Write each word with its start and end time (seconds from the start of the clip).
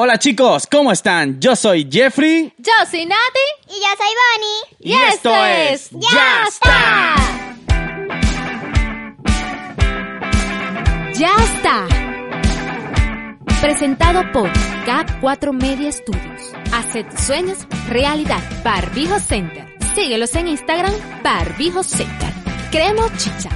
Hola 0.00 0.16
chicos, 0.16 0.68
¿cómo 0.70 0.92
están? 0.92 1.40
Yo 1.40 1.56
soy 1.56 1.88
Jeffrey. 1.90 2.54
Yo 2.58 2.72
soy 2.88 3.04
Nati. 3.04 3.46
Y 3.66 3.80
yo 3.80 3.88
soy 3.98 4.14
Bonnie. 4.20 4.60
Y, 4.78 4.92
esto 4.92 5.44
es 5.44 5.90
Ya 5.90 6.44
está. 6.46 7.16
Ya 11.14 11.34
está. 11.42 11.88
Presentado 13.60 14.22
por 14.30 14.48
K4 14.86 15.52
Media 15.52 15.90
Studios. 15.90 16.52
Hace 16.72 17.02
tus 17.02 17.18
sueños 17.18 17.58
realidad. 17.88 18.40
Barbijo 18.62 19.18
Center. 19.18 19.66
Síguelos 19.96 20.32
en 20.36 20.46
Instagram, 20.46 20.94
Barbijo 21.24 21.82
Center. 21.82 22.32
Cremo 22.70 23.08
Chicha. 23.16 23.50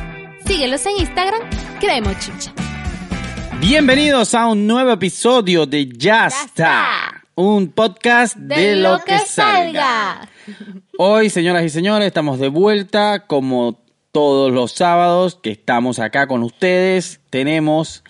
Síguelos 0.45 0.85
en 0.87 0.97
Instagram, 0.99 1.43
Cremo 1.79 2.13
Chicha. 2.15 2.53
Bienvenidos 3.63 4.35
a 4.35 4.49
un 4.49 4.67
nuevo 4.67 4.91
episodio 4.91 5.67
de 5.67 5.87
Ya, 5.87 6.27
está. 6.27 7.23
Un 7.37 7.69
podcast 7.69 8.37
de, 8.37 8.75
lo, 8.75 8.99
que, 9.05 9.17
salga. 9.21 10.29
Hoy, 10.99 11.31
señoras 11.31 11.65
y 11.65 11.69
señores, 11.69 12.09
estamos 12.09 12.41
de 12.41 12.49
vuelta 12.49 13.29
como 13.29 13.81
todos 14.11 14.51
los 14.51 14.73
sábados 14.73 15.39
que 15.41 15.53
estamos 15.53 16.01
acá 16.01 16.27
con 16.27 16.43
ustedes. 16.43 17.21
Tenemos 17.31 18.03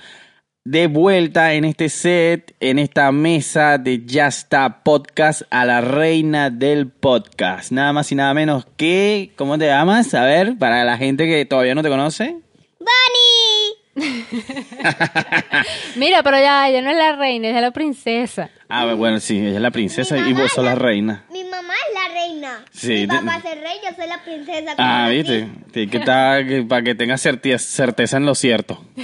de 0.64 0.86
vuelta 0.86 1.52
en 1.52 1.66
este 1.66 1.90
set, 1.90 2.56
en 2.58 2.78
esta 2.78 3.12
mesa 3.12 3.76
de 3.76 4.06
Ya 4.06 4.28
está 4.28 4.82
podcast 4.82 5.42
a 5.50 5.66
la 5.66 5.82
reina 5.82 6.48
del 6.48 6.88
podcast. 6.88 7.72
Nada 7.72 7.92
más 7.92 8.10
y 8.10 8.14
nada 8.14 8.32
menos 8.32 8.66
que, 8.78 9.32
¿cómo 9.36 9.58
te 9.58 9.66
llamas? 9.66 10.14
A 10.14 10.24
ver, 10.24 10.56
para 10.56 10.82
la 10.84 10.96
gente 10.96 11.26
que 11.26 11.44
todavía 11.44 11.74
no 11.74 11.82
te 11.82 11.90
conoce. 11.90 12.38
Bonnie. 12.78 13.21
Mira, 15.96 16.22
pero 16.22 16.38
ya, 16.38 16.68
ya 16.70 16.80
no 16.80 16.90
es 16.90 16.96
la 16.96 17.14
reina, 17.16 17.48
es 17.48 17.60
la 17.60 17.70
princesa. 17.72 18.48
Ah, 18.68 18.94
bueno, 18.94 19.20
sí, 19.20 19.38
ella 19.38 19.56
es 19.56 19.60
la 19.60 19.70
princesa 19.70 20.14
Mi 20.16 20.30
y 20.30 20.32
vos 20.32 20.50
sos 20.52 20.64
la 20.64 20.74
reina. 20.74 21.24
Mi 21.30 21.44
mamá 21.44 21.74
es 21.88 21.94
la 21.94 22.08
reina. 22.14 22.64
Sí, 22.70 22.88
Mi 23.02 23.06
papá 23.06 23.36
es 23.36 23.44
el 23.52 23.60
rey, 23.60 23.76
yo 23.84 23.90
soy 23.94 24.06
la 24.08 24.24
princesa. 24.24 24.74
Ah, 24.78 25.08
viste, 25.10 25.46
Sí, 25.74 25.86
que 25.88 25.98
está, 25.98 26.42
que- 26.46 26.62
para 26.62 26.82
que 26.82 26.94
tengas 26.94 27.20
certeza 27.20 28.16
en 28.16 28.24
lo 28.26 28.34
cierto. 28.34 28.82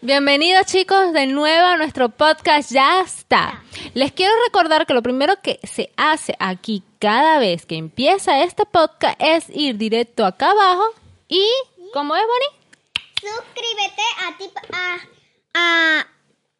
Bienvenidos 0.00 0.66
chicos 0.66 1.12
de 1.14 1.26
nuevo 1.26 1.66
a 1.66 1.76
nuestro 1.78 2.10
podcast 2.10 2.70
Ya 2.70 3.00
está. 3.00 3.62
Les 3.94 4.12
quiero 4.12 4.32
recordar 4.46 4.86
que 4.86 4.92
lo 4.94 5.02
primero 5.02 5.34
que 5.42 5.58
se 5.62 5.90
hace 5.96 6.36
aquí 6.38 6.82
cada 6.98 7.38
vez 7.38 7.64
que 7.66 7.76
empieza 7.76 8.42
este 8.44 8.64
podcast 8.66 9.16
es 9.18 9.46
ir 9.50 9.76
directo 9.78 10.26
acá 10.26 10.50
abajo 10.50 10.84
y, 11.26 11.42
¿cómo 11.94 12.14
es 12.16 12.22
Bonnie? 12.22 12.60
Suscríbete 13.20 14.02
a 14.26 14.36
ti 14.36 14.44
a 14.72 14.98
a, 15.56 16.06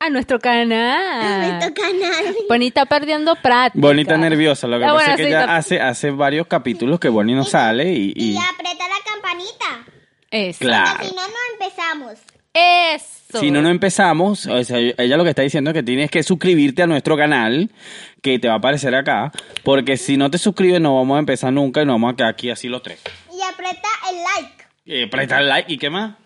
A 0.07 0.11
nuestro 0.11 0.37
a 0.37 0.41
canal. 0.41 1.41
nuestro 1.59 1.75
canal. 1.75 2.37
Bonnie 2.49 2.69
está 2.69 2.87
perdiendo 2.87 3.35
práctica. 3.37 3.87
Bonita 3.87 4.17
nerviosa, 4.17 4.67
lo 4.69 4.79
que 4.79 4.85
Ah, 4.85 4.95
pasa 4.95 4.99
bueno, 4.99 5.11
es 5.13 5.17
que 5.17 5.23
sí, 5.25 5.29
ella 5.29 5.41
está- 5.41 5.57
hace, 5.57 5.81
hace 5.81 6.11
varios 6.13 6.47
capítulos 6.47 7.01
que 7.01 7.09
Bonnie 7.09 7.35
no 7.35 7.45
sale 7.45 7.93
y... 7.93 8.13
Y, 8.17 8.31
y- 8.33 8.37
aprieta 8.39 8.85
la 8.89 9.13
campanita. 9.13 9.91
Eso. 10.31 10.59
Claro. 10.61 10.91
Porque 10.93 11.09
si 11.09 11.15
no, 11.15 11.23
no 11.27 11.35
empezamos. 11.53 12.19
Eso. 12.55 13.41
Si 13.41 13.51
no, 13.51 13.63
no 13.63 13.69
empezamos. 13.69 14.47
O 14.47 14.63
sea, 14.65 14.79
ella 14.79 15.17
lo 15.17 15.25
que 15.25 15.31
está 15.31 15.43
diciendo 15.43 15.71
es 15.71 15.75
que 15.75 15.83
tienes 15.83 16.09
que 16.11 16.23
suscribirte 16.23 16.83
a 16.83 16.87
nuestro 16.87 17.17
canal, 17.17 17.71
que 18.23 18.39
te 18.39 18.47
va 18.49 18.55
a 18.55 18.59
aparecer 18.59 18.95
acá, 18.95 19.33
porque 19.65 19.97
si 19.97 20.17
no 20.17 20.31
te 20.31 20.39
suscribes 20.39 20.81
no 20.81 20.95
vamos 20.97 21.17
a 21.17 21.19
empezar 21.19 21.53
nunca 21.53 21.83
y 21.83 21.85
nos 21.87 21.95
vamos 21.95 22.13
a 22.13 22.17
quedar 22.17 22.31
aquí 22.31 22.51
así 22.51 22.69
los 22.69 22.83
tres. 22.83 23.01
Y 23.37 23.43
aprieta 23.43 23.89
el 24.11 24.17
like. 24.23 24.64
Eh, 24.87 25.09
presta 25.09 25.41
el 25.41 25.49
like 25.49 25.73
y 25.73 25.79
qué 25.79 25.91
más. 25.91 26.17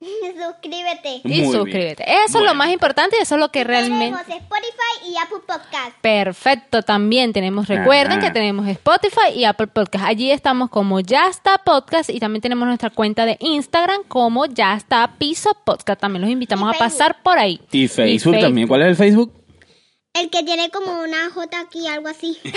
Suscríbete. 0.00 1.20
Y 1.24 1.28
bien. 1.28 1.50
suscríbete. 1.52 2.04
Eso 2.24 2.38
es 2.38 2.44
lo 2.44 2.54
más 2.54 2.70
importante 2.70 3.16
y 3.18 3.22
eso 3.22 3.34
es 3.34 3.40
lo 3.40 3.50
que 3.50 3.64
realmente... 3.64 4.16
Tenemos 4.16 4.28
Spotify 4.28 5.08
y 5.08 5.16
Apple 5.16 5.38
Podcast. 5.46 6.00
Perfecto, 6.00 6.82
también 6.82 7.32
tenemos, 7.32 7.68
recuerden 7.68 8.18
Ajá. 8.18 8.28
que 8.28 8.30
tenemos 8.32 8.68
Spotify 8.68 9.32
y 9.34 9.44
Apple 9.44 9.68
Podcast. 9.68 10.04
Allí 10.04 10.30
estamos 10.30 10.70
como 10.70 11.00
Ya 11.00 11.28
está 11.28 11.58
Podcast 11.58 12.10
y 12.10 12.20
también 12.20 12.42
tenemos 12.42 12.66
nuestra 12.66 12.90
cuenta 12.90 13.24
de 13.26 13.36
Instagram 13.40 14.02
como 14.06 14.46
Ya 14.46 14.74
está 14.74 15.14
Piso 15.18 15.56
Podcast. 15.64 16.00
También 16.00 16.22
los 16.22 16.30
invitamos 16.30 16.72
Y 16.72 16.76
a 16.76 16.78
pasar 16.78 17.22
por 17.22 17.38
ahí. 17.38 17.60
Y 17.72 17.88
Facebook 17.88 18.38
también. 18.40 18.68
¿Cuál 18.68 18.82
es 18.82 18.88
el 18.88 18.96
Facebook? 18.96 19.32
El 20.12 20.30
que 20.30 20.44
tiene 20.44 20.70
como 20.70 21.00
una 21.00 21.30
J 21.30 21.60
aquí, 21.60 21.88
algo 21.88 22.08
así. 22.08 22.38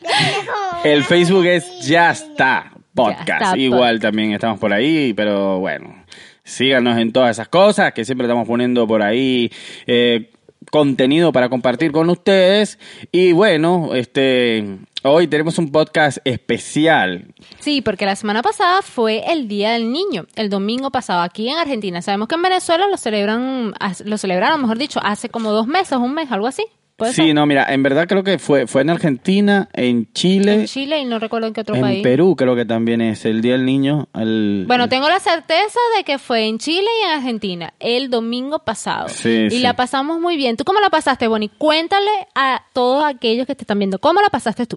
El 0.84 1.02
Facebook 1.04 1.46
es. 1.46 1.86
Ya 1.86 2.10
está 2.10 2.77
Podcast. 2.98 3.56
Igual 3.56 4.00
también 4.00 4.32
estamos 4.32 4.58
por 4.58 4.72
ahí, 4.72 5.12
pero 5.14 5.58
bueno, 5.60 6.04
síganos 6.42 6.98
en 6.98 7.12
todas 7.12 7.30
esas 7.30 7.48
cosas 7.48 7.92
que 7.92 8.04
siempre 8.04 8.26
estamos 8.26 8.46
poniendo 8.46 8.86
por 8.86 9.02
ahí 9.02 9.50
eh, 9.86 10.30
contenido 10.70 11.32
para 11.32 11.48
compartir 11.48 11.92
con 11.92 12.10
ustedes. 12.10 12.78
Y 13.12 13.32
bueno, 13.32 13.94
este 13.94 14.78
hoy 15.02 15.28
tenemos 15.28 15.58
un 15.58 15.70
podcast 15.70 16.18
especial. 16.24 17.34
Sí, 17.60 17.82
porque 17.82 18.04
la 18.04 18.16
semana 18.16 18.42
pasada 18.42 18.82
fue 18.82 19.32
el 19.32 19.48
Día 19.48 19.72
del 19.72 19.92
Niño, 19.92 20.26
el 20.34 20.50
domingo 20.50 20.90
pasado 20.90 21.22
aquí 21.22 21.48
en 21.48 21.58
Argentina. 21.58 22.02
Sabemos 22.02 22.28
que 22.28 22.34
en 22.34 22.42
Venezuela 22.42 22.88
lo 22.88 22.96
celebran, 22.96 23.74
lo 24.04 24.18
celebraron, 24.18 24.60
mejor 24.60 24.78
dicho, 24.78 25.00
hace 25.02 25.28
como 25.28 25.52
dos 25.52 25.66
meses, 25.66 25.98
un 25.98 26.14
mes, 26.14 26.30
algo 26.32 26.46
así. 26.46 26.64
¿Puede 26.98 27.12
Sí, 27.12 27.22
ser? 27.26 27.34
no, 27.36 27.46
mira, 27.46 27.64
en 27.72 27.80
verdad 27.84 28.08
creo 28.08 28.24
que 28.24 28.40
fue 28.40 28.66
fue 28.66 28.82
en 28.82 28.90
Argentina, 28.90 29.68
en 29.72 30.12
Chile, 30.12 30.54
En 30.54 30.66
Chile 30.66 30.98
y 30.98 31.04
no 31.04 31.20
recuerdo 31.20 31.46
en 31.46 31.52
qué 31.54 31.60
otro 31.60 31.76
en 31.76 31.80
país. 31.80 32.02
Perú 32.02 32.34
creo 32.36 32.56
que 32.56 32.64
también 32.64 33.00
es 33.00 33.24
el 33.24 33.40
Día 33.40 33.52
del 33.52 33.64
Niño. 33.64 34.08
el- 34.14 34.64
Bueno, 34.66 34.88
tengo 34.88 35.08
la 35.08 35.20
certeza 35.20 35.78
de 35.96 36.02
que 36.02 36.18
fue 36.18 36.46
en 36.46 36.58
Chile 36.58 36.88
y 37.00 37.04
en 37.06 37.10
Argentina 37.12 37.72
el 37.78 38.10
domingo 38.10 38.58
pasado. 38.64 39.08
Sí, 39.08 39.46
y 39.46 39.50
sí. 39.50 39.58
la 39.60 39.74
pasamos 39.76 40.20
muy 40.20 40.36
bien. 40.36 40.56
¿Tú 40.56 40.64
cómo 40.64 40.80
la 40.80 40.90
pasaste, 40.90 41.28
Bonnie? 41.28 41.50
Cuéntale 41.56 42.10
a 42.34 42.64
todos 42.72 43.04
aquellos 43.04 43.46
que 43.46 43.54
te 43.54 43.62
están 43.62 43.78
viendo, 43.78 44.00
¿cómo 44.00 44.20
la 44.20 44.28
pasaste 44.28 44.66
tú? 44.66 44.76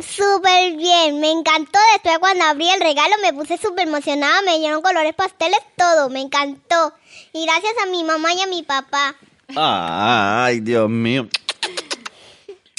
Súper 0.00 0.74
bien, 0.78 1.20
me 1.20 1.30
encantó. 1.32 1.78
Después 1.92 2.18
cuando 2.18 2.44
abrí 2.46 2.66
el 2.70 2.80
regalo 2.80 3.14
me 3.22 3.34
puse 3.34 3.58
súper 3.58 3.86
emocionada, 3.86 4.40
me 4.46 4.58
dieron 4.58 4.80
colores 4.80 5.14
pasteles, 5.14 5.58
todo, 5.76 6.08
me 6.08 6.22
encantó. 6.22 6.94
Y 7.34 7.44
gracias 7.44 7.74
a 7.86 7.90
mi 7.90 8.02
mamá 8.04 8.32
y 8.32 8.40
a 8.40 8.46
mi 8.46 8.62
papá. 8.62 9.14
Ay, 9.54 10.60
Dios 10.60 10.88
mío. 10.88 11.28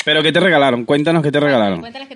Pero 0.06 0.22
¿qué 0.24 0.32
te 0.32 0.40
regalaron? 0.40 0.86
Cuéntanos 0.86 1.24
qué 1.24 1.32
te 1.32 1.40
regalaron. 1.40 1.82
Me 1.82 1.90
regalan 1.92 2.12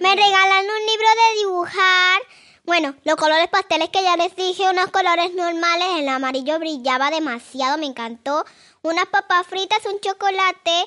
un 0.66 0.86
libro 0.86 1.08
de 1.16 1.40
dibujar. 1.40 2.22
Bueno, 2.66 2.96
los 3.06 3.16
colores 3.16 3.48
pasteles 3.48 3.90
que 3.90 4.02
ya 4.04 4.18
les 4.18 4.36
dije, 4.36 4.70
unos 4.70 4.88
colores 4.92 5.34
normales, 5.34 5.88
el 6.00 6.10
amarillo 6.10 6.60
brillaba 6.60 7.10
demasiado, 7.12 7.78
me 7.78 7.86
encantó. 7.86 8.44
Unas 8.82 9.06
papas 9.06 9.48
fritas, 9.48 9.80
un 9.86 10.00
chocolate 10.02 10.86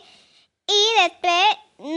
y 0.66 1.02
después 1.02 1.44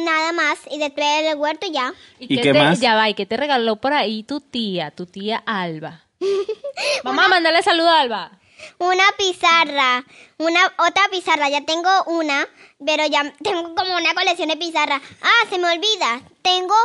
nada 0.06 0.32
más. 0.32 0.58
Y 0.72 0.78
después 0.80 1.06
el 1.26 1.36
huerto 1.38 1.68
y 1.68 1.72
ya. 1.74 1.94
¿Y 2.20 2.28
qué 2.30 2.36
qué 2.42 2.54
te- 2.54 2.60
más? 2.60 2.80
Ya 2.80 2.96
va, 2.96 3.10
¿y 3.10 3.14
qué 3.14 3.26
te 3.26 3.36
regaló 3.36 3.76
por 3.76 3.92
ahí 3.94 4.24
tu 4.24 4.40
tía, 4.40 4.92
tu 4.92 5.06
tía 5.06 5.44
Alba? 5.46 6.04
Vamos 7.04 7.26
a 7.26 7.28
mandarle 7.28 7.62
saludo 7.62 7.90
a 7.90 8.00
Alba. 8.00 8.32
Una 8.80 9.04
pizarra, 9.18 10.04
una 10.38 10.60
otra 10.78 11.04
pizarra, 11.12 11.50
ya 11.50 11.62
tengo 11.66 11.90
una, 12.08 12.48
pero 12.86 13.06
ya 13.08 13.34
tengo 13.44 13.76
como 13.76 13.96
una 13.96 14.14
colección 14.14 14.50
de 14.50 14.58
pizarras. 14.58 15.02
Ah, 15.22 15.48
se 15.50 15.58
me 15.60 15.66
olvida, 15.72 16.22
tengo 16.42 16.76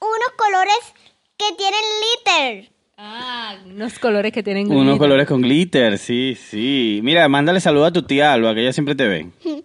unos 0.00 0.30
colores 0.36 0.78
que 1.36 1.52
tienen 1.56 1.80
glitter. 2.00 2.72
Ah, 2.96 3.56
unos 3.66 3.98
colores 3.98 4.32
que 4.32 4.42
tienen 4.42 4.66
Unos 4.70 4.82
glitter. 4.84 4.98
colores 4.98 5.26
con 5.26 5.42
glitter, 5.42 5.98
sí, 5.98 6.36
sí. 6.36 7.00
Mira, 7.02 7.28
mándale 7.28 7.60
saludo 7.60 7.86
a 7.86 7.92
tu 7.92 8.02
tía 8.02 8.32
Alba, 8.32 8.54
que 8.54 8.60
ella 8.62 8.72
siempre 8.72 8.94
te 8.94 9.08
ve. 9.08 9.30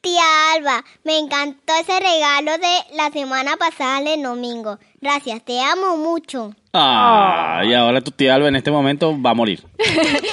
Tía 0.00 0.52
Alba, 0.54 0.82
me 1.04 1.18
encantó 1.18 1.74
ese 1.74 2.00
regalo 2.00 2.52
de 2.52 2.96
la 2.96 3.10
semana 3.12 3.58
pasada 3.58 4.00
el 4.14 4.22
domingo. 4.22 4.78
Gracias, 5.00 5.42
te 5.44 5.60
amo 5.62 5.96
mucho. 5.96 6.54
Ah, 6.74 7.62
y 7.64 7.72
ahora 7.74 8.00
tu 8.00 8.10
tía 8.10 8.34
Alba 8.34 8.48
en 8.48 8.56
este 8.56 8.70
momento 8.70 9.20
va 9.20 9.30
a 9.30 9.34
morir. 9.34 9.62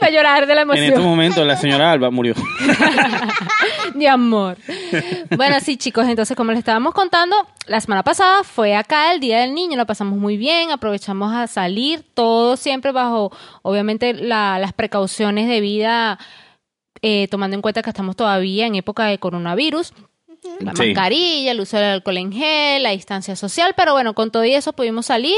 Va 0.00 0.06
a 0.06 0.10
llorar 0.10 0.46
de 0.46 0.54
la 0.54 0.62
En 0.62 0.70
este 0.70 0.84
emoción. 0.86 1.04
momento 1.04 1.44
la 1.44 1.56
señora 1.56 1.90
Alba 1.90 2.08
murió. 2.12 2.32
de 3.96 4.08
amor. 4.08 4.56
Bueno, 5.36 5.58
sí, 5.58 5.76
chicos, 5.76 6.06
entonces 6.06 6.36
como 6.36 6.52
les 6.52 6.60
estábamos 6.60 6.94
contando, 6.94 7.34
la 7.66 7.80
semana 7.80 8.04
pasada 8.04 8.44
fue 8.44 8.76
acá 8.76 9.12
el 9.12 9.18
Día 9.18 9.40
del 9.40 9.54
Niño, 9.54 9.76
lo 9.76 9.86
pasamos 9.86 10.16
muy 10.16 10.36
bien, 10.36 10.70
aprovechamos 10.70 11.34
a 11.34 11.48
salir, 11.48 12.04
todo 12.14 12.56
siempre 12.56 12.92
bajo, 12.92 13.32
obviamente, 13.62 14.14
la- 14.14 14.60
las 14.60 14.72
precauciones 14.72 15.48
de 15.48 15.60
vida, 15.60 16.20
eh, 17.02 17.26
tomando 17.28 17.56
en 17.56 17.60
cuenta 17.62 17.82
que 17.82 17.90
estamos 17.90 18.14
todavía 18.14 18.66
en 18.66 18.76
época 18.76 19.06
de 19.06 19.18
coronavirus. 19.18 19.92
La 20.60 20.74
Sí. 20.74 20.86
mascarilla, 20.86 21.52
el 21.52 21.60
uso 21.60 21.76
del 21.76 21.86
alcohol 21.86 22.16
en 22.18 22.32
gel, 22.32 22.82
la 22.82 22.90
distancia 22.90 23.36
social, 23.36 23.74
pero 23.76 23.92
bueno, 23.92 24.14
con 24.14 24.30
todo 24.30 24.42
eso 24.42 24.72
pudimos 24.72 25.06
salir, 25.06 25.36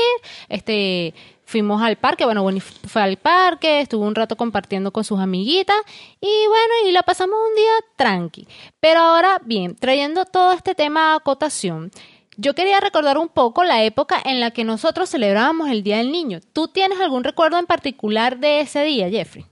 este, 0.48 1.14
fuimos 1.44 1.82
al 1.82 1.96
parque, 1.96 2.24
bueno, 2.24 2.42
Bonnie 2.42 2.60
fue 2.60 3.02
al 3.02 3.16
parque, 3.16 3.80
estuvo 3.80 4.04
un 4.06 4.14
rato 4.14 4.36
compartiendo 4.36 4.92
con 4.92 5.04
sus 5.04 5.18
amiguitas 5.20 5.76
y 6.20 6.46
bueno, 6.48 6.74
y 6.88 6.92
la 6.92 7.02
pasamos 7.02 7.36
un 7.48 7.54
día 7.56 7.72
tranqui. 7.96 8.46
Pero 8.80 9.00
ahora, 9.00 9.40
bien, 9.44 9.74
trayendo 9.76 10.24
todo 10.24 10.52
este 10.52 10.74
tema 10.74 11.12
a 11.12 11.16
acotación, 11.16 11.90
yo 12.36 12.54
quería 12.54 12.80
recordar 12.80 13.18
un 13.18 13.28
poco 13.28 13.64
la 13.64 13.82
época 13.84 14.16
en 14.24 14.40
la 14.40 14.52
que 14.52 14.64
nosotros 14.64 15.10
celebrábamos 15.10 15.68
el 15.68 15.82
Día 15.82 15.98
del 15.98 16.10
Niño. 16.10 16.40
¿Tú 16.54 16.68
tienes 16.68 16.98
algún 17.00 17.24
recuerdo 17.24 17.58
en 17.58 17.66
particular 17.66 18.38
de 18.38 18.60
ese 18.60 18.82
día, 18.84 19.10
Jeffrey? 19.10 19.44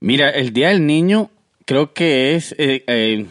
Mira, 0.00 0.30
el 0.30 0.52
Día 0.52 0.68
del 0.68 0.86
Niño 0.86 1.30
creo 1.66 1.92
que 1.92 2.34
es 2.36 2.52
eh, 2.58 2.84
eh, 2.86 3.26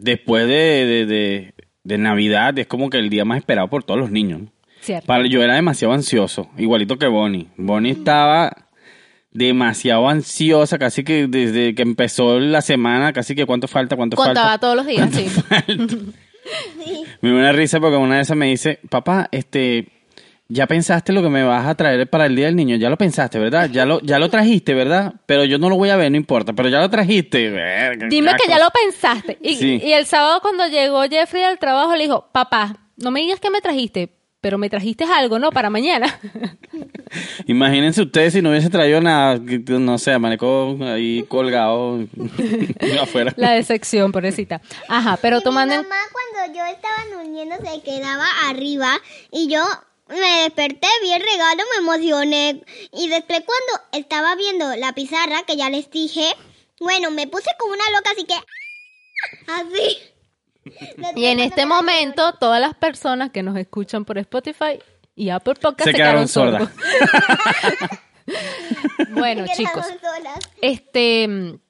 después 0.00 0.46
de, 0.46 0.54
de, 0.86 1.06
de- 1.06 1.54
de 1.84 1.98
Navidad, 1.98 2.58
es 2.58 2.66
como 2.66 2.90
que 2.90 2.98
el 2.98 3.08
día 3.08 3.24
más 3.24 3.38
esperado 3.38 3.68
por 3.68 3.82
todos 3.84 3.98
los 4.00 4.10
niños. 4.10 4.42
Cierto. 4.80 5.06
Para, 5.06 5.26
yo 5.26 5.42
era 5.42 5.54
demasiado 5.54 5.94
ansioso, 5.94 6.50
igualito 6.58 6.98
que 6.98 7.06
Bonnie. 7.06 7.48
Bonnie 7.56 7.92
estaba 7.92 8.52
demasiado 9.30 10.08
ansiosa, 10.08 10.78
casi 10.78 11.02
que 11.04 11.26
desde 11.28 11.74
que 11.74 11.82
empezó 11.82 12.38
la 12.40 12.60
semana, 12.60 13.12
casi 13.12 13.34
que 13.34 13.46
cuánto 13.46 13.68
falta, 13.68 13.96
cuánto 13.96 14.16
Contaba 14.16 14.48
falta. 14.50 14.58
todos 14.60 14.76
los 14.76 14.86
días, 14.86 15.10
sí. 15.12 15.26
Me 17.20 17.28
dio 17.30 17.38
una 17.38 17.52
risa 17.52 17.78
porque 17.80 17.96
una 17.96 18.16
de 18.16 18.22
esas 18.22 18.36
me 18.36 18.46
dice, 18.46 18.78
papá, 18.88 19.28
este, 19.32 19.88
ya 20.48 20.66
pensaste 20.66 21.12
lo 21.12 21.22
que 21.22 21.28
me 21.28 21.42
vas 21.44 21.66
a 21.66 21.74
traer 21.74 22.08
para 22.08 22.24
el 22.26 22.34
Día 22.34 22.46
del 22.46 22.56
Niño, 22.56 22.76
ya 22.76 22.88
lo 22.88 22.96
pensaste, 22.96 23.38
¿verdad? 23.38 23.68
Ya 23.70 23.84
lo, 23.84 24.00
ya 24.00 24.18
lo 24.18 24.30
trajiste, 24.30 24.72
¿verdad? 24.74 25.14
Pero 25.26 25.44
yo 25.44 25.58
no 25.58 25.68
lo 25.68 25.76
voy 25.76 25.90
a 25.90 25.96
ver, 25.96 26.10
no 26.10 26.16
importa, 26.16 26.52
pero 26.54 26.68
ya 26.70 26.80
lo 26.80 26.88
trajiste. 26.88 27.50
Verga, 27.50 28.06
Dime 28.08 28.32
que 28.42 28.48
ya 28.48 28.58
lo 28.58 28.70
pensaste. 28.70 29.38
Y, 29.42 29.56
Sí. 29.56 29.80
y 29.84 29.92
el 29.92 30.06
sábado 30.06 30.40
cuando 30.40 30.66
llegó 30.68 31.02
Jeffrey 31.02 31.42
al 31.42 31.58
trabajo 31.58 31.94
le 31.94 32.04
dijo, 32.04 32.28
papá, 32.32 32.76
no 32.96 33.10
me 33.10 33.20
digas 33.20 33.40
que 33.40 33.50
me 33.50 33.60
trajiste, 33.60 34.14
pero 34.40 34.56
me 34.56 34.70
trajiste 34.70 35.04
algo, 35.04 35.38
¿no? 35.38 35.50
Para 35.50 35.68
mañana. 35.68 36.18
Imagínense 37.46 38.02
ustedes 38.02 38.32
si 38.34 38.42
no 38.42 38.50
hubiese 38.50 38.70
traído 38.70 39.00
nada, 39.00 39.38
no 39.68 39.98
sé, 39.98 40.12
amaneco 40.12 40.76
ahí 40.82 41.24
colgado 41.28 42.00
afuera. 43.02 43.32
La 43.36 43.52
decepción, 43.52 44.12
pobrecita. 44.12 44.60
Ajá, 44.88 45.18
pero 45.20 45.40
tomando 45.40 45.74
mi 45.76 45.82
mamá 45.82 45.96
cuando 46.12 46.58
yo 46.58 46.64
estaba 46.66 46.96
durmiendo 47.22 47.56
se 47.56 47.82
quedaba 47.82 48.24
arriba 48.48 48.90
y 49.32 49.48
yo 49.48 49.62
me 50.08 50.42
desperté, 50.44 50.86
vi 51.02 51.12
el 51.12 51.20
regalo, 51.22 51.62
me 51.76 51.82
emocioné 51.82 52.62
y 52.92 53.08
después 53.08 53.42
cuando 53.44 53.84
estaba 53.92 54.34
viendo 54.36 54.74
la 54.76 54.92
pizarra 54.92 55.42
que 55.46 55.56
ya 55.56 55.68
les 55.70 55.90
dije, 55.90 56.34
bueno, 56.80 57.10
me 57.10 57.26
puse 57.26 57.50
como 57.58 57.72
una 57.74 57.90
loca 57.92 58.10
así 58.12 58.24
que 58.24 58.34
así. 59.52 59.98
Y 61.16 61.24
en 61.24 61.40
este 61.40 61.64
momento, 61.64 62.34
todas 62.34 62.60
las 62.60 62.74
personas 62.74 63.30
que 63.30 63.42
nos 63.42 63.56
escuchan 63.56 64.04
por 64.04 64.18
Spotify 64.18 64.78
y 65.14 65.30
Apple 65.30 65.54
Podcast 65.54 65.84
Se 65.86 65.92
se, 65.92 65.96
quedaron 65.96 66.28
sordas. 66.28 66.68
bueno, 69.10 69.44
Quedaron 69.44 69.56
chicos, 69.56 69.86
solas. 69.86 70.38
este... 70.60 71.26
mm, 71.28 71.60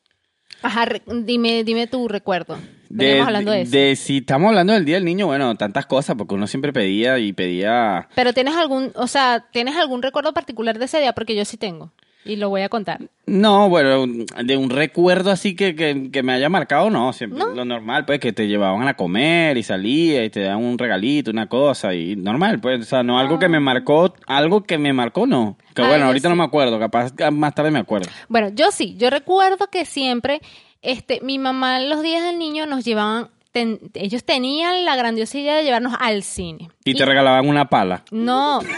Ajá, 0.63 0.87
re- 0.87 1.03
dime, 1.07 1.63
dime 1.63 1.87
tu 1.87 2.09
recuerdo. 2.09 2.59
De, 2.89 3.21
hablando 3.21 3.51
de 3.53 3.63
eso. 3.63 3.73
de 3.73 3.97
si 3.97 4.19
estamos 4.19 4.49
hablando 4.49 4.73
del 4.73 4.85
Día 4.85 4.97
del 4.97 5.05
Niño, 5.05 5.27
bueno, 5.27 5.55
tantas 5.57 5.87
cosas, 5.87 6.17
porque 6.17 6.35
uno 6.35 6.47
siempre 6.47 6.73
pedía 6.73 7.19
y 7.19 7.33
pedía... 7.33 8.09
Pero 8.15 8.33
tienes 8.33 8.57
algún, 8.57 8.93
o 8.95 9.07
sea, 9.07 9.47
¿tienes 9.53 9.77
algún 9.77 10.03
recuerdo 10.03 10.33
particular 10.33 10.79
de 10.79 10.87
ese 10.87 11.01
día? 11.01 11.13
Porque 11.13 11.37
yo 11.37 11.45
sí 11.45 11.57
tengo. 11.57 11.93
Y 12.25 12.37
lo 12.37 12.51
voy 12.51 12.61
a 12.63 12.69
contar. 12.69 13.01
No, 13.27 13.71
bueno, 13.71 14.07
de 14.45 14.57
un 14.57 14.69
recuerdo 14.69 15.31
así 15.31 15.55
que, 15.55 15.75
que, 15.75 16.11
que 16.11 16.23
me 16.23 16.33
haya 16.33 16.51
marcado, 16.51 16.91
no, 16.91 17.13
siempre 17.15 17.39
lo 17.39 17.65
normal, 17.65 18.05
pues, 18.05 18.21
que 18.21 18.33
te 18.35 18.49
llevaban 18.49 18.87
a 18.87 18.95
comer 18.95 19.57
y 19.57 19.63
salía 19.63 20.25
y 20.25 20.29
te 20.29 20.41
daban 20.43 20.63
un 20.63 20.77
regalito, 20.77 21.31
una 21.31 21.47
cosa, 21.47 21.95
y 21.95 22.17
normal, 22.17 22.61
pues, 22.61 22.81
o 22.81 22.85
sea, 22.85 23.03
no 23.03 23.19
algo 23.19 23.39
que 23.39 23.49
me 23.49 23.61
marcó, 23.61 24.15
algo 24.27 24.65
que 24.65 24.77
me 24.77 24.93
marcó, 24.93 25.27
no. 25.27 25.57
Que 25.75 25.83
Ah, 25.83 25.89
bueno, 25.89 26.07
ahorita 26.07 26.29
sí. 26.29 26.31
no 26.31 26.37
me 26.37 26.45
acuerdo, 26.45 26.79
capaz 26.79 27.13
que 27.15 27.31
más 27.31 27.55
tarde 27.55 27.71
me 27.71 27.79
acuerdo. 27.79 28.11
Bueno, 28.29 28.49
yo 28.53 28.73
sí, 28.73 28.95
yo 28.99 29.09
recuerdo 29.09 29.69
que 29.69 29.87
siempre, 29.87 30.41
este, 30.83 31.21
mi 31.23 31.39
mamá 31.39 31.81
los 31.81 32.03
días 32.03 32.23
del 32.25 32.39
niño 32.39 32.67
nos 32.67 32.85
llevaban, 32.85 33.31
ten- 33.59 33.81
ellos 33.95 34.25
tenían 34.25 34.85
la 34.85 34.97
grandiosa 34.97 35.39
idea 35.39 35.57
de 35.57 35.65
llevarnos 35.65 35.95
al 35.99 36.23
cine. 36.23 36.69
Y 36.85 36.95
te 36.95 37.05
regalaban 37.05 37.49
una 37.49 37.69
pala. 37.69 38.03
No. 38.11 38.61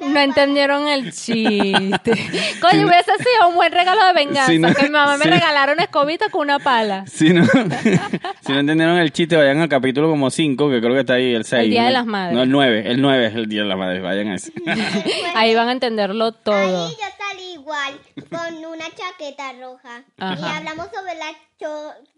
no 0.00 0.20
entendieron 0.20 0.88
el 0.88 1.12
chiste. 1.12 2.12
Coño, 2.60 2.86
hubiese 2.86 3.12
sido 3.18 3.48
un 3.48 3.54
buen 3.54 3.72
regalo 3.72 4.04
de 4.06 4.12
venganza. 4.12 4.52
No, 4.58 4.74
que 4.74 4.82
mi 4.84 4.90
mamá 4.90 5.16
me 5.16 5.24
regalaron 5.24 5.80
escobita 5.80 6.28
con 6.28 6.42
una 6.42 6.58
pala. 6.58 7.06
Si 7.06 7.32
no, 7.32 7.44
si 8.40 8.52
no 8.52 8.60
entendieron 8.60 8.98
el 8.98 9.12
chiste, 9.12 9.36
vayan 9.36 9.60
al 9.60 9.68
capítulo 9.68 10.08
como 10.10 10.30
5, 10.30 10.70
que 10.70 10.80
creo 10.80 10.94
que 10.94 11.00
está 11.00 11.14
ahí 11.14 11.34
el 11.34 11.44
6. 11.44 11.64
El 11.64 11.70
Día 11.70 11.84
de 11.84 11.92
las 11.92 12.06
Madres. 12.06 12.36
No, 12.36 12.42
el 12.42 12.50
9, 12.50 12.90
el 12.90 13.00
9 13.00 13.26
es 13.26 13.34
el 13.34 13.46
Día 13.46 13.62
de 13.62 13.68
las 13.68 13.78
Madres, 13.78 14.02
vayan 14.02 14.28
a 14.28 14.34
ese. 14.34 14.52
Ahí 15.34 15.54
van 15.54 15.68
a 15.68 15.72
entenderlo 15.72 16.32
todo. 16.32 16.86
Ahí 16.86 16.92
yo 16.92 17.06
salí 17.18 17.52
igual 17.54 17.94
con 18.30 18.64
una 18.64 18.84
chaqueta 18.90 19.52
roja 19.60 20.02
y 20.18 20.44
hablamos 20.44 20.86
sobre 20.92 21.14
la 21.14 21.26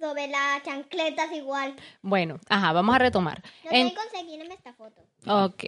sobre 0.01 0.29
las 0.29 0.63
chancletas 0.63 1.31
igual. 1.33 1.75
Bueno, 2.03 2.39
ajá, 2.49 2.73
vamos 2.73 2.95
a 2.95 2.99
retomar. 2.99 3.43
No 3.65 3.71
En- 3.71 3.95
conseguirme 3.95 4.55
esta 4.55 4.73
foto. 4.75 5.01
Ok, 5.27 5.65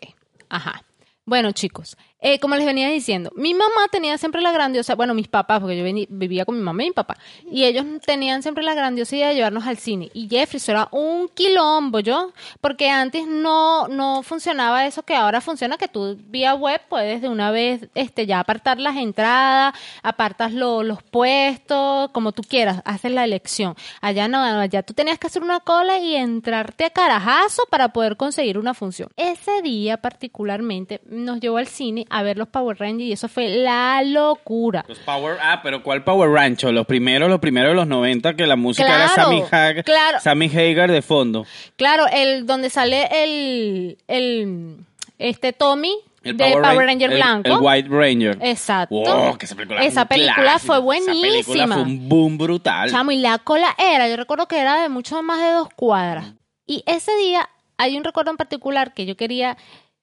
ajá. 0.48 0.82
Bueno, 1.24 1.50
chicos, 1.52 1.96
eh, 2.20 2.38
como 2.40 2.56
les 2.56 2.64
venía 2.64 2.88
diciendo, 2.88 3.30
mi 3.36 3.52
mamá 3.54 3.88
tenía 3.90 4.16
siempre 4.18 4.40
la 4.40 4.50
grandiosa, 4.52 4.94
bueno, 4.94 5.12
mis 5.14 5.28
papás, 5.28 5.60
porque 5.60 5.76
yo 5.76 5.84
veni- 5.84 6.06
vivía 6.08 6.44
con 6.44 6.56
mi 6.56 6.62
mamá 6.62 6.82
y 6.82 6.86
mi 6.88 6.92
papá, 6.92 7.16
y 7.50 7.64
ellos 7.64 7.84
tenían 8.04 8.42
siempre 8.42 8.64
la 8.64 8.74
grandiosa 8.74 9.16
idea 9.16 9.28
de 9.28 9.34
llevarnos 9.34 9.66
al 9.66 9.76
cine. 9.76 10.10
Y 10.14 10.28
Jeffrey, 10.28 10.56
eso 10.56 10.72
era 10.72 10.88
un 10.92 11.28
quilombo, 11.28 12.00
yo, 12.00 12.32
porque 12.60 12.88
antes 12.90 13.26
no, 13.26 13.86
no 13.88 14.22
funcionaba 14.22 14.86
eso 14.86 15.02
que 15.02 15.14
ahora 15.14 15.40
funciona, 15.40 15.76
que 15.76 15.88
tú 15.88 16.16
vía 16.28 16.54
web 16.54 16.80
puedes 16.88 17.20
de 17.22 17.28
una 17.28 17.50
vez 17.50 17.88
este, 17.94 18.26
ya 18.26 18.40
apartar 18.40 18.78
las 18.80 18.96
entradas, 18.96 19.74
apartas 20.02 20.52
lo- 20.52 20.82
los 20.82 21.02
puestos, 21.02 22.10
como 22.12 22.32
tú 22.32 22.42
quieras, 22.42 22.80
haces 22.84 23.12
la 23.12 23.24
elección. 23.24 23.74
Allá 24.00 24.26
no, 24.26 24.40
allá 24.42 24.82
tú 24.82 24.94
tenías 24.94 25.18
que 25.18 25.26
hacer 25.26 25.42
una 25.42 25.60
cola 25.60 25.98
y 25.98 26.16
entrarte 26.16 26.84
a 26.86 26.90
carajazo 26.90 27.62
para 27.70 27.90
poder 27.92 28.16
conseguir 28.16 28.58
una 28.58 28.72
función. 28.74 29.10
Ese 29.16 29.60
día 29.62 29.98
particularmente 29.98 31.00
nos 31.06 31.40
llevó 31.40 31.58
al 31.58 31.66
cine 31.66 32.05
a 32.10 32.22
ver 32.22 32.36
los 32.38 32.48
Power 32.48 32.76
Rangers 32.78 33.08
y 33.08 33.12
eso 33.12 33.28
fue 33.28 33.48
la 33.48 34.02
locura. 34.04 34.84
Los 34.88 34.98
Power, 35.00 35.36
ah, 35.42 35.60
pero 35.62 35.82
¿cuál 35.82 36.04
Power 36.04 36.30
Rancho? 36.30 36.72
Los 36.72 36.86
primeros, 36.86 37.28
los 37.28 37.40
primeros 37.40 37.70
de 37.70 37.74
los 37.76 37.86
90, 37.86 38.34
que 38.34 38.46
la 38.46 38.56
música 38.56 38.88
era 38.88 39.08
Sammy 39.08 39.42
Hagar, 39.50 39.84
claro. 39.84 40.20
Sammy 40.20 40.46
Hagar 40.54 40.90
de 40.90 41.02
fondo. 41.02 41.46
Claro, 41.76 42.04
el 42.12 42.46
donde 42.46 42.70
sale 42.70 43.08
el, 43.24 43.98
el 44.08 44.76
este 45.18 45.52
Tommy 45.52 45.94
El 46.22 46.36
de 46.36 46.44
Power, 46.52 46.62
Ran- 46.62 46.86
Ranger 46.86 47.10
blanco. 47.10 47.48
El 47.48 47.56
White 47.60 47.88
Ranger. 47.90 48.38
Exacto. 48.40 48.94
Wow, 48.94 49.38
que 49.38 49.46
esa 49.46 49.54
película, 49.54 49.82
Esa 49.84 50.04
película 50.06 50.34
clásico. 50.34 50.72
fue 50.74 50.78
buenísima. 50.80 51.14
Esa 51.28 51.52
película 51.52 51.66
fue 51.68 51.82
un 51.82 52.08
boom 52.08 52.38
brutal. 52.38 52.90
Chamo, 52.90 53.10
y 53.12 53.18
la 53.18 53.38
cola 53.38 53.74
era, 53.78 54.08
yo 54.08 54.16
recuerdo 54.16 54.46
que 54.48 54.58
era 54.60 54.82
de 54.82 54.88
mucho 54.88 55.22
más 55.22 55.40
de 55.40 55.50
dos 55.52 55.68
cuadras. 55.76 56.32
Y 56.66 56.82
ese 56.86 57.16
día 57.18 57.48
hay 57.78 57.96
un 57.96 58.04
recuerdo 58.04 58.30
en 58.30 58.36
particular 58.36 58.92
que 58.94 59.06
yo 59.06 59.16
quería 59.16 59.56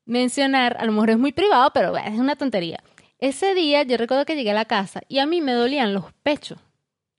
mencionar, 0.05 0.77
a 0.79 0.85
lo 0.85 0.91
mejor 0.91 1.11
es 1.11 1.17
muy 1.17 1.31
privado, 1.31 1.71
pero 1.73 1.95
es 1.97 2.17
una 2.17 2.35
tontería. 2.35 2.83
Ese 3.19 3.55
día 3.55 3.83
yo 3.83 3.97
recuerdo 3.97 4.25
que 4.25 4.35
llegué 4.35 4.51
a 4.51 4.55
la 4.55 4.65
casa 4.65 5.01
y 5.07 5.19
a 5.19 5.25
mí 5.25 5.41
me 5.41 5.53
dolían 5.53 5.94
los 5.94 6.11
pechos, 6.23 6.59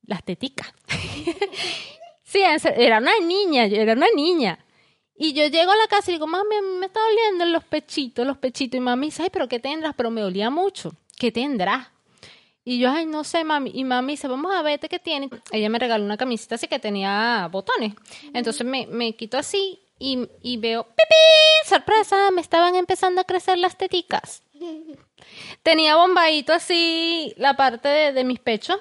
las 0.02 0.22
teticas. 0.22 0.72
sí, 2.22 2.40
era 2.76 2.98
una 2.98 3.18
niña, 3.20 3.66
yo 3.66 3.76
era 3.76 3.94
una 3.94 4.08
niña. 4.14 4.58
Y 5.16 5.32
yo 5.32 5.46
llego 5.46 5.70
a 5.70 5.76
la 5.76 5.86
casa 5.86 6.10
y 6.10 6.14
digo, 6.14 6.26
mami, 6.26 6.56
me 6.78 6.86
está 6.86 7.00
doliendo 7.00 7.44
los 7.46 7.64
pechitos, 7.64 8.26
los 8.26 8.36
pechitos. 8.36 8.78
Y 8.78 8.80
mami 8.80 9.06
dice, 9.06 9.22
ay, 9.22 9.30
pero 9.32 9.48
¿qué 9.48 9.60
tendrás? 9.60 9.94
Pero 9.96 10.10
me 10.10 10.20
dolía 10.20 10.50
mucho. 10.50 10.92
¿Qué 11.16 11.30
tendrás? 11.30 11.88
Y 12.64 12.80
yo, 12.80 12.90
ay, 12.90 13.06
no 13.06 13.22
sé, 13.22 13.44
mami. 13.44 13.70
Y 13.72 13.84
mami 13.84 14.14
dice, 14.14 14.26
vamos 14.26 14.52
a 14.52 14.62
verte 14.62 14.88
qué 14.88 14.98
tiene. 14.98 15.30
Ella 15.52 15.68
me 15.68 15.78
regaló 15.78 16.04
una 16.04 16.16
camiseta 16.16 16.56
así 16.56 16.66
que 16.66 16.80
tenía 16.80 17.48
botones. 17.50 17.94
Entonces 18.32 18.66
me, 18.66 18.86
me 18.88 19.14
quito 19.14 19.38
así 19.38 19.83
y, 19.98 20.28
y 20.42 20.56
veo, 20.58 20.84
¡pipi! 20.84 21.68
¡Sorpresa! 21.68 22.30
Me 22.30 22.40
estaban 22.40 22.74
empezando 22.76 23.20
a 23.20 23.24
crecer 23.24 23.58
las 23.58 23.76
teticas. 23.76 24.42
Tenía 25.62 25.96
bombadito 25.96 26.52
así 26.52 27.32
la 27.36 27.54
parte 27.56 27.88
de, 27.88 28.12
de 28.12 28.24
mis 28.24 28.38
pechos 28.40 28.78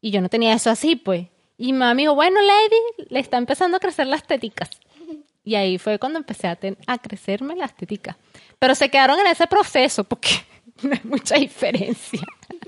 y 0.00 0.10
yo 0.10 0.20
no 0.20 0.28
tenía 0.28 0.52
eso 0.54 0.70
así, 0.70 0.96
pues. 0.96 1.26
Y 1.58 1.72
mami 1.72 2.02
dijo, 2.02 2.14
bueno, 2.14 2.40
lady, 2.42 3.06
le 3.10 3.20
está 3.20 3.38
empezando 3.38 3.76
a 3.76 3.80
crecer 3.80 4.06
las 4.06 4.24
teticas. 4.26 4.70
Y 5.44 5.54
ahí 5.54 5.78
fue 5.78 5.98
cuando 5.98 6.18
empecé 6.18 6.48
a, 6.48 6.56
ten- 6.56 6.76
a 6.86 6.98
crecerme 6.98 7.54
las 7.54 7.74
teticas. 7.76 8.16
Pero 8.58 8.74
se 8.74 8.90
quedaron 8.90 9.18
en 9.20 9.28
ese 9.28 9.46
proceso 9.46 10.04
porque 10.04 10.30
no 10.82 10.92
hay 10.92 11.00
mucha 11.04 11.36
diferencia. 11.36 12.20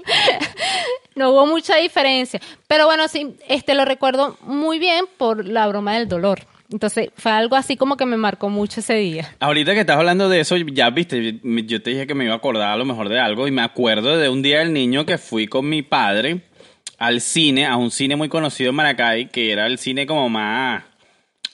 no 1.16 1.30
hubo 1.30 1.46
mucha 1.46 1.76
diferencia. 1.76 2.40
Pero 2.66 2.86
bueno, 2.86 3.08
sí, 3.08 3.36
este 3.48 3.74
lo 3.74 3.84
recuerdo 3.84 4.36
muy 4.42 4.78
bien 4.78 5.06
por 5.18 5.46
la 5.46 5.66
broma 5.66 5.94
del 5.94 6.08
dolor. 6.08 6.46
Entonces 6.70 7.10
fue 7.16 7.32
algo 7.32 7.56
así 7.56 7.76
como 7.76 7.96
que 7.96 8.04
me 8.04 8.16
marcó 8.16 8.50
mucho 8.50 8.80
ese 8.80 8.94
día. 8.94 9.34
Ahorita 9.40 9.72
que 9.72 9.80
estás 9.80 9.96
hablando 9.96 10.28
de 10.28 10.40
eso, 10.40 10.56
ya 10.56 10.90
viste, 10.90 11.40
yo 11.42 11.82
te 11.82 11.90
dije 11.90 12.06
que 12.06 12.14
me 12.14 12.24
iba 12.24 12.34
a 12.34 12.36
acordar 12.36 12.72
a 12.72 12.76
lo 12.76 12.84
mejor 12.84 13.08
de 13.08 13.18
algo 13.18 13.48
y 13.48 13.50
me 13.50 13.62
acuerdo 13.62 14.18
de 14.18 14.28
un 14.28 14.42
día 14.42 14.58
del 14.58 14.72
niño 14.72 15.06
que 15.06 15.16
fui 15.16 15.46
con 15.46 15.68
mi 15.68 15.82
padre 15.82 16.42
al 16.98 17.20
cine, 17.20 17.64
a 17.64 17.76
un 17.76 17.90
cine 17.90 18.16
muy 18.16 18.28
conocido 18.28 18.70
en 18.70 18.76
Maracay, 18.76 19.30
que 19.30 19.52
era 19.52 19.66
el 19.66 19.78
cine 19.78 20.06
como 20.06 20.28
más, 20.28 20.84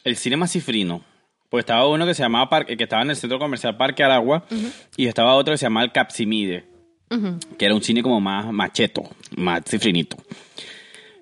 el 0.03 0.17
cine 0.17 0.37
más 0.37 0.51
cifrino. 0.51 1.05
Pues 1.49 1.63
estaba 1.63 1.87
uno 1.87 2.07
que 2.07 2.15
se 2.15 2.23
llamaba 2.23 2.49
Parque, 2.49 2.77
que 2.77 2.83
estaba 2.85 3.03
en 3.03 3.11
el 3.11 3.17
centro 3.17 3.39
comercial 3.39 3.77
Parque 3.77 4.03
Aragua 4.03 4.45
y 4.97 5.07
estaba 5.07 5.35
otro 5.35 5.55
que 5.55 5.59
se 5.59 5.67
llamaba 5.67 5.85
el 5.85 5.93
Capsimide, 5.93 6.65
que 7.57 7.65
era 7.65 7.75
un 7.75 7.83
cine 7.83 8.03
como 8.03 8.21
más 8.21 8.53
macheto, 8.53 9.03
más 9.37 9.63
cifrinito. 9.65 10.17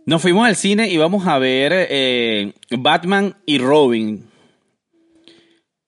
Nos 0.06 0.20
fuimos 0.20 0.46
al 0.46 0.56
cine 0.56 0.88
y 0.88 0.96
vamos 0.96 1.26
a 1.26 1.38
ver 1.38 1.72
eh, 1.74 2.52
Batman 2.70 3.36
y 3.46 3.58
Robin. 3.58 4.28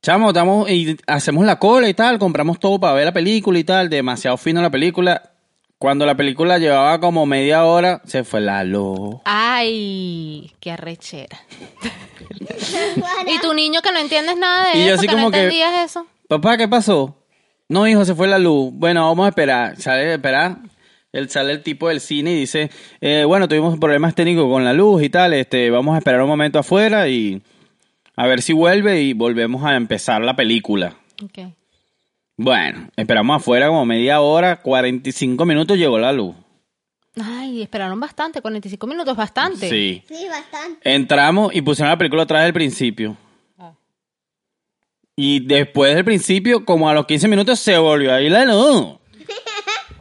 Chamo, 0.02 0.33
damos 0.33 0.71
y 0.71 0.97
hacemos 1.06 1.44
la 1.47 1.59
cola 1.59 1.88
y 1.88 1.94
tal, 1.94 2.18
compramos 2.18 2.61
todo 2.61 2.78
para 2.78 2.92
ver 2.94 3.06
la 3.06 3.12
película 3.12 3.59
y 3.59 3.64
tal, 3.64 3.88
demasiado 3.88 4.37
fino 4.37 4.61
la 4.62 4.71
película. 4.71 5.30
Cuando 5.78 6.06
la 6.06 6.14
película 6.14 6.59
llevaba 6.59 7.00
como 7.00 7.26
media 7.26 7.64
hora, 7.64 8.00
se 8.04 8.23
fue 8.23 8.40
la 8.40 8.62
luz. 8.64 9.16
Ay, 9.25 10.52
qué 10.61 10.71
arrechera. 10.71 11.38
y 13.26 13.38
tu 13.40 13.52
niño 13.54 13.80
que 13.83 13.90
no 13.92 13.99
entiendes 13.99 14.37
nada 14.37 14.73
de 14.73 14.78
Y 14.78 14.87
yo 14.87 14.92
eso, 14.92 14.99
así 15.00 15.09
que 15.09 15.16
no 15.16 15.30
que- 15.30 15.38
entendías 15.38 15.85
eso. 15.90 16.06
Papá, 16.28 16.56
¿qué 16.56 16.68
pasó? 16.68 17.16
No, 17.68 17.87
hijo, 17.88 18.04
se 18.04 18.14
fue 18.14 18.28
la 18.28 18.38
luz. 18.38 18.71
Bueno, 18.75 19.06
vamos 19.09 19.26
a 19.26 19.28
esperar. 19.30 19.76
Sale 19.80 20.11
a 20.11 20.14
esperar. 20.14 20.59
Él 21.14 21.30
sale 21.30 21.52
el 21.52 21.62
tipo 21.62 21.88
del 21.88 22.00
cine 22.00 22.33
y 22.33 22.40
dice, 22.40 22.71
eh, 23.00 23.23
bueno, 23.25 23.47
tuvimos 23.47 23.78
problemas 23.78 24.16
técnicos 24.16 24.47
con 24.50 24.64
la 24.64 24.73
luz 24.73 25.00
y 25.00 25.09
tal. 25.09 25.33
Este, 25.33 25.71
vamos 25.71 25.94
a 25.94 25.99
esperar 25.99 26.21
un 26.21 26.28
momento 26.28 26.59
afuera 26.59 27.09
y 27.09 27.40
a 28.16 28.26
ver 28.26 28.42
si 28.42 28.52
vuelve 28.52 29.00
y 29.00 29.12
volvemos 29.12 29.64
a 29.64 29.76
empezar 29.76 30.23
la 30.23 30.35
película. 30.35 30.97
Ok. 31.23 31.54
Bueno, 32.37 32.88
esperamos 32.97 33.37
afuera 33.37 33.68
como 33.68 33.87
media 33.87 34.21
hora, 34.21 34.61
45 34.61 35.44
minutos 35.44 35.78
llegó 35.78 36.00
la 36.00 36.12
luz. 36.12 36.35
Ay, 37.23 37.62
esperaron 37.62 38.00
bastante, 38.00 38.42
45 38.42 38.85
minutos, 38.88 39.16
bastante. 39.16 39.71
Sí. 39.71 40.02
Sí, 40.09 40.26
bastante. 40.28 40.92
Entramos 40.92 41.54
y 41.54 41.62
pusieron 41.62 41.90
la 41.90 41.97
película 41.97 42.25
vez 42.25 42.42
del 42.42 42.52
principio. 42.52 43.16
Ah. 43.56 43.73
Y 45.14 45.47
después 45.47 45.94
del 45.94 46.04
principio, 46.04 46.64
como 46.64 46.88
a 46.88 46.94
los 46.94 47.06
15 47.06 47.28
minutos, 47.28 47.61
se 47.61 47.78
volvió 47.78 48.12
a 48.12 48.21
ir 48.21 48.33
la 48.33 48.44
luz. 48.44 48.97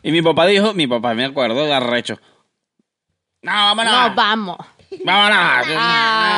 Y 0.03 0.11
mi 0.11 0.21
papá 0.21 0.45
dijo, 0.45 0.73
mi 0.73 0.85
papá 0.85 1.13
me 1.13 1.25
acuerdo, 1.25 1.65
de 1.65 1.73
arrecho. 1.73 2.19
No, 3.41 3.51
vámonos. 3.51 3.93
No, 3.93 4.15
vamos. 4.15 4.57
vámonos. 5.03 5.37
Ah. 5.39 5.63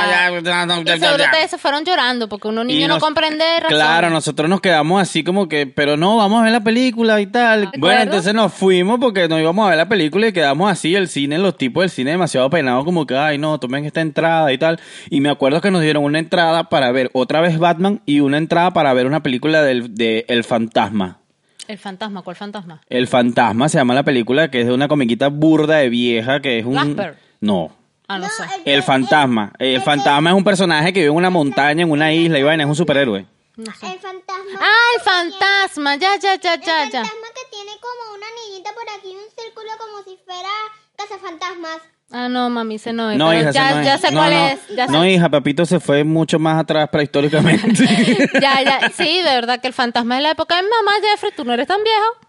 Ya, 0.07 0.31
ya, 0.31 0.79
Y 0.79 0.83
ya, 0.85 0.97
seguro 0.97 1.17
ya. 1.17 1.25
ustedes 1.25 1.51
se 1.51 1.57
fueron 1.57 1.83
llorando 1.83 2.29
porque 2.29 2.47
uno 2.47 2.63
niño 2.63 2.87
no 2.87 2.95
nos- 2.95 3.03
comprende 3.03 3.43
razón. 3.59 3.75
Claro, 3.77 4.09
nosotros 4.09 4.49
nos 4.49 4.61
quedamos 4.61 5.01
así 5.01 5.23
como 5.23 5.47
que, 5.47 5.67
pero 5.67 5.97
no, 5.97 6.17
vamos 6.17 6.39
a 6.39 6.43
ver 6.45 6.51
la 6.53 6.61
película 6.63 7.19
y 7.21 7.27
tal. 7.27 7.69
¿De 7.71 7.77
Bueno, 7.79 8.01
entonces 8.01 8.33
nos 8.33 8.53
fuimos 8.53 8.99
porque 8.99 9.27
no 9.27 9.39
íbamos 9.39 9.65
a 9.65 9.69
ver 9.69 9.77
la 9.77 9.89
película 9.89 10.27
y 10.27 10.33
quedamos 10.33 10.71
así, 10.71 10.95
el 10.95 11.09
cine, 11.09 11.37
los 11.37 11.57
tipos 11.57 11.81
del 11.81 11.89
cine 11.89 12.11
demasiado 12.11 12.49
penados, 12.49 12.85
como 12.85 13.05
que, 13.05 13.15
ay, 13.17 13.37
no, 13.37 13.59
tomen 13.59 13.85
esta 13.85 14.01
entrada 14.01 14.51
y 14.53 14.57
tal. 14.57 14.79
Y 15.09 15.21
me 15.21 15.29
acuerdo 15.29 15.61
que 15.61 15.69
nos 15.71 15.81
dieron 15.81 16.03
una 16.03 16.19
entrada 16.19 16.69
para 16.69 16.91
ver 16.91 17.09
otra 17.13 17.41
vez 17.41 17.59
Batman 17.59 18.01
y 18.05 18.19
una 18.21 18.37
entrada 18.37 18.71
para 18.71 18.93
ver 18.93 19.05
una 19.05 19.21
película 19.21 19.61
del, 19.63 19.93
de 19.95 20.25
El 20.27 20.43
Fantasma. 20.43 21.19
El 21.67 21.77
fantasma, 21.77 22.21
¿cuál 22.21 22.35
fantasma? 22.35 22.81
El 22.89 23.07
Fantasma 23.07 23.69
se 23.69 23.77
llama 23.77 23.93
la 23.95 24.03
película, 24.03 24.49
que 24.51 24.61
es 24.61 24.67
de 24.67 24.73
una 24.73 24.87
comiquita 24.87 25.29
burda 25.29 25.77
de 25.77 25.89
vieja, 25.89 26.39
que 26.41 26.59
es 26.59 26.65
un... 26.65 26.75
Casper. 26.75 27.17
No, 27.41 27.75
Ah, 28.07 28.19
no, 28.19 28.27
sé. 28.29 28.43
el 28.65 28.83
fantasma. 28.83 29.51
El 29.57 29.81
fantasma 29.81 30.29
es 30.29 30.35
un 30.35 30.43
personaje 30.43 30.93
que 30.93 30.99
vive 30.99 31.09
en 31.11 31.15
una 31.17 31.31
montaña, 31.31 31.81
en 31.81 31.89
una 31.89 32.13
isla 32.13 32.37
y 32.37 32.43
vaina, 32.43 32.63
es 32.63 32.69
un 32.69 32.75
superhéroe. 32.75 33.25
No 33.57 33.65
sé. 33.73 33.87
El 33.93 33.99
fantasma. 33.99 34.59
Ah, 34.59 34.87
el 34.95 35.01
fantasma. 35.01 35.95
Ya, 35.95 36.09
ya, 36.21 36.35
ya, 36.39 36.53
El 36.53 36.61
ya, 36.61 36.83
ya. 36.83 37.01
fantasma 37.01 37.27
que 37.33 37.49
tiene 37.55 37.71
como 37.81 38.15
una 38.15 38.27
niñita 38.47 38.69
por 38.73 38.83
aquí, 38.99 39.09
un 39.09 39.43
círculo 39.43 39.69
como 39.79 40.03
si 40.03 40.19
fuera 40.23 40.49
cazafantasmas. 40.97 41.77
Ah, 42.11 42.29
no, 42.29 42.49
mami, 42.49 42.75
ese 42.75 42.93
no 42.93 43.09
es. 43.11 43.17
No, 43.17 43.33
hija, 43.33 43.51
ya, 43.51 43.71
no 43.73 43.79
es. 43.79 43.85
ya 43.85 43.97
sé 43.97 44.11
No, 44.11 44.19
cuál 44.19 44.33
no. 44.33 44.47
es. 44.47 44.59
Ya 44.75 44.85
sé. 44.85 44.91
No, 44.91 45.05
hija, 45.05 45.29
papito 45.29 45.65
se 45.65 45.79
fue 45.79 46.03
mucho 46.03 46.39
más 46.39 46.59
atrás 46.61 46.87
prehistóricamente. 46.89 47.83
Ya, 48.41 48.61
ya, 48.63 48.89
sí, 48.95 49.17
de 49.17 49.33
verdad 49.35 49.59
que 49.59 49.67
el 49.67 49.73
fantasma 49.73 50.17
es 50.17 50.23
la 50.23 50.31
época 50.31 50.55
de 50.55 50.63
mi 50.63 50.69
mamá, 50.69 50.91
Jeffrey, 51.01 51.31
tú 51.35 51.43
no 51.43 51.53
eres 51.53 51.67
tan 51.67 51.81
viejo. 51.83 52.24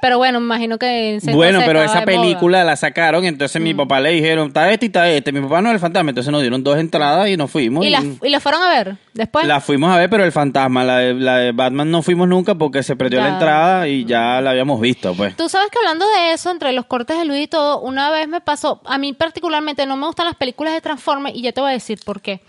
Pero 0.00 0.18
bueno, 0.18 0.40
me 0.40 0.46
imagino 0.46 0.78
que 0.78 1.18
bueno, 1.32 1.60
pero 1.64 1.82
esa. 1.82 2.02
Mm. 2.02 2.04
película 2.04 2.64
la 2.64 2.76
sacaron, 2.76 3.24
entonces 3.24 3.60
mi 3.60 3.74
papá 3.74 4.00
le 4.00 4.10
dijeron, 4.10 4.48
está 4.48 4.70
este 4.70 4.86
y 4.86 4.88
está 4.88 5.08
este. 5.10 5.32
Mi 5.32 5.40
papá 5.40 5.60
no 5.60 5.68
es 5.68 5.74
el 5.74 5.80
fantasma, 5.80 6.10
entonces 6.10 6.32
nos 6.32 6.40
dieron 6.40 6.62
dos 6.62 6.78
entradas 6.78 7.28
y 7.28 7.36
nos 7.36 7.50
fuimos. 7.50 7.84
¿Y 7.84 7.88
y 7.88 7.90
la, 7.90 8.02
y 8.22 8.28
la 8.28 8.40
fueron 8.40 8.62
a 8.62 8.68
ver 8.68 8.96
después? 9.12 9.46
la 9.46 9.60
fuimos 9.60 9.90
a 9.90 9.96
ver, 9.96 10.10
pero 10.10 10.24
el 10.24 10.32
fantasma, 10.32 10.84
la 10.84 10.98
de, 10.98 11.14
la 11.14 11.38
de 11.38 11.52
Batman 11.52 11.90
no 11.90 12.02
fuimos 12.02 12.28
nunca 12.28 12.54
porque 12.54 12.82
se 12.82 12.96
perdió 12.96 13.20
la 13.20 13.28
entrada 13.28 13.88
y 13.88 14.04
ya 14.04 14.40
la 14.40 14.50
habíamos 14.50 14.80
visto, 14.80 15.14
pues. 15.14 15.36
Tú 15.36 15.48
sabes 15.48 15.68
que 15.70 15.78
hablando 15.78 16.06
de 16.06 16.32
eso, 16.32 16.50
entre 16.50 16.72
los 16.72 16.86
cortes 16.86 17.18
de 17.18 17.24
Luis 17.24 17.44
y 17.44 17.48
todo, 17.48 17.80
una 17.80 18.10
vez 18.10 18.28
me 18.28 18.40
pasó, 18.40 18.80
a 18.84 18.98
mí 18.98 19.12
particularmente 19.12 19.86
no 19.86 19.96
me 19.96 20.06
gustan 20.06 20.26
las 20.26 20.36
películas 20.36 20.74
de 20.74 20.80
Transformers 20.80 21.36
y 21.36 21.42
ya 21.42 21.52
te 21.52 21.60
voy 21.60 21.70
a 21.70 21.74
decir 21.74 21.98
por 22.04 22.20
qué. 22.20 22.40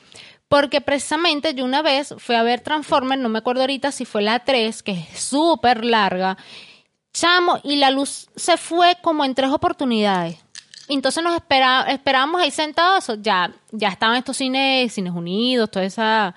Porque 0.47 0.81
precisamente 0.81 1.53
yo 1.53 1.63
una 1.63 1.83
vez 1.83 2.15
fui 2.17 2.35
a 2.35 2.41
ver 2.41 2.61
Transformers, 2.61 3.21
no 3.21 3.29
me 3.29 3.37
acuerdo 3.37 3.61
ahorita 3.61 3.91
si 3.91 4.05
fue 4.05 4.23
la 4.23 4.39
3, 4.39 4.81
que 4.81 4.91
es 4.93 5.19
súper 5.19 5.85
larga, 5.85 6.37
chamo, 7.19 7.59
y 7.63 7.75
la 7.75 7.91
luz 7.91 8.29
se 8.35 8.57
fue 8.57 8.97
como 9.01 9.25
en 9.25 9.35
tres 9.35 9.49
oportunidades. 9.51 10.37
Entonces 10.87 11.23
nos 11.23 11.35
espera, 11.35 11.85
esperábamos 11.89 12.41
ahí 12.41 12.49
sentados, 12.49 13.11
ya, 13.21 13.53
ya 13.71 13.89
estaban 13.89 14.15
estos 14.15 14.37
cines, 14.37 14.91
Cines 14.91 15.13
Unidos, 15.13 15.69
toda 15.69 15.85
esa, 15.85 16.33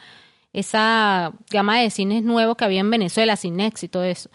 esa 0.52 1.32
gama 1.50 1.78
de 1.78 1.90
cines 1.90 2.22
nuevos 2.22 2.56
que 2.56 2.64
había 2.64 2.80
en 2.80 2.90
Venezuela, 2.90 3.36
Cinex 3.36 3.84
y 3.84 3.88
todo 3.88 4.04
eso. 4.04 4.28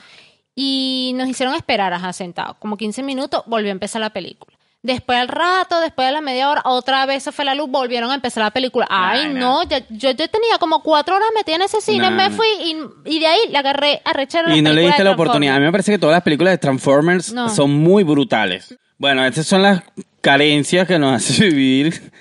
Y 0.56 1.12
nos 1.16 1.28
hicieron 1.28 1.54
esperar, 1.54 1.94
ajá, 1.94 2.14
sentados, 2.14 2.58
como 2.58 2.78
15 2.78 3.04
minutos, 3.04 3.44
volvió 3.46 3.70
a 3.70 3.74
empezar 3.74 4.02
la 4.02 4.10
película. 4.10 4.57
Después 4.88 5.20
al 5.20 5.28
rato, 5.28 5.82
después 5.82 6.08
de 6.08 6.14
la 6.14 6.22
media 6.22 6.50
hora, 6.50 6.62
otra 6.64 7.06
vez 7.06 7.22
se 7.24 7.32
fue 7.34 7.44
la 7.44 7.54
luz, 7.56 7.70
volvieron 7.70 8.10
a 8.10 8.16
empezar 8.16 8.44
la 8.44 8.52
película. 8.52 8.88
Ay, 8.90 9.28
no, 9.34 9.64
ya- 9.64 9.80
yo, 9.90 10.12
yo 10.12 10.28
tenía 10.30 10.58
como 10.60 10.82
cuatro 10.82 11.16
horas 11.16 11.28
metida 11.36 11.58
en 11.58 11.64
ese 11.64 11.82
cine, 11.82 12.10
me 12.10 12.30
fui 12.32 12.48
y, 12.64 12.78
y 13.16 13.20
de 13.20 13.28
ahí 13.28 13.40
le 13.50 13.58
agarré 13.58 14.02
a 14.06 14.14
rechar 14.14 14.46
Y 14.56 14.62
no 14.62 14.72
le 14.74 14.82
diste 14.84 15.04
la 15.04 15.12
oportunidad. 15.12 15.56
A 15.56 15.60
mí 15.60 15.66
me 15.66 15.72
parece 15.72 15.92
que 15.92 16.00
todas 16.00 16.14
las 16.16 16.24
películas 16.24 16.54
de 16.54 16.58
Transformers 16.60 17.34
No. 17.34 17.50
son 17.50 17.72
muy 17.74 18.04
brutales. 18.04 18.78
Bueno, 18.98 19.26
estas 19.26 19.46
son 19.46 19.62
las 19.62 19.82
carencias 20.22 20.88
que 20.88 20.98
nos 20.98 21.16
hace 21.16 21.44
vivir 21.50 22.12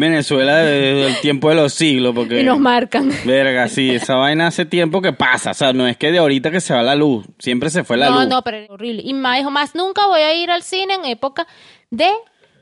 Venezuela 0.00 0.58
desde 0.58 1.08
el 1.08 1.20
tiempo 1.20 1.48
de 1.50 1.56
los 1.56 1.74
siglos. 1.74 2.14
Porque, 2.14 2.40
Y 2.40 2.44
nos 2.44 2.58
marcan. 2.60 3.10
Verga, 3.24 3.68
sí, 3.68 3.90
esa 3.90 4.14
vaina 4.14 4.46
hace 4.46 4.64
tiempo 4.64 5.02
que 5.02 5.12
pasa. 5.12 5.50
O 5.50 5.54
sea, 5.54 5.72
no 5.72 5.86
es 5.86 5.96
que 5.96 6.12
de 6.12 6.18
ahorita 6.18 6.50
que 6.50 6.60
se 6.60 6.72
va 6.74 6.82
la 6.82 6.94
luz. 6.94 7.26
Siempre 7.38 7.70
se 7.70 7.84
fue 7.84 7.96
la 7.96 8.10
no, 8.10 8.20
luz. 8.20 8.28
no, 8.28 8.42
pero 8.42 8.56
es 8.58 8.70
horrible. 8.70 9.02
Y 9.04 9.12
dijo, 9.12 9.50
más 9.50 9.74
nunca 9.74 10.06
voy 10.06 10.20
a 10.20 10.34
ir 10.34 10.50
al 10.50 10.62
cine 10.62 10.94
en 10.94 11.04
época 11.04 11.46
de 11.90 12.08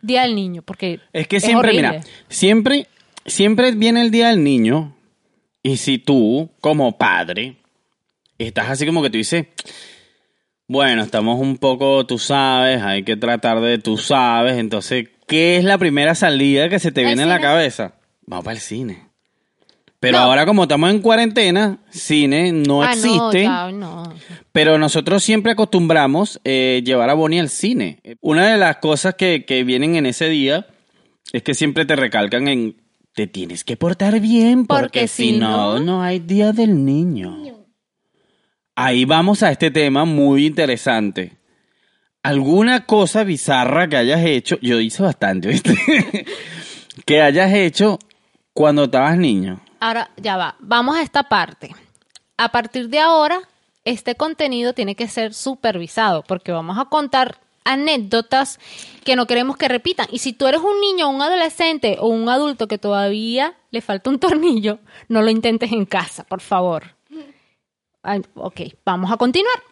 Día 0.02 0.22
del 0.22 0.34
Niño, 0.34 0.62
porque 0.62 1.00
Es 1.12 1.26
que 1.28 1.40
siempre, 1.40 1.70
horrible. 1.70 1.88
mira, 1.90 2.04
siempre, 2.28 2.86
siempre 3.24 3.72
viene 3.72 4.02
el 4.02 4.10
día 4.10 4.28
del 4.28 4.42
niño. 4.42 4.94
Y 5.62 5.78
si 5.78 5.98
tú, 5.98 6.50
como 6.60 6.96
padre, 6.96 7.56
estás 8.38 8.70
así 8.70 8.86
como 8.86 9.02
que 9.02 9.10
tú 9.10 9.18
dices, 9.18 9.46
bueno, 10.68 11.02
estamos 11.02 11.40
un 11.40 11.58
poco, 11.58 12.06
tú 12.06 12.18
sabes, 12.18 12.82
hay 12.82 13.02
que 13.02 13.16
tratar 13.16 13.60
de 13.60 13.78
tú 13.78 13.98
sabes. 13.98 14.58
Entonces, 14.58 15.08
¿qué 15.26 15.56
es 15.56 15.64
la 15.64 15.78
primera 15.78 16.14
salida 16.14 16.68
que 16.68 16.78
se 16.78 16.92
te 16.92 17.04
viene 17.04 17.22
en 17.22 17.28
la 17.28 17.40
cabeza? 17.40 17.94
Vamos 18.26 18.44
para 18.44 18.54
el 18.54 18.60
cine. 18.60 19.06
Pero 19.98 20.18
No. 20.18 20.24
ahora 20.24 20.44
como 20.46 20.62
estamos 20.64 20.90
en 20.90 21.00
cuarentena, 21.00 21.78
cine 21.90 22.52
no 22.52 22.82
Ah, 22.82 22.92
existe. 22.92 23.44
no. 23.72 24.12
Pero 24.52 24.78
nosotros 24.78 25.24
siempre 25.24 25.52
acostumbramos 25.52 26.40
eh, 26.44 26.82
llevar 26.84 27.08
a 27.10 27.14
Bonnie 27.14 27.40
al 27.40 27.48
cine. 27.48 28.00
Una 28.20 28.46
de 28.52 28.58
las 28.58 28.76
cosas 28.76 29.14
que, 29.14 29.44
que 29.44 29.64
vienen 29.64 29.96
en 29.96 30.06
ese 30.06 30.28
día 30.28 30.66
es 31.32 31.42
que 31.42 31.54
siempre 31.54 31.86
te 31.86 31.96
recalcan 31.96 32.46
en 32.48 32.76
te 33.14 33.26
tienes 33.26 33.64
que 33.64 33.78
portar 33.78 34.20
bien 34.20 34.66
porque, 34.66 34.82
Porque 34.82 35.08
si 35.08 35.32
no- 35.32 35.78
no 35.80 36.02
hay 36.02 36.18
día 36.18 36.52
del 36.52 36.84
niño. 36.84 37.38
Ahí 38.74 39.06
vamos 39.06 39.42
a 39.42 39.50
este 39.50 39.70
tema 39.70 40.04
muy 40.04 40.44
interesante. 40.44 41.32
¿Alguna 42.26 42.86
cosa 42.86 43.22
bizarra 43.22 43.86
que 43.86 43.96
hayas 43.96 44.24
hecho? 44.24 44.58
Yo 44.60 44.80
hice 44.80 45.00
bastante, 45.00 45.46
¿viste? 45.46 45.76
que 47.06 47.22
hayas 47.22 47.52
hecho 47.52 48.00
cuando 48.52 48.86
estabas 48.86 49.16
niño. 49.16 49.60
Ahora, 49.78 50.10
ya 50.16 50.36
va. 50.36 50.56
Vamos 50.58 50.96
a 50.96 51.02
esta 51.02 51.22
parte. 51.28 51.70
A 52.36 52.48
partir 52.50 52.88
de 52.88 52.98
ahora, 52.98 53.38
este 53.84 54.16
contenido 54.16 54.72
tiene 54.72 54.96
que 54.96 55.06
ser 55.06 55.34
supervisado 55.34 56.24
porque 56.24 56.50
vamos 56.50 56.78
a 56.80 56.86
contar 56.86 57.38
anécdotas 57.62 58.58
que 59.04 59.14
no 59.14 59.28
queremos 59.28 59.56
que 59.56 59.68
repitan. 59.68 60.08
Y 60.10 60.18
si 60.18 60.32
tú 60.32 60.48
eres 60.48 60.62
un 60.62 60.80
niño, 60.80 61.08
un 61.08 61.22
adolescente 61.22 61.96
o 62.00 62.08
un 62.08 62.28
adulto 62.28 62.66
que 62.66 62.78
todavía 62.78 63.54
le 63.70 63.80
falta 63.80 64.10
un 64.10 64.18
tornillo, 64.18 64.80
no 65.06 65.22
lo 65.22 65.30
intentes 65.30 65.70
en 65.70 65.86
casa, 65.86 66.24
por 66.24 66.40
favor. 66.40 66.96
Ok, 68.34 68.62
vamos 68.84 69.12
a 69.12 69.16
continuar. 69.16 69.62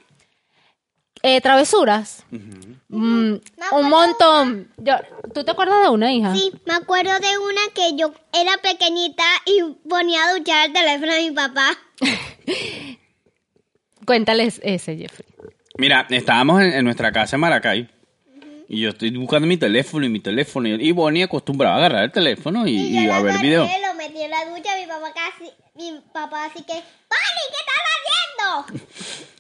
Eh, 1.27 1.41
travesuras. 1.41 2.23
Mm, 2.31 3.37
un 3.73 3.89
montón. 3.89 4.69
Yo- 4.77 4.99
¿Tú 5.33 5.43
te 5.43 5.53
acuerdas 5.53 5.83
de 5.85 5.89
una 5.89 6.13
hija? 6.13 6.35
Sí, 6.35 6.53
me 6.67 6.75
acuerdo 6.75 7.13
de 7.19 7.39
una 7.39 7.63
que 7.75 7.97
yo 7.97 8.13
era 8.35 8.53
pequeñita 8.63 9.25
y 9.47 9.63
ponía 9.89 10.23
a 10.27 10.35
duchar 10.35 10.67
el 10.67 10.75
teléfono 10.75 11.15
de 11.15 11.23
mi 11.23 11.31
papá. 11.31 11.71
Cuéntales 14.07 14.61
ese, 14.63 14.97
Jeffrey. 14.97 15.27
Mira, 15.79 16.07
estábamos 16.11 16.61
en, 16.61 16.73
en 16.75 16.85
nuestra 16.85 17.11
casa 17.11 17.37
en 17.37 17.41
Maracay. 17.41 17.89
Y 18.69 18.81
yo 18.83 18.91
estoy 18.91 19.11
buscando 19.17 19.47
mi 19.47 19.57
teléfono 19.57 20.05
y 20.07 20.11
mi 20.11 20.21
teléfono. 20.21 20.69
Y 20.69 20.93
Bonnie 20.93 21.23
acostumbraba 21.25 21.77
a 21.77 21.79
agarrar 21.79 22.05
el 22.05 22.13
teléfono 22.13 22.67
y, 22.67 22.73
Y, 22.77 22.99
y 22.99 23.05
yo 23.07 23.15
a 23.15 23.23
ver 23.23 23.39
videos. 23.39 23.69
lo 23.87 23.95
metí 23.95 24.21
en 24.23 24.31
la 24.31 24.45
ducha, 24.45 24.77
mi 24.79 24.87
papá 24.87 25.11
casi, 25.15 25.51
mi 25.75 26.01
papá 26.13 26.45
así 26.47 26.63
que, 26.65 26.75
¡Pani, 26.75 27.43
qué 27.51 27.61
estás 27.61 28.77
haciendo! 28.77 29.25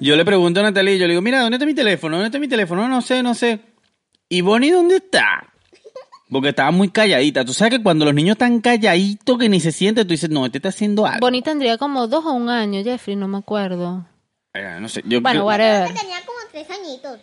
Yo 0.00 0.16
le 0.16 0.24
pregunto 0.24 0.60
a 0.60 0.62
Natalia 0.64 0.94
y 0.94 0.98
yo 0.98 1.06
le 1.06 1.12
digo, 1.12 1.22
mira, 1.22 1.40
¿dónde 1.40 1.56
está 1.56 1.66
mi 1.66 1.74
teléfono? 1.74 2.16
¿Dónde 2.16 2.26
está 2.28 2.38
mi 2.38 2.48
teléfono? 2.48 2.88
No 2.88 3.00
sé, 3.02 3.22
no 3.22 3.34
sé. 3.34 3.60
¿Y 4.28 4.40
Bonnie 4.40 4.70
dónde 4.70 4.96
está? 4.96 5.48
Porque 6.30 6.48
estaba 6.50 6.70
muy 6.70 6.88
calladita. 6.88 7.44
Tú 7.44 7.52
sabes 7.52 7.74
que 7.76 7.82
cuando 7.82 8.04
los 8.06 8.14
niños 8.14 8.32
están 8.34 8.60
calladitos 8.60 9.38
que 9.38 9.48
ni 9.48 9.60
se 9.60 9.70
sienten, 9.72 10.06
tú 10.06 10.12
dices, 10.12 10.30
no, 10.30 10.46
este 10.46 10.58
está 10.58 10.70
haciendo 10.70 11.06
algo. 11.06 11.20
Bonnie 11.20 11.42
tendría 11.42 11.76
como 11.78 12.06
dos 12.08 12.24
o 12.24 12.32
un 12.32 12.48
año, 12.48 12.82
Jeffrey, 12.82 13.16
no 13.16 13.28
me 13.28 13.38
acuerdo. 13.38 14.06
Eh, 14.54 14.78
no 14.80 14.88
sé, 14.88 15.02
yo 15.06 15.20
Bueno, 15.20 15.40
creo- 15.40 15.46
whatever. 15.46 15.84
Creo 15.84 15.94
que 15.94 16.00
tenía 16.00 16.16
como 16.26 16.38
tres 16.50 16.66
añitos. 16.70 17.18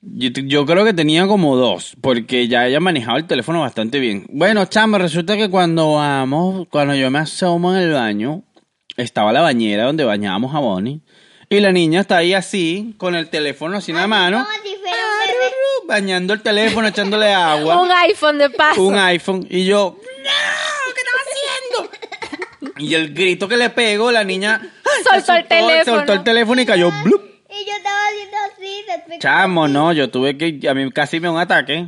Yo, 0.00 0.28
yo 0.30 0.66
creo 0.66 0.84
que 0.84 0.92
tenía 0.94 1.26
como 1.26 1.56
dos, 1.56 1.96
porque 2.00 2.46
ya 2.48 2.66
ella 2.66 2.80
manejaba 2.80 3.18
el 3.18 3.26
teléfono 3.26 3.60
bastante 3.60 3.98
bien. 3.98 4.26
Bueno, 4.30 4.64
chama, 4.66 4.98
resulta 4.98 5.36
que 5.36 5.50
cuando 5.50 5.94
vamos, 5.94 6.66
cuando 6.70 6.94
yo 6.94 7.10
me 7.10 7.18
asomo 7.18 7.74
en 7.74 7.80
el 7.82 7.92
baño, 7.92 8.42
estaba 8.96 9.32
la 9.32 9.40
bañera 9.40 9.84
donde 9.84 10.04
bañábamos 10.04 10.54
a 10.54 10.60
Bonnie. 10.60 11.00
Y 11.48 11.60
la 11.60 11.70
niña 11.72 12.00
está 12.00 12.16
ahí 12.18 12.34
así, 12.34 12.94
con 12.98 13.14
el 13.14 13.28
teléfono 13.28 13.76
así 13.76 13.92
en 13.92 13.98
la 13.98 14.06
mano, 14.08 14.38
Como 14.44 14.50
si 14.68 14.76
fuera 14.80 14.96
un 14.96 15.28
bebé. 15.28 15.52
bañando 15.86 16.32
el 16.34 16.42
teléfono, 16.42 16.88
echándole 16.88 17.32
agua. 17.34 17.80
Un 17.80 17.90
iPhone 17.92 18.38
de 18.38 18.50
paso. 18.50 18.82
un 18.82 18.96
iPhone 18.98 19.46
y 19.48 19.64
yo, 19.64 19.96
¡No! 19.96 20.92
¿Qué 20.94 21.00
estás 21.00 21.14
haciendo? 21.22 21.90
Y 22.78 22.94
el 22.94 23.14
grito 23.14 23.48
que 23.48 23.56
le 23.56 23.70
pego, 23.70 24.10
la 24.12 24.22
niña 24.24 24.60
Soltó 25.10 25.32
el 25.34 25.46
teléfono. 25.46 25.96
soltó 25.98 26.12
el 26.14 26.24
teléfono 26.24 26.60
y 26.60 26.66
cayó. 26.66 26.90
¡blup! 27.04 27.22
Y 27.48 27.64
yo 27.64 27.72
estaba 27.76 27.96
haciendo 28.08 28.36
así. 28.52 28.84
después- 28.88 29.18
Chamo, 29.20 29.68
no, 29.68 29.92
yo 29.92 30.10
tuve 30.10 30.36
que, 30.36 30.68
a 30.68 30.74
mí 30.74 30.90
casi 30.90 31.20
me 31.20 31.28
dio 31.28 31.32
un 31.34 31.40
ataque. 31.40 31.86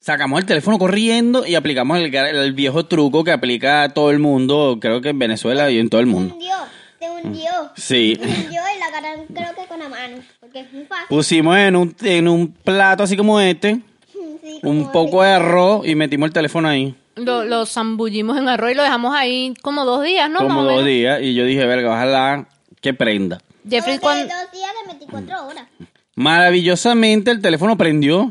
Sacamos 0.00 0.40
el 0.40 0.46
teléfono 0.46 0.78
corriendo 0.78 1.46
y 1.46 1.54
aplicamos 1.54 1.98
el, 1.98 2.12
el 2.14 2.52
viejo 2.54 2.86
truco 2.86 3.24
que 3.24 3.30
aplica 3.32 3.82
a 3.82 3.88
todo 3.90 4.10
el 4.10 4.18
mundo, 4.20 4.78
creo 4.80 5.00
que 5.00 5.10
en 5.10 5.18
Venezuela 5.18 5.70
y 5.70 5.78
en 5.78 5.90
todo 5.90 6.00
el 6.00 6.06
mundo. 6.06 6.36
se 6.40 6.46
hundió. 7.22 7.50
Sí. 7.76 8.16
Se 8.20 8.24
hundió 8.26 8.60
y 8.74 8.78
la 8.78 8.90
cara 8.90 9.14
creo 9.34 9.54
que 9.54 9.68
con 9.68 9.78
la 9.78 9.88
mano. 9.88 10.16
Porque 10.40 10.60
es 10.60 10.72
muy 10.72 10.84
fácil. 10.84 11.06
Pusimos 11.08 11.56
en 11.56 11.76
un, 11.76 11.96
en 12.02 12.28
un 12.28 12.48
plato 12.52 13.02
así 13.02 13.16
como 13.16 13.40
este, 13.40 13.80
Sí, 14.42 14.60
un 14.62 14.92
poco 14.92 15.22
de 15.22 15.30
arroz 15.30 15.86
y 15.86 15.94
metimos 15.94 16.28
el 16.28 16.32
teléfono 16.32 16.68
ahí. 16.68 16.94
Lo, 17.16 17.44
lo 17.44 17.66
zambullimos 17.66 18.36
en 18.38 18.48
arroz 18.48 18.70
y 18.72 18.74
lo 18.74 18.82
dejamos 18.82 19.14
ahí 19.14 19.54
como 19.62 19.84
dos 19.84 20.04
días, 20.04 20.30
¿no? 20.30 20.38
como 20.38 20.62
dos 20.62 20.84
días 20.84 21.20
y 21.22 21.34
yo 21.34 21.44
dije, 21.44 21.64
verga, 21.64 21.90
ojalá 21.90 22.46
que 22.80 22.92
prenda. 22.94 23.40
Jeffrey, 23.68 23.94
Dos, 23.96 24.02
cuando... 24.02 24.26
dos 24.26 24.52
días 24.52 24.70
de 24.82 24.94
24 24.98 25.46
horas. 25.46 25.66
Maravillosamente 26.14 27.30
el 27.30 27.40
teléfono 27.40 27.76
prendió. 27.76 28.30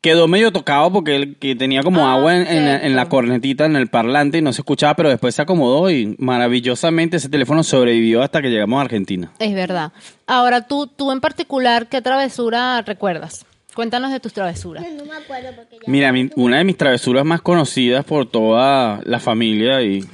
Quedó 0.00 0.28
medio 0.28 0.52
tocado 0.52 0.92
porque 0.92 1.16
él, 1.16 1.36
que 1.40 1.56
tenía 1.56 1.82
como 1.82 2.06
Ah, 2.06 2.12
agua 2.14 2.36
en, 2.36 2.46
en 2.46 2.68
en 2.68 2.94
la 2.94 3.08
cornetita, 3.08 3.66
en 3.66 3.74
el 3.74 3.88
parlante 3.88 4.38
y 4.38 4.42
no 4.42 4.52
se 4.52 4.60
escuchaba, 4.60 4.94
pero 4.94 5.08
después 5.08 5.34
se 5.34 5.42
acomodó 5.42 5.90
y 5.90 6.14
maravillosamente 6.18 7.16
ese 7.16 7.28
teléfono 7.28 7.64
sobrevivió 7.64 8.22
hasta 8.22 8.40
que 8.40 8.48
llegamos 8.48 8.78
a 8.78 8.82
Argentina. 8.82 9.32
Es 9.40 9.52
verdad. 9.54 9.90
Ahora, 10.28 10.68
tú, 10.68 10.86
tú 10.86 11.10
en 11.10 11.20
particular, 11.20 11.88
¿qué 11.88 12.00
travesura 12.00 12.80
recuerdas? 12.82 13.44
Cuéntanos 13.74 14.10
de 14.12 14.20
tus 14.20 14.32
travesuras. 14.32 14.84
No 14.92 15.04
me 15.04 15.14
acuerdo 15.16 15.50
porque 15.56 15.76
ya. 15.76 15.82
Mira, 15.86 16.12
mi- 16.12 16.30
una 16.36 16.58
de 16.58 16.64
mis 16.64 16.76
travesuras 16.76 17.24
más 17.24 17.40
conocidas 17.42 18.04
por 18.04 18.28
toda 18.30 19.00
la 19.04 19.18
familia 19.20 19.82
y 19.82 20.04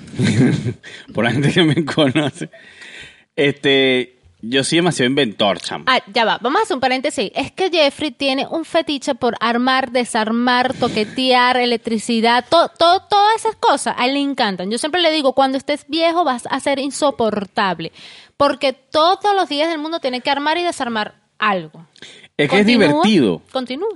por 1.14 1.24
la 1.24 1.30
gente 1.32 1.50
que 1.52 1.62
me 1.62 1.84
conoce, 1.84 2.48
este, 3.36 4.13
yo 4.48 4.64
soy 4.64 4.76
demasiado 4.78 5.08
inventor, 5.08 5.58
chamo. 5.60 5.84
Ah, 5.88 6.00
ya 6.12 6.24
va, 6.24 6.38
vamos 6.40 6.60
a 6.60 6.62
hacer 6.64 6.74
un 6.74 6.80
paréntesis. 6.80 7.30
Es 7.34 7.52
que 7.52 7.70
Jeffrey 7.70 8.10
tiene 8.10 8.46
un 8.48 8.64
fetiche 8.64 9.14
por 9.14 9.34
armar, 9.40 9.90
desarmar, 9.90 10.74
toquetear, 10.74 11.56
electricidad, 11.56 12.44
to- 12.48 12.68
to- 12.78 13.00
todas 13.08 13.36
esas 13.36 13.56
cosas. 13.56 13.94
A 13.98 14.06
él 14.06 14.14
le 14.14 14.20
encantan. 14.20 14.70
Yo 14.70 14.78
siempre 14.78 15.00
le 15.00 15.10
digo, 15.10 15.32
cuando 15.34 15.58
estés 15.58 15.84
viejo 15.88 16.24
vas 16.24 16.46
a 16.50 16.60
ser 16.60 16.78
insoportable. 16.78 17.92
Porque 18.36 18.72
todos 18.72 19.34
los 19.36 19.48
días 19.48 19.68
del 19.68 19.78
mundo 19.78 20.00
tiene 20.00 20.20
que 20.20 20.30
armar 20.30 20.58
y 20.58 20.62
desarmar 20.62 21.14
algo. 21.38 21.86
Es 22.36 22.48
que 22.50 22.60
es 22.60 22.66
divertido. 22.66 23.42
Continúa. 23.52 23.88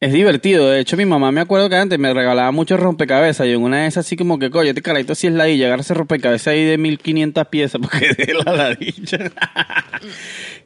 Es 0.00 0.12
divertido. 0.14 0.70
De 0.70 0.80
hecho, 0.80 0.96
mi 0.96 1.04
mamá 1.04 1.30
me 1.30 1.42
acuerdo 1.42 1.68
que 1.68 1.76
antes 1.76 1.98
me 1.98 2.12
regalaba 2.14 2.50
muchos 2.52 2.80
rompecabezas. 2.80 3.46
Y 3.46 3.50
en 3.52 3.62
una 3.62 3.82
de 3.82 3.86
esas, 3.88 4.06
así 4.06 4.16
como 4.16 4.38
que, 4.38 4.50
coño, 4.50 4.70
este 4.70 4.80
carrito 4.80 5.14
sí 5.14 5.26
es 5.26 5.34
la 5.34 5.46
y 5.48 5.58
llegar 5.58 5.78
ese 5.80 5.92
rompecabezas 5.92 6.48
ahí 6.48 6.64
de 6.64 6.78
1500 6.78 7.46
piezas, 7.48 7.80
porque 7.82 8.08
de 8.14 8.34
la 8.34 8.52
ladilla. 8.52 9.30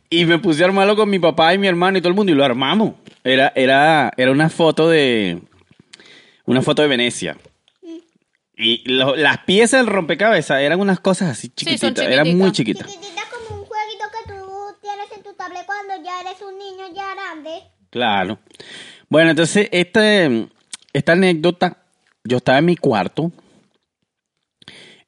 y 0.09 0.25
me 0.25 0.39
puse 0.39 0.63
a 0.63 0.67
armarlo 0.67 0.95
con 0.95 1.11
mi 1.11 1.19
papá 1.19 1.53
y 1.53 1.59
mi 1.59 1.67
hermano 1.67 1.99
y 1.99 2.01
todo 2.01 2.11
el 2.11 2.15
mundo 2.15 2.31
y 2.31 2.37
lo 2.37 2.45
armamos. 2.45 2.95
Era, 3.25 3.53
era, 3.57 4.13
era 4.17 4.31
una 4.31 4.49
foto 4.51 4.89
de. 4.89 5.41
Una 6.47 6.63
foto 6.63 6.83
de 6.83 6.89
Venecia. 6.89 7.37
Y 8.57 8.89
lo- 8.89 9.17
las 9.17 9.39
piezas 9.39 9.81
del 9.81 9.93
rompecabezas 9.93 10.61
eran 10.61 10.79
unas 10.79 11.01
cosas 11.01 11.31
así 11.31 11.49
Sí, 11.49 11.65
chiquititas. 11.67 12.07
eran 12.07 12.37
muy 12.39 12.53
chiquitas. 12.53 12.87
Chiquitita 12.87 13.23
como 13.33 13.63
un 13.63 13.67
jueguito 13.67 14.05
que 14.13 14.33
tú 14.33 14.45
tienes 14.81 15.07
en 15.17 15.23
tu 15.25 15.35
tablet 15.35 15.67
cuando 15.67 15.95
ya 16.05 16.21
eres 16.21 16.41
un 16.41 16.57
niño 16.57 16.85
ya 16.95 17.15
grande. 17.15 17.51
Claro. 17.91 18.39
Bueno, 19.09 19.31
entonces, 19.31 19.69
este, 19.73 20.49
esta 20.93 21.13
anécdota, 21.13 21.79
yo 22.25 22.39
estaba 22.39 22.59
en 22.59 22.65
mi 22.67 22.77
cuarto. 22.77 23.33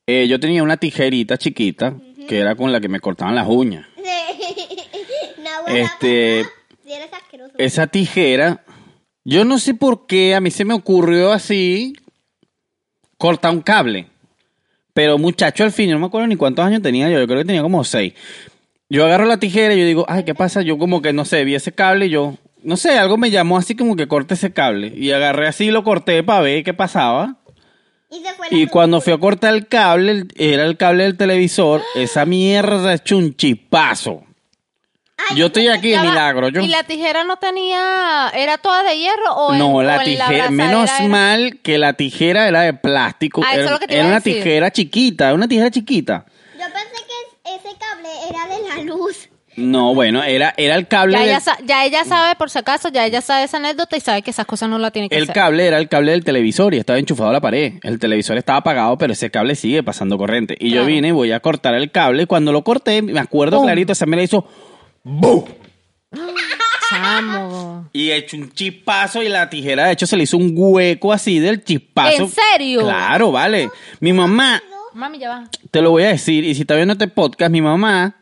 Eh, 0.06 0.28
yo 0.28 0.38
tenía 0.38 0.62
una 0.62 0.76
tijerita 0.76 1.37
chiquita, 1.37 1.94
que 2.28 2.38
era 2.38 2.54
con 2.54 2.72
la 2.72 2.80
que 2.80 2.88
me 2.88 3.00
cortaban 3.00 3.35
las 3.35 3.48
uñas. 3.48 3.87
no, 5.38 5.74
Este-. 5.74 6.44
Esa 7.59 7.87
tijera, 7.87 8.64
yo 9.24 9.44
no 9.44 9.59
sé 9.59 9.74
por 9.74 10.06
qué, 10.06 10.35
a 10.35 10.40
mí 10.40 10.50
se 10.50 10.64
me 10.64 10.74
ocurrió 10.74 11.32
así, 11.32 11.94
cortar 13.18 13.52
un 13.52 13.62
cable. 13.62 14.06
Pero 14.92 15.18
muchacho, 15.18 15.64
al 15.64 15.72
fin, 15.72 15.88
yo 15.88 15.94
no 15.94 16.00
me 16.00 16.06
acuerdo 16.06 16.28
ni 16.28 16.37
cuántos 16.37 16.64
años 16.64 16.82
tenía 16.82 17.11
yo, 17.11 17.18
yo 17.18 17.26
creo 17.26 17.40
que 17.40 17.44
tenía 17.44 17.62
como 17.62 17.82
seis. 17.85 18.14
Yo 18.88 19.04
agarro 19.04 19.24
la 19.24 19.38
tijera 19.38 19.74
y 19.74 19.80
yo 19.80 19.85
digo, 19.85 20.06
ay, 20.09 20.24
¿qué 20.24 20.35
pasa? 20.35 20.62
Yo 20.62 20.78
como 20.78 21.02
que, 21.02 21.12
no 21.12 21.24
sé, 21.24 21.44
vi 21.44 21.54
ese 21.54 21.72
cable 21.72 22.06
y 22.06 22.11
yo, 22.11 22.37
no 22.66 22.76
sé, 22.76 22.98
algo 22.98 23.16
me 23.16 23.31
llamó 23.31 23.57
así 23.57 23.74
como 23.76 23.96
que 23.96 24.07
corte 24.09 24.35
ese 24.35 24.52
cable. 24.52 24.92
Y 24.94 25.12
agarré 25.12 25.48
así 25.48 25.66
y 25.66 25.70
lo 25.70 25.85
corté 25.85 26.22
para 26.22 26.40
ver 26.40 26.64
qué 26.64 26.74
pasaba. 26.74 27.37
Y 28.50 28.66
cuando 28.66 29.00
fui 29.00 29.12
a 29.12 29.18
cortar 29.18 29.55
el 29.55 29.66
cable, 29.66 30.24
era 30.37 30.64
el 30.64 30.76
cable 30.76 31.05
del 31.05 31.16
televisor, 31.16 31.83
esa 31.94 32.24
mierda 32.24 32.92
es 32.94 33.11
un 33.12 33.35
chipazo. 33.37 34.22
Ay, 35.31 35.38
Yo 35.38 35.46
estoy 35.46 35.66
aquí 35.68 35.90
de 35.90 35.98
milagro. 35.98 36.48
Yo. 36.50 36.61
¿Y 36.61 36.68
la 36.68 36.85
tijera 36.85 37.24
no 37.24 37.37
tenía, 37.38 38.31
era 38.35 38.59
toda 38.59 38.83
de 38.85 38.96
hierro 38.98 39.35
o 39.35 39.55
No, 39.55 39.83
la 39.83 40.02
tijera, 40.05 40.50
menos 40.50 40.90
era- 40.90 41.09
mal 41.09 41.59
que 41.62 41.79
la 41.79 41.94
tijera 41.94 42.46
era 42.46 42.61
de 42.62 42.74
plástico. 42.74 43.42
Ah, 43.44 43.52
eso 43.52 43.61
era 43.61 43.64
es 43.64 43.70
lo 43.72 43.79
que 43.81 43.87
te 43.88 43.94
era 43.94 44.02
iba 44.02 44.09
a 44.09 44.11
una 44.12 44.20
decir. 44.20 44.42
tijera 44.42 44.70
chiquita, 44.70 45.35
una 45.35 45.48
tijera 45.48 45.70
chiquita. 45.70 46.26
Yo 46.55 46.61
pensé 46.64 47.05
que 47.07 47.50
es- 47.55 47.61
ese 47.64 47.76
cable 47.79 48.09
era 48.29 48.46
de 48.57 48.68
la 48.68 48.83
luz. 48.94 49.29
No, 49.57 49.95
bueno, 49.95 50.23
era, 50.23 50.53
era 50.57 50.75
el 50.75 50.87
cable. 50.87 51.14
Ya 51.14 51.21
del- 51.21 51.29
ella, 51.31 51.40
sa- 51.40 51.59
ya 51.64 51.85
ella 51.87 52.05
sabe, 52.05 52.35
por 52.37 52.51
si 52.51 52.59
acaso, 52.59 52.88
ya 52.90 53.07
ella 53.07 53.21
sabe 53.23 53.45
esa 53.45 53.57
anécdota 53.57 53.97
y 53.97 54.01
sabe 54.01 54.21
que 54.23 54.31
esas 54.31 54.45
cosas 54.47 54.69
no 54.69 54.79
la 54.79 54.90
tiene 54.90 55.09
que 55.09 55.16
el 55.16 55.23
hacer. 55.25 55.35
cable 55.35 55.66
era 55.66 55.79
el 55.79 55.88
cable 55.88 56.12
del 56.12 56.25
televisor 56.25 56.75
y 56.75 56.79
estaba 56.79 56.99
enchufado 56.99 57.31
a 57.31 57.33
la 57.33 57.40
pared. 57.40 57.75
El 57.83 57.99
televisor 57.99 58.37
estaba 58.37 58.59
apagado, 58.59 58.99
pero 58.99 59.14
ese 59.14 59.31
cable 59.31 59.55
sigue 59.55 59.83
pasando 59.83 60.19
corriente. 60.19 60.57
Y 60.61 60.71
yo 60.71 60.85
vine 60.85 61.09
y 61.09 61.12
voy 61.12 61.33
a 61.33 61.40
cortar 61.40 61.75
el 61.75 61.90
cable. 61.90 62.25
y 62.25 62.27
Cuando 62.27 62.53
lo 62.53 62.62
corté, 62.64 63.01
me 63.03 63.19
acuerdo 63.19 63.57
¡Bum! 63.59 63.66
clarito, 63.66 63.92
esa 63.92 64.05
me 64.07 64.16
la 64.16 64.23
hizo 64.25 64.47
¡bum! 65.03 65.45
Chamo. 66.90 67.88
Y 67.92 68.11
he 68.11 68.16
hecho 68.16 68.37
un 68.37 68.51
chispazo 68.53 69.23
y 69.23 69.29
la 69.29 69.49
tijera, 69.51 69.87
de 69.87 69.92
hecho, 69.92 70.07
se 70.07 70.16
le 70.16 70.23
hizo 70.25 70.37
un 70.37 70.53
hueco 70.55 71.12
así 71.12 71.38
del 71.38 71.64
chispazo. 71.64 72.25
¿En 72.25 72.29
serio? 72.29 72.83
Claro, 72.83 73.33
vale. 73.33 73.71
Mi 74.01 74.12
mamá, 74.12 74.62
Mami, 74.95 75.19
ya 75.19 75.29
va. 75.31 75.45
te 75.71 75.81
lo 75.81 75.90
voy 75.90 76.05
a 76.05 76.09
decir, 76.09 76.45
y 76.45 76.55
si 76.55 76.61
está 76.62 76.75
viendo 76.77 76.92
este 76.92 77.09
podcast, 77.09 77.51
mi 77.51 77.61
mamá 77.61 78.14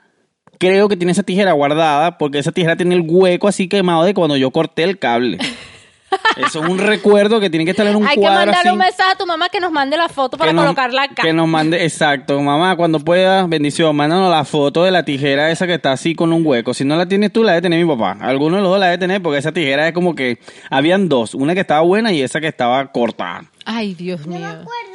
creo 0.59 0.89
que 0.89 0.97
tiene 0.97 1.13
esa 1.13 1.23
tijera 1.23 1.53
guardada 1.53 2.19
porque 2.19 2.39
esa 2.39 2.53
tijera 2.53 2.77
tiene 2.77 2.95
el 2.95 3.05
hueco 3.07 3.49
así 3.49 3.69
quemado 3.69 4.05
de 4.05 4.15
cuando 4.15 4.37
yo 4.37 4.51
corté 4.51 4.85
el 4.85 4.99
cable. 4.99 5.39
Eso 6.37 6.63
es 6.63 6.69
un 6.71 6.79
recuerdo 6.79 7.41
que 7.41 7.51
tiene 7.51 7.65
que 7.65 7.73
estar 7.73 7.87
en 7.89 7.97
un 7.97 8.07
Hay 8.07 8.15
que 8.15 8.21
cuadro 8.21 8.39
mandarle 8.47 8.61
así. 8.61 8.73
un 8.73 8.79
mensaje 8.79 9.13
a 9.13 9.17
tu 9.17 9.27
mamá 9.27 9.49
que 9.49 9.59
nos 9.59 9.73
mande 9.73 9.97
la 9.97 10.09
foto 10.09 10.37
para 10.39 10.51
que 10.51 10.55
nos- 10.55 10.65
colocarla 10.65 11.03
acá. 11.05 11.23
Que 11.23 11.33
nos 11.33 11.49
mande, 11.49 11.83
exacto. 11.85 12.41
Mamá, 12.41 12.77
cuando 12.77 13.01
pueda, 13.01 13.45
bendición, 13.49 13.97
mándanos 13.97 14.31
la 14.31 14.45
foto 14.45 14.85
de 14.85 14.93
la 14.93 15.05
tijera 15.05 15.51
esa 15.51 15.67
que 15.67 15.75
está 15.75 15.91
así 15.91 16.15
con 16.15 16.33
un 16.33 16.47
hueco. 16.47 16.73
Si 16.73 16.85
no 16.85 16.95
la 16.97 17.07
tienes 17.07 17.33
tú, 17.33 17.43
la 17.43 17.53
debe 17.53 17.63
tener 17.63 17.85
mi 17.85 17.97
papá. 17.97 18.17
Alguno 18.21 18.57
de 18.57 18.63
los 18.63 18.71
dos 18.71 18.79
la 18.79 18.87
debe 18.87 18.99
tener 18.99 19.23
porque 19.23 19.39
esa 19.39 19.51
tijera 19.51 19.89
es 19.89 19.93
como 19.95 20.15
que 20.15 20.39
habían 20.71 21.09
dos. 21.09 21.35
Una 21.35 21.53
que 21.55 21.61
estaba 21.61 21.81
buena 21.81 22.13
y 22.13 22.23
esa 22.23 22.41
que 22.41 22.47
estaba 22.49 22.93
cortada. 22.93 23.45
Ay, 23.65 23.95
Dios 23.95 24.21
Yo 24.25 24.31
me 24.31 24.39
mío. 24.39 24.47
acuerdo 24.47 24.94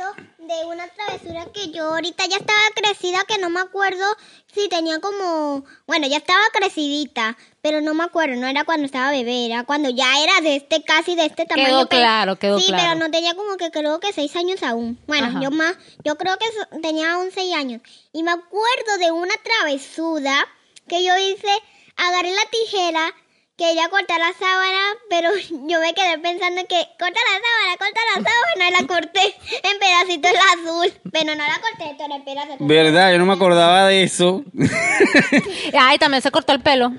de 0.49 0.65
una 0.65 0.87
travesura 0.87 1.45
que 1.53 1.69
yo 1.69 1.85
ahorita 1.93 2.25
ya 2.25 2.37
estaba 2.37 2.59
crecida, 2.73 3.19
que 3.27 3.37
no 3.37 3.51
me 3.51 3.59
acuerdo 3.59 4.03
si 4.51 4.67
tenía 4.67 4.99
como... 4.99 5.63
Bueno, 5.85 6.07
ya 6.07 6.17
estaba 6.17 6.41
crecidita, 6.51 7.37
pero 7.61 7.81
no 7.81 7.93
me 7.93 8.03
acuerdo, 8.03 8.35
no 8.35 8.47
era 8.47 8.63
cuando 8.63 8.85
estaba 8.87 9.11
bebé, 9.11 9.45
era 9.45 9.63
cuando 9.63 9.89
ya 9.89 10.23
era 10.23 10.41
de 10.41 10.55
este, 10.55 10.83
casi 10.83 11.15
de 11.15 11.25
este 11.25 11.45
tamaño. 11.45 11.67
Quedó 11.67 11.87
pero- 11.87 12.01
claro, 12.01 12.35
quedó 12.37 12.59
sí, 12.59 12.65
claro. 12.65 12.83
pero 12.83 12.99
no 12.99 13.11
tenía 13.11 13.35
como 13.35 13.57
que 13.57 13.69
creo 13.69 13.99
que 13.99 14.11
seis 14.11 14.35
años 14.35 14.63
aún. 14.63 14.99
Bueno, 15.05 15.27
Ajá. 15.27 15.39
yo 15.39 15.51
más, 15.51 15.75
yo 16.03 16.17
creo 16.17 16.35
que 16.39 16.47
tenía 16.81 17.13
aún 17.13 17.29
seis 17.31 17.53
años. 17.55 17.81
Y 18.11 18.23
me 18.23 18.31
acuerdo 18.31 18.97
de 18.99 19.11
una 19.11 19.35
travesura 19.43 20.47
que 20.87 21.03
yo 21.03 21.15
hice, 21.15 21.51
agarré 21.95 22.31
la 22.31 22.45
tijera, 22.49 23.13
quería 23.59 23.89
cortar 23.89 24.19
la 24.19 24.33
sábana, 24.33 24.79
pero 25.09 25.29
yo 25.67 25.79
me 25.79 25.93
quedé 25.93 26.17
pensando 26.19 26.61
que 26.67 26.87
corta 26.97 27.19
la 27.29 27.37
sábana, 27.45 27.77
corta 27.77 28.01
la 28.15 28.23
sábana, 28.23 28.69
y 28.69 28.81
la 28.81 28.87
corté 28.87 29.35
en 29.63 29.79
pedacitos 29.79 30.31
la 30.31 30.39
azul, 30.53 30.93
pero 31.11 31.35
no 31.35 31.43
la 31.43 31.59
corté 31.59 31.95
toda 31.97 32.15
en 32.15 32.23
pedacitos. 32.23 32.67
¿Verdad? 32.67 33.11
Yo 33.11 33.19
no 33.19 33.25
me 33.25 33.33
acordaba 33.33 33.87
de 33.87 34.03
eso. 34.03 34.43
Ay, 35.79 35.97
también 35.99 36.23
se 36.23 36.31
cortó 36.31 36.53
el 36.53 36.61
pelo. 36.61 36.93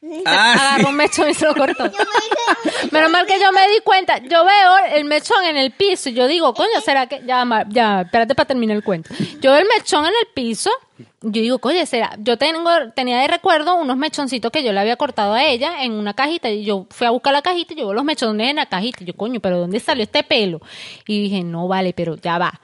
Ah, 0.26 0.52
Agarró 0.52 0.84
sí. 0.84 0.90
un 0.90 0.96
mechón 0.96 1.28
y 1.28 1.34
se 1.34 1.44
lo 1.44 1.54
cortó. 1.54 1.84
Menos 2.92 3.10
mal 3.10 3.26
que 3.26 3.40
yo 3.40 3.50
me 3.52 3.68
di 3.68 3.80
cuenta. 3.82 4.18
Yo 4.18 4.44
veo 4.44 4.76
el 4.94 5.04
mechón 5.04 5.44
en 5.44 5.56
el 5.56 5.72
piso 5.72 6.08
y 6.08 6.14
yo 6.14 6.26
digo, 6.26 6.54
coño, 6.54 6.80
¿será 6.84 7.06
que...? 7.06 7.22
Ya, 7.26 7.44
ya, 7.68 8.02
espérate 8.02 8.34
para 8.34 8.46
terminar 8.46 8.76
el 8.76 8.84
cuento. 8.84 9.12
Yo 9.40 9.52
veo 9.52 9.60
el 9.60 9.66
mechón 9.76 10.04
en 10.06 10.12
el 10.20 10.28
piso 10.34 10.70
y 10.98 11.04
yo 11.32 11.42
digo, 11.42 11.58
coño, 11.58 11.84
¿será? 11.86 12.14
Yo 12.18 12.36
tengo, 12.38 12.70
tenía 12.94 13.18
de 13.18 13.28
recuerdo 13.28 13.74
unos 13.74 13.96
mechoncitos 13.96 14.52
que 14.52 14.62
yo 14.62 14.72
le 14.72 14.80
había 14.80 14.96
cortado 14.96 15.34
a 15.34 15.44
ella 15.44 15.82
en 15.82 15.92
una 15.92 16.14
cajita 16.14 16.48
y 16.48 16.64
yo 16.64 16.86
fui 16.90 17.06
a 17.06 17.10
buscar 17.10 17.32
la 17.32 17.42
cajita 17.42 17.74
y 17.74 17.76
yo 17.76 17.86
veo 17.86 17.94
los 17.94 18.04
mechones 18.04 18.50
en 18.50 18.56
la 18.56 18.66
cajita 18.66 19.02
y 19.02 19.06
yo, 19.06 19.14
coño, 19.14 19.40
¿pero 19.40 19.58
dónde 19.58 19.80
salió 19.80 20.04
este 20.04 20.22
pelo? 20.22 20.60
Y 21.06 21.22
dije, 21.22 21.42
no, 21.42 21.66
vale, 21.66 21.92
pero 21.92 22.16
ya 22.16 22.38
va. 22.38 22.60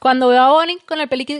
Cuando 0.00 0.28
veo 0.28 0.42
a 0.42 0.50
Bonnie 0.50 0.78
con 0.86 1.00
el 1.00 1.08
pelito, 1.08 1.32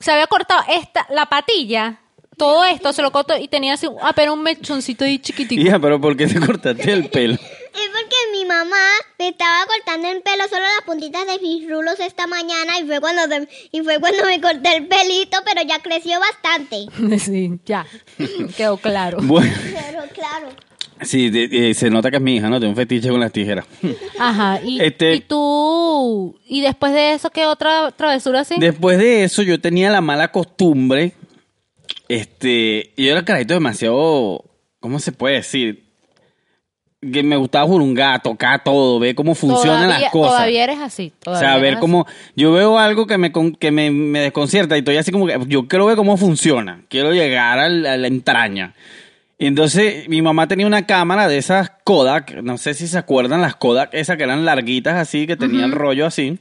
se 0.00 0.12
había 0.12 0.26
cortado 0.26 0.62
esta, 0.68 1.06
la 1.10 1.26
patilla, 1.26 2.00
todo 2.36 2.64
esto 2.64 2.92
se 2.92 3.02
lo 3.02 3.10
cortó 3.12 3.36
y 3.38 3.48
tenía 3.48 3.74
así, 3.74 3.86
ah, 4.02 4.12
pero 4.14 4.34
un 4.34 4.42
mechoncito 4.42 5.04
ahí 5.04 5.18
chiquitico. 5.18 5.60
Hija, 5.62 5.78
pero 5.78 6.00
¿por 6.00 6.16
qué 6.16 6.26
te 6.26 6.38
cortaste 6.40 6.92
el 6.92 7.08
pelo? 7.08 7.34
Es 7.76 7.90
porque 7.90 8.16
mi 8.38 8.46
mamá 8.46 8.74
me 9.18 9.28
estaba 9.28 9.66
cortando 9.66 10.08
el 10.08 10.22
pelo 10.22 10.44
solo 10.48 10.62
las 10.62 10.86
puntitas 10.86 11.26
de 11.26 11.38
mis 11.40 11.68
rulos 11.70 12.00
esta 12.00 12.26
mañana 12.26 12.78
y 12.80 12.86
fue 12.86 13.00
cuando 13.00 13.22
se- 13.28 13.48
y 13.70 13.82
fue 13.82 14.00
cuando 14.00 14.24
me 14.24 14.40
corté 14.40 14.76
el 14.78 14.86
pelito, 14.86 15.36
pero 15.44 15.60
ya 15.68 15.78
creció 15.80 16.18
bastante. 16.18 16.86
Sí, 17.18 17.52
ya. 17.66 17.84
Quedó 18.56 18.78
claro. 18.78 19.18
Bueno, 19.22 19.52
Pero 19.62 20.04
claro. 20.14 20.48
sí, 21.02 21.28
de- 21.28 21.48
de- 21.48 21.74
se 21.74 21.90
nota 21.90 22.10
que 22.10 22.16
es 22.16 22.22
mi 22.22 22.36
hija, 22.36 22.48
¿no? 22.48 22.58
Tengo 22.58 22.70
un 22.70 22.76
fetiche 22.76 23.10
con 23.10 23.20
las 23.20 23.30
tijeras. 23.32 23.66
Ajá. 24.18 24.58
Y, 24.64 24.80
Este- 24.80 25.16
y 25.16 25.20
tú, 25.20 26.34
y 26.46 26.62
después 26.62 26.94
de 26.94 27.12
eso, 27.12 27.28
¿qué 27.28 27.44
otra 27.44 27.90
travesura 27.92 28.40
así? 28.40 28.54
Después 28.58 28.96
de 28.96 29.24
eso, 29.24 29.42
yo 29.42 29.60
tenía 29.60 29.90
la 29.90 30.00
mala 30.00 30.32
costumbre. 30.32 31.12
Este, 32.08 32.92
yo 32.96 33.12
era 33.12 33.24
carajito 33.24 33.54
demasiado. 33.54 34.44
¿Cómo 34.80 34.98
se 34.98 35.12
puede 35.12 35.36
decir? 35.36 35.84
Que 37.00 37.22
me 37.22 37.36
gustaba 37.36 37.66
jurungar, 37.66 38.22
tocar 38.22 38.64
todo, 38.64 38.98
ver 38.98 39.14
cómo 39.14 39.34
funcionan 39.34 39.84
todavía, 39.84 40.00
las 40.00 40.10
cosas. 40.10 40.32
Todavía 40.32 40.64
eres 40.64 40.78
así. 40.78 41.12
O 41.20 41.24
todavía 41.24 41.48
sea, 41.48 41.58
ver 41.58 41.78
cómo. 41.78 42.06
Yo 42.34 42.52
veo 42.52 42.78
algo 42.78 43.06
que 43.06 43.18
me, 43.18 43.32
que 43.58 43.70
me, 43.70 43.90
me 43.90 44.20
desconcierta 44.20 44.76
y 44.76 44.80
estoy 44.80 44.96
así 44.96 45.12
como 45.12 45.26
que. 45.26 45.38
Yo 45.46 45.68
quiero 45.68 45.86
ver 45.86 45.96
cómo 45.96 46.16
funciona. 46.16 46.82
Quiero 46.88 47.12
llegar 47.12 47.58
a 47.58 47.68
la 47.68 48.06
entraña. 48.06 48.74
Y 49.38 49.46
entonces 49.46 50.08
mi 50.08 50.22
mamá 50.22 50.48
tenía 50.48 50.66
una 50.66 50.86
cámara 50.86 51.28
de 51.28 51.36
esas 51.36 51.70
Kodak. 51.84 52.42
No 52.42 52.56
sé 52.56 52.72
si 52.72 52.86
se 52.86 52.96
acuerdan 52.96 53.42
las 53.42 53.56
Kodak, 53.56 53.92
esas 53.92 54.16
que 54.16 54.22
eran 54.22 54.44
larguitas 54.46 54.94
así, 54.94 55.26
que 55.26 55.36
tenían 55.36 55.72
rollo 55.72 56.06
así. 56.06 56.38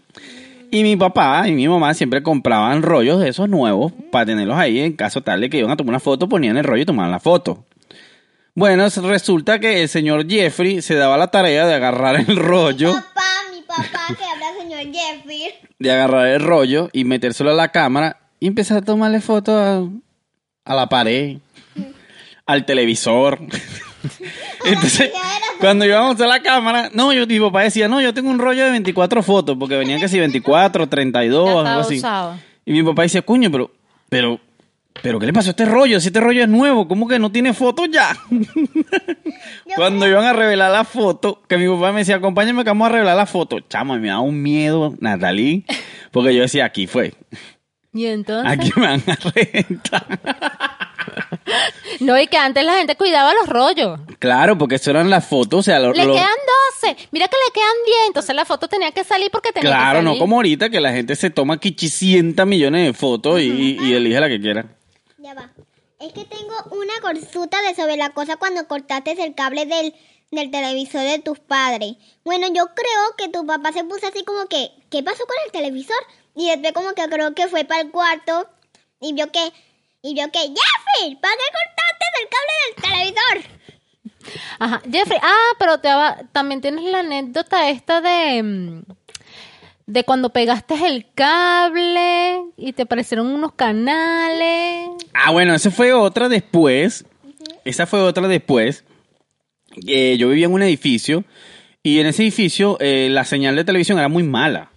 Y 0.75 0.83
mi 0.83 0.97
papá 0.97 1.47
y 1.47 1.53
mi 1.53 1.69
mamá 1.69 1.93
siempre 1.93 2.21
compraban 2.21 2.81
rollos 2.81 3.21
de 3.21 3.29
esos 3.29 3.47
nuevos 3.47 3.93
para 4.11 4.25
tenerlos 4.25 4.57
ahí 4.57 4.81
en 4.81 4.91
caso 4.91 5.21
tal 5.21 5.39
de 5.39 5.49
que 5.49 5.59
iban 5.59 5.71
a 5.71 5.77
tomar 5.77 5.91
una 5.91 5.99
foto, 6.01 6.27
ponían 6.27 6.57
el 6.57 6.65
rollo 6.65 6.81
y 6.81 6.85
tomaban 6.85 7.11
la 7.11 7.21
foto. 7.21 7.63
Bueno, 8.55 8.85
resulta 8.89 9.57
que 9.59 9.83
el 9.83 9.88
señor 9.88 10.29
Jeffrey 10.29 10.81
se 10.81 10.95
daba 10.95 11.15
la 11.17 11.27
tarea 11.31 11.65
de 11.65 11.75
agarrar 11.75 12.17
el 12.17 12.35
rollo 12.35 12.91
Papá, 12.93 13.23
mi 13.53 13.61
papá, 13.61 14.13
que 14.17 14.25
habla 14.25 14.47
señor 14.59 14.93
Jeffrey. 14.93 15.43
de 15.79 15.91
agarrar 15.93 16.27
el 16.27 16.41
rollo 16.41 16.89
y 16.91 17.05
metérselo 17.05 17.51
a 17.51 17.53
la 17.53 17.69
cámara 17.71 18.17
y 18.41 18.47
empezar 18.47 18.79
a 18.79 18.81
tomarle 18.81 19.21
fotos 19.21 19.55
a, 19.55 19.81
a 20.65 20.75
la 20.75 20.89
pared, 20.89 21.38
al 22.45 22.65
televisor. 22.65 23.39
Entonces, 24.65 25.11
cuando 25.59 25.85
íbamos 25.85 26.19
a 26.21 26.27
la 26.27 26.41
cámara, 26.41 26.89
no, 26.93 27.11
yo, 27.13 27.25
mi 27.27 27.39
papá 27.39 27.63
decía, 27.63 27.87
no, 27.87 28.01
yo 28.01 28.13
tengo 28.13 28.29
un 28.29 28.39
rollo 28.39 28.63
de 28.65 28.71
24 28.71 29.23
fotos, 29.23 29.55
porque 29.59 29.75
venían 29.77 29.99
que 29.99 30.07
si 30.07 30.19
24, 30.19 30.87
32, 30.87 31.45
Ya 31.63 31.69
algo 31.71 31.81
así. 31.81 31.97
usado. 31.97 32.37
Y 32.65 32.71
mi 32.73 32.83
papá 32.83 33.03
decía, 33.03 33.21
coño, 33.21 33.51
pero, 33.51 33.71
pero, 34.09 34.39
pero, 35.01 35.19
¿qué 35.19 35.25
le 35.27 35.33
pasó 35.33 35.49
a 35.49 35.51
este 35.51 35.65
rollo? 35.65 35.99
Si 35.99 36.07
este 36.07 36.19
rollo 36.19 36.41
es 36.43 36.49
nuevo, 36.49 36.87
¿cómo 36.87 37.07
que 37.07 37.19
no 37.19 37.31
tiene 37.31 37.53
fotos 37.53 37.87
ya? 37.91 38.15
Cuando 39.75 40.07
iban 40.07 40.25
a 40.25 40.33
revelar 40.33 40.71
la 40.71 40.83
foto, 40.83 41.41
que 41.47 41.57
mi 41.57 41.67
papá 41.67 41.91
me 41.91 41.99
decía, 41.99 42.15
acompáñame 42.15 42.63
que 42.63 42.69
vamos 42.69 42.87
a 42.87 42.91
revelar 42.91 43.15
la 43.17 43.25
foto. 43.25 43.59
Chamo, 43.61 43.95
y 43.95 43.99
me 43.99 44.07
da 44.07 44.19
un 44.19 44.41
miedo, 44.41 44.93
Natalie, 44.99 45.63
porque 46.11 46.33
yo 46.33 46.41
decía, 46.43 46.65
aquí 46.65 46.87
fue, 46.87 47.13
Y 47.93 48.05
entonces. 48.07 48.51
aquí 48.51 48.71
me 48.75 48.87
van 48.87 49.03
a 49.07 49.15
reventar. 49.35 50.19
No, 51.99 52.19
y 52.19 52.27
que 52.27 52.37
antes 52.37 52.63
la 52.63 52.75
gente 52.75 52.95
cuidaba 52.95 53.33
los 53.33 53.47
rollos. 53.47 53.99
Claro, 54.19 54.57
porque 54.57 54.75
eso 54.75 54.89
eran 54.91 55.09
las 55.09 55.25
fotos, 55.27 55.59
o 55.59 55.63
sea, 55.63 55.79
lo- 55.79 55.93
Le 55.93 56.05
lo- 56.05 56.13
quedan 56.13 56.27
12. 56.81 56.95
Mira 57.11 57.27
que 57.27 57.37
le 57.47 57.53
quedan 57.53 57.75
10. 57.85 57.97
Entonces 58.07 58.35
la 58.35 58.45
foto 58.45 58.67
tenía 58.67 58.91
que 58.91 59.03
salir 59.03 59.31
porque 59.31 59.51
tenía 59.51 59.69
claro, 59.69 59.99
que 59.99 60.05
no 60.05 60.17
como 60.17 60.35
ahorita 60.37 60.69
que 60.69 60.81
la 60.81 60.91
gente 60.91 61.15
se 61.15 61.29
toma 61.29 61.59
500 61.59 62.45
millones 62.45 62.85
de 62.85 62.93
fotos 62.93 63.39
y, 63.41 63.77
y 63.81 63.93
elige 63.93 64.19
la 64.19 64.27
que 64.29 64.39
quiera. 64.41 64.65
Ya 65.17 65.33
va. 65.33 65.49
Es 65.99 66.11
que 66.13 66.25
tengo 66.25 66.53
una 66.71 66.93
consulta 67.01 67.61
de 67.61 67.73
sobre 67.75 67.97
la 67.97 68.09
cosa 68.09 68.35
cuando 68.35 68.67
cortaste 68.67 69.11
el 69.23 69.33
cable 69.33 69.65
del, 69.65 69.95
del 70.31 70.51
televisor 70.51 71.01
de 71.01 71.19
tus 71.19 71.39
padres. 71.39 71.93
Bueno, 72.23 72.47
yo 72.53 72.65
creo 72.75 73.15
que 73.17 73.29
tu 73.29 73.45
papá 73.45 73.71
se 73.71 73.83
puso 73.85 74.05
así 74.07 74.23
como 74.23 74.45
que, 74.47 74.71
¿qué 74.91 75.01
pasó 75.03 75.25
con 75.25 75.35
el 75.45 75.51
televisor? 75.51 75.97
Y 76.35 76.49
después 76.49 76.73
como 76.73 76.93
que 76.93 77.07
creo 77.09 77.33
que 77.33 77.47
fue 77.47 77.63
para 77.63 77.81
el 77.81 77.91
cuarto 77.91 78.47
y 78.99 79.13
vio 79.13 79.31
que, 79.31 79.51
y 80.09 80.13
vio 80.13 80.29
que, 80.31 80.39
Jeffrey, 80.39 81.15
¿para 81.21 81.33
qué 81.35 81.43
cortaste 81.57 82.05
el 82.21 82.29
cable 82.29 82.53
del 82.65 83.13
televisor? 83.13 83.55
Ajá. 84.59 84.81
Jeffrey, 84.91 85.19
ah, 85.21 85.53
pero 85.59 85.79
te 85.79 85.87
va- 85.89 86.17
también 86.31 86.61
tienes 86.61 86.83
la 86.85 86.99
anécdota 86.99 87.69
esta 87.69 88.01
de. 88.01 88.41
mm, 88.43 88.81
De 89.87 90.03
cuando 90.03 90.29
pegaste 90.31 90.73
el 90.87 91.05
cable 91.13 92.41
y 92.57 92.73
te 92.73 92.83
aparecieron 92.83 93.27
unos 93.27 93.53
canales. 93.53 94.89
Ah, 95.13 95.29
bueno, 95.31 95.53
esa 95.53 95.69
fue 95.69 95.93
otra 95.93 96.27
después. 96.27 97.05
Esa 97.65 97.85
fue 97.85 98.01
otra 98.01 98.27
después. 98.27 98.83
Eh, 99.85 100.15
yo 100.17 100.29
vivía 100.29 100.47
en 100.47 100.53
un 100.53 100.63
edificio 100.63 101.23
y 101.83 101.99
en 101.99 102.07
ese 102.07 102.23
edificio 102.23 102.77
eh, 102.79 103.09
la 103.11 103.25
señal 103.25 103.55
de 103.55 103.63
televisión 103.63 103.99
era 103.99 104.07
muy 104.07 104.23
mala. 104.23 104.71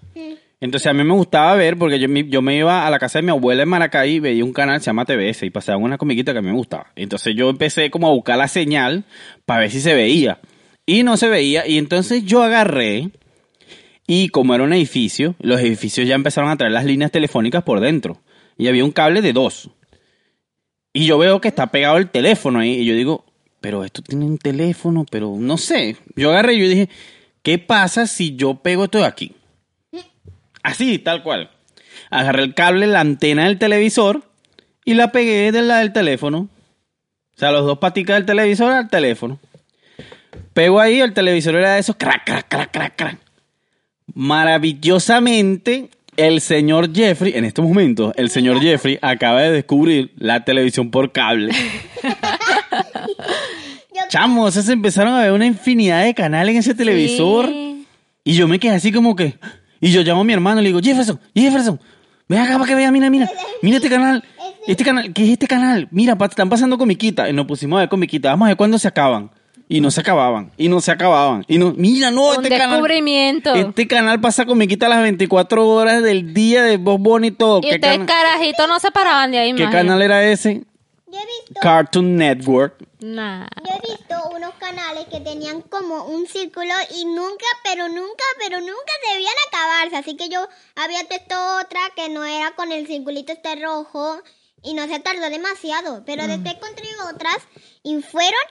Entonces 0.60 0.88
a 0.88 0.92
mí 0.92 1.04
me 1.04 1.14
gustaba 1.14 1.54
ver 1.54 1.76
porque 1.76 2.00
yo, 2.00 2.08
me- 2.08 2.56
iba 2.56 2.86
a 2.86 2.90
la 2.90 2.98
casa 2.98 3.20
de 3.20 3.22
mi 3.22 3.30
abuela 3.30 3.62
en 3.62 3.68
Maracay 3.68 4.14
y 4.16 4.20
veía 4.20 4.44
un 4.44 4.52
canal 4.52 4.78
que 4.78 4.80
se 4.84 4.86
llama 4.86 5.04
TBS 5.04 5.44
y 5.46 5.50
pasaban 5.50 5.82
una 5.82 5.98
comiquita 5.98 6.32
que 6.32 6.38
a 6.38 6.42
mí 6.42 6.48
me 6.48 6.54
gustaba. 6.56 6.90
Entonces 6.96 7.34
yo 7.36 7.48
empecé 7.48 7.90
como 7.90 8.08
a 8.08 8.12
buscar 8.12 8.38
la 8.38 8.48
señal 8.48 9.04
para 9.46 9.60
ver 9.60 9.70
si 9.70 9.80
se 9.80 9.94
veía. 9.94 10.40
Y 10.84 11.04
no 11.04 11.16
se 11.16 11.28
veía. 11.28 11.66
Y 11.66 11.78
entonces 11.78 12.24
yo 12.24 12.42
agarré 12.42 13.10
y 14.06 14.30
como 14.30 14.54
era 14.54 14.64
un 14.64 14.72
edificio, 14.72 15.36
los 15.38 15.60
edificios 15.60 16.08
ya 16.08 16.14
empezaron 16.16 16.50
a 16.50 16.56
traer 16.56 16.72
las 16.72 16.84
líneas 16.86 17.12
telefónicas 17.12 17.62
por 17.62 17.78
dentro. 17.80 18.20
Y 18.56 18.66
había 18.66 18.84
un 18.84 18.90
cable 18.90 19.22
de 19.22 19.32
dos. 19.32 19.70
Y 20.92 21.06
yo 21.06 21.18
veo 21.18 21.40
que 21.40 21.48
está 21.48 21.68
pegado 21.68 21.98
el 21.98 22.08
teléfono 22.10 22.58
ahí. 22.58 22.80
Y 22.80 22.84
yo 22.84 22.94
digo, 22.94 23.24
pero 23.60 23.84
esto 23.84 24.02
tiene 24.02 24.24
un 24.24 24.38
teléfono, 24.38 25.06
pero 25.08 25.36
no 25.38 25.56
sé. 25.58 25.96
Yo 26.16 26.30
agarré 26.30 26.54
y 26.54 26.60
yo 26.62 26.68
dije, 26.68 26.88
¿qué 27.42 27.58
pasa 27.58 28.06
si 28.08 28.34
yo 28.34 28.56
pego 28.56 28.84
esto 28.84 28.98
de 28.98 29.04
aquí? 29.04 29.32
Así, 30.68 30.98
tal 30.98 31.22
cual. 31.22 31.50
Agarré 32.10 32.42
el 32.42 32.54
cable, 32.54 32.86
la 32.86 33.00
antena 33.00 33.46
del 33.46 33.58
televisor 33.58 34.22
y 34.84 34.94
la 34.94 35.12
pegué 35.12 35.50
de 35.50 35.62
la 35.62 35.78
del 35.78 35.94
teléfono. 35.94 36.48
O 37.34 37.38
sea, 37.38 37.52
los 37.52 37.64
dos 37.64 37.78
paticas 37.78 38.16
del 38.16 38.26
televisor 38.26 38.72
al 38.72 38.90
teléfono. 38.90 39.38
Pego 40.52 40.78
ahí, 40.78 41.00
el 41.00 41.14
televisor 41.14 41.56
era 41.56 41.74
de 41.74 41.80
esos, 41.80 41.96
crack, 41.96 42.24
crack, 42.24 42.48
crack, 42.48 42.70
crack, 42.70 42.96
crack. 42.96 43.18
Maravillosamente, 44.12 45.88
el 46.18 46.42
señor 46.42 46.94
Jeffrey, 46.94 47.32
en 47.34 47.46
estos 47.46 47.64
momentos, 47.64 48.12
el 48.16 48.28
señor 48.28 48.60
Jeffrey 48.60 48.98
acaba 49.00 49.40
de 49.40 49.52
descubrir 49.52 50.12
la 50.18 50.44
televisión 50.44 50.90
por 50.90 51.12
cable. 51.12 51.54
Chamo, 54.10 54.44
o 54.44 54.50
sea, 54.50 54.62
se 54.62 54.72
empezaron 54.72 55.14
a 55.14 55.22
ver 55.22 55.32
una 55.32 55.46
infinidad 55.46 56.04
de 56.04 56.14
canales 56.14 56.52
en 56.52 56.60
ese 56.60 56.74
televisor. 56.74 57.46
Sí. 57.46 57.86
Y 58.24 58.34
yo 58.34 58.48
me 58.48 58.58
quedé 58.58 58.74
así 58.74 58.92
como 58.92 59.16
que. 59.16 59.38
Y 59.80 59.90
yo 59.90 60.02
llamo 60.02 60.22
a 60.22 60.24
mi 60.24 60.32
hermano 60.32 60.60
y 60.60 60.64
le 60.64 60.68
digo, 60.70 60.80
Jefferson, 60.82 61.20
Jefferson, 61.34 61.80
ven 62.28 62.40
acá 62.40 62.54
para 62.54 62.66
que 62.66 62.74
vea, 62.74 62.90
mira, 62.90 63.10
mira, 63.10 63.28
mira 63.62 63.76
este 63.76 63.88
canal. 63.88 64.24
Este 64.66 64.84
canal, 64.84 65.12
¿qué 65.14 65.24
es 65.24 65.30
este 65.30 65.46
canal? 65.46 65.88
Mira, 65.90 66.16
están 66.20 66.48
pasando 66.50 66.76
comiquitas. 66.76 67.30
Y 67.30 67.32
nos 67.32 67.46
pusimos 67.46 67.78
a 67.78 67.80
ver 67.80 67.88
comiquitas. 67.88 68.32
Vamos 68.32 68.46
a 68.46 68.48
ver 68.48 68.56
cuándo 68.56 68.78
se 68.78 68.88
acaban. 68.88 69.30
Y 69.70 69.80
no 69.80 69.90
se 69.90 70.00
acababan. 70.00 70.50
Y 70.56 70.68
no 70.68 70.80
se 70.80 70.90
acababan. 70.90 71.44
Y 71.46 71.58
no, 71.58 71.74
mira, 71.76 72.10
no, 72.10 72.30
Un 72.30 72.36
este 72.36 72.48
canal. 72.48 72.70
descubrimiento. 72.70 73.54
Este 73.54 73.86
canal 73.86 74.20
pasa 74.20 74.46
comiquitas 74.46 74.88
las 74.88 75.02
24 75.02 75.66
horas 75.68 76.02
del 76.02 76.32
día 76.32 76.62
de 76.62 76.78
Bob 76.78 77.00
Bunny 77.00 77.28
y 77.28 77.30
todo. 77.32 77.58
Y 77.58 77.68
¿Qué, 77.68 77.74
ustedes, 77.74 77.98
carajitos, 78.06 78.66
no 78.66 78.78
se 78.78 78.90
paraban 78.90 79.30
de 79.30 79.38
ahí, 79.38 79.54
¿Qué 79.54 79.68
canal 79.68 80.00
era 80.00 80.24
ese? 80.24 80.64
Yo 81.10 81.18
he 81.18 81.26
visto, 81.26 81.60
Cartoon 81.60 82.16
Network. 82.16 82.86
Nah. 83.00 83.46
yo 83.64 83.72
he 83.72 83.96
visto 83.96 84.14
unos 84.34 84.54
canales 84.54 85.06
que 85.06 85.20
tenían 85.20 85.62
como 85.62 86.04
un 86.04 86.26
círculo 86.26 86.72
y 86.94 87.04
nunca, 87.06 87.46
pero 87.64 87.88
nunca, 87.88 88.24
pero 88.38 88.60
nunca 88.60 88.92
debían 89.12 89.32
acabarse. 89.48 89.96
Así 89.96 90.16
que 90.16 90.28
yo 90.28 90.46
había 90.76 91.02
visto 91.04 91.34
otra 91.60 91.80
que 91.96 92.08
no 92.08 92.24
era 92.24 92.54
con 92.56 92.72
el 92.72 92.86
circulito 92.86 93.32
este 93.32 93.56
rojo 93.56 94.20
y 94.62 94.74
no 94.74 94.86
se 94.86 94.98
tardó 94.98 95.30
demasiado. 95.30 96.02
Pero 96.04 96.26
después 96.26 96.56
encontré 96.56 96.88
otras 97.10 97.38
y 97.82 98.02
fueron 98.02 98.42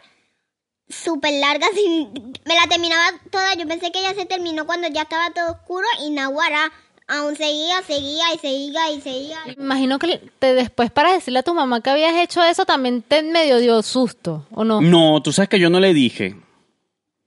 súper 0.90 1.34
largas 1.34 1.72
y 1.76 2.08
me 2.46 2.56
la 2.56 2.68
terminaba 2.70 3.20
toda. 3.30 3.54
Yo 3.54 3.68
pensé 3.68 3.92
que 3.92 4.02
ya 4.02 4.16
se 4.16 4.26
terminó 4.26 4.66
cuando 4.66 4.88
ya 4.88 5.04
estaba 5.04 5.32
todo 5.32 5.52
oscuro 5.52 5.86
y 6.00 6.10
Nahuara 6.10 6.72
aún 7.08 7.36
seguía, 7.36 7.82
seguía 7.86 8.24
y 8.36 8.38
seguía 8.40 8.92
y 8.92 9.02
seguía. 9.02 9.38
Imagino 9.58 9.98
que 10.00 10.22
te, 10.40 10.54
después 10.54 10.92
para 10.92 11.14
decirle 11.14 11.40
a 11.40 11.44
tu 11.44 11.54
mamá 11.54 11.82
que 11.82 11.90
habías 11.90 12.16
hecho 12.16 12.44
eso 12.44 12.66
también 12.66 13.02
te 13.02 13.24
medio 13.24 13.60
dio 13.60 13.82
susto, 13.82 14.46
¿o 14.52 14.64
no? 14.64 14.82
No, 14.82 15.22
tú 15.22 15.32
sabes 15.32 15.50
que 15.50 15.60
yo 15.60 15.70
no 15.70 15.80
le 15.80 15.94
dije. 15.94 16.36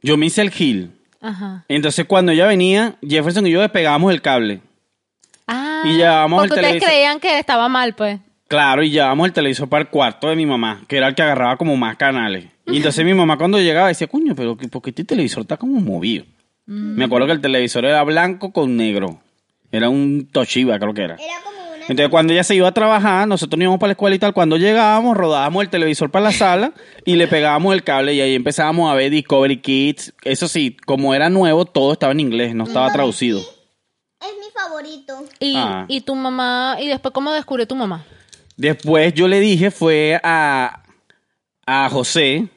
Yo 0.02 0.16
me 0.16 0.26
hice 0.26 0.42
el 0.42 0.50
gil. 0.50 0.92
Ajá. 1.20 1.64
Entonces 1.68 2.06
cuando 2.06 2.32
ella 2.32 2.46
venía, 2.46 2.96
Jefferson 3.06 3.46
y 3.46 3.50
yo 3.50 3.60
despegábamos 3.60 4.12
el 4.12 4.22
cable. 4.22 4.60
Ah, 5.46 5.82
Y 5.84 5.96
llevábamos 5.96 6.42
el 6.44 6.48
porque 6.48 6.60
ustedes 6.60 6.80
televisor. 6.80 6.88
creían 6.88 7.20
que 7.20 7.38
estaba 7.38 7.68
mal, 7.68 7.94
pues. 7.94 8.20
Claro, 8.48 8.82
y 8.82 8.90
llevábamos 8.90 9.26
el 9.26 9.32
televisor 9.32 9.68
para 9.68 9.82
el 9.82 9.88
cuarto 9.88 10.28
de 10.28 10.36
mi 10.36 10.46
mamá, 10.46 10.82
que 10.88 10.96
era 10.96 11.08
el 11.08 11.14
que 11.14 11.22
agarraba 11.22 11.56
como 11.56 11.76
más 11.76 11.96
canales. 11.96 12.46
Y 12.66 12.76
entonces 12.78 13.04
mi 13.04 13.14
mamá 13.14 13.36
cuando 13.36 13.58
llegaba 13.58 13.88
decía, 13.88 14.06
coño, 14.06 14.34
pero 14.34 14.56
¿qué- 14.56 14.68
¿por 14.68 14.80
qué 14.82 14.90
este 14.90 15.04
televisor 15.04 15.42
está 15.42 15.56
como 15.56 15.80
movido? 15.80 16.24
Me 16.66 17.04
acuerdo 17.04 17.26
que 17.26 17.32
el 17.32 17.40
televisor 17.40 17.84
era 17.84 18.02
blanco 18.04 18.52
con 18.52 18.76
negro. 18.76 19.20
Era 19.72 19.88
un 19.88 20.28
Toshiba, 20.30 20.78
creo 20.78 20.94
que 20.94 21.02
era. 21.02 21.14
Era 21.14 21.40
como 21.44 21.56
una... 21.74 21.80
Entonces 21.88 22.08
cuando 22.08 22.32
ella 22.32 22.44
se 22.44 22.54
iba 22.54 22.68
a 22.68 22.72
trabajar, 22.72 23.26
nosotros 23.28 23.58
nos 23.58 23.64
íbamos 23.64 23.80
para 23.80 23.88
la 23.88 23.92
escuela 23.92 24.16
y 24.16 24.18
tal, 24.18 24.32
cuando 24.32 24.56
llegábamos, 24.56 25.16
rodábamos 25.16 25.62
el 25.64 25.70
televisor 25.70 26.10
para 26.10 26.24
la 26.24 26.32
sala 26.32 26.72
y 27.04 27.16
le 27.16 27.26
pegábamos 27.28 27.72
el 27.74 27.82
cable 27.82 28.14
y 28.14 28.20
ahí 28.20 28.34
empezábamos 28.34 28.90
a 28.90 28.94
ver 28.94 29.10
Discovery 29.10 29.58
Kids. 29.60 30.12
Eso 30.22 30.46
sí, 30.48 30.76
como 30.86 31.14
era 31.14 31.28
nuevo, 31.30 31.64
todo 31.64 31.92
estaba 31.92 32.12
en 32.12 32.20
inglés, 32.20 32.54
no 32.54 32.64
estaba 32.64 32.92
traducido. 32.92 33.40
Es 33.40 34.28
mi 34.38 34.50
favorito. 34.52 35.24
Y, 35.40 35.54
Ah. 35.56 35.86
y 35.88 36.00
tu 36.02 36.14
mamá, 36.14 36.76
y 36.80 36.86
después, 36.88 37.12
¿cómo 37.14 37.32
descubrió 37.32 37.66
tu 37.66 37.74
mamá? 37.74 38.04
Después 38.56 39.14
yo 39.14 39.26
le 39.26 39.40
dije, 39.40 39.70
fue 39.70 40.20
a, 40.22 40.82
a 41.64 41.88
José, 41.88 42.48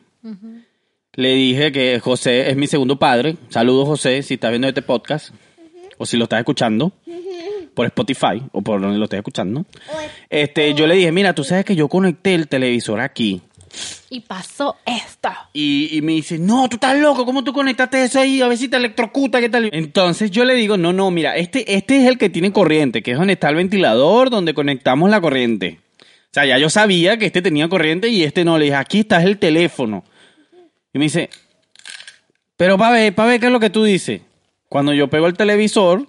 le 1.15 1.29
dije 1.33 1.71
que 1.71 1.99
José 1.99 2.49
es 2.49 2.57
mi 2.57 2.67
segundo 2.67 2.97
padre. 2.99 3.37
Saludos 3.49 3.87
José, 3.87 4.21
si 4.23 4.33
estás 4.33 4.49
viendo 4.51 4.67
este 4.67 4.81
podcast 4.81 5.33
o 5.97 6.05
si 6.05 6.17
lo 6.17 6.25
estás 6.25 6.39
escuchando 6.39 6.91
por 7.73 7.85
Spotify 7.87 8.41
o 8.51 8.61
por 8.61 8.81
donde 8.81 8.97
lo 8.97 9.05
estés 9.05 9.19
escuchando. 9.19 9.65
Este, 10.29 10.73
yo 10.73 10.87
le 10.87 10.95
dije, 10.95 11.11
mira, 11.11 11.33
tú 11.33 11.43
sabes 11.43 11.65
que 11.65 11.75
yo 11.75 11.87
conecté 11.87 12.35
el 12.35 12.47
televisor 12.47 12.99
aquí. 12.99 13.41
Y 14.09 14.19
pasó 14.19 14.77
esto. 14.85 15.29
Y, 15.53 15.97
y 15.97 16.01
me 16.01 16.11
dice, 16.11 16.37
no, 16.37 16.69
tú 16.69 16.75
estás 16.75 16.97
loco, 16.97 17.25
¿cómo 17.25 17.43
tú 17.43 17.53
conectaste 17.53 18.03
eso 18.03 18.19
ahí? 18.19 18.41
A 18.41 18.47
ver 18.47 18.57
si 18.57 18.67
te 18.67 18.77
electrocuta, 18.77 19.39
¿qué 19.39 19.49
tal? 19.49 19.69
Entonces 19.73 20.29
yo 20.29 20.45
le 20.45 20.53
digo, 20.53 20.77
no, 20.77 20.93
no, 20.93 21.09
mira, 21.09 21.35
este, 21.35 21.75
este 21.75 21.97
es 22.01 22.07
el 22.07 22.19
que 22.19 22.29
tiene 22.29 22.51
corriente, 22.51 23.01
que 23.01 23.11
es 23.11 23.17
donde 23.17 23.33
está 23.33 23.49
el 23.49 23.55
ventilador, 23.55 24.29
donde 24.29 24.53
conectamos 24.53 25.09
la 25.09 25.19
corriente. 25.19 25.79
O 25.99 26.33
sea, 26.33 26.45
ya 26.45 26.57
yo 26.57 26.69
sabía 26.69 27.17
que 27.17 27.27
este 27.27 27.41
tenía 27.41 27.67
corriente 27.67 28.09
y 28.09 28.23
este 28.23 28.43
no. 28.43 28.57
Le 28.57 28.65
dije, 28.65 28.75
aquí 28.75 28.99
está 29.01 29.21
el 29.23 29.37
teléfono. 29.37 30.03
Y 30.91 30.99
me 30.99 31.05
dice, 31.05 31.29
pero 32.57 32.77
para 32.77 32.91
ver, 32.91 33.15
para 33.15 33.29
ver 33.29 33.39
qué 33.39 33.47
es 33.47 33.51
lo 33.51 33.59
que 33.59 33.69
tú 33.69 33.83
dices. 33.83 34.21
Cuando 34.73 34.91
yo 34.91 35.07
pego 35.07 35.27
el 35.27 35.35
televisor 35.37 36.07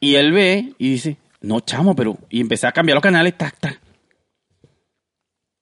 y 0.00 0.14
él 0.14 0.32
ve 0.32 0.72
y 0.78 0.92
dice, 0.92 1.18
no, 1.42 1.60
chamo, 1.60 1.94
pero... 1.94 2.16
Y 2.30 2.40
empecé 2.40 2.66
a 2.66 2.72
cambiar 2.72 2.96
los 2.96 3.02
canales, 3.02 3.36
tac, 3.36 3.60
tac. 3.60 3.78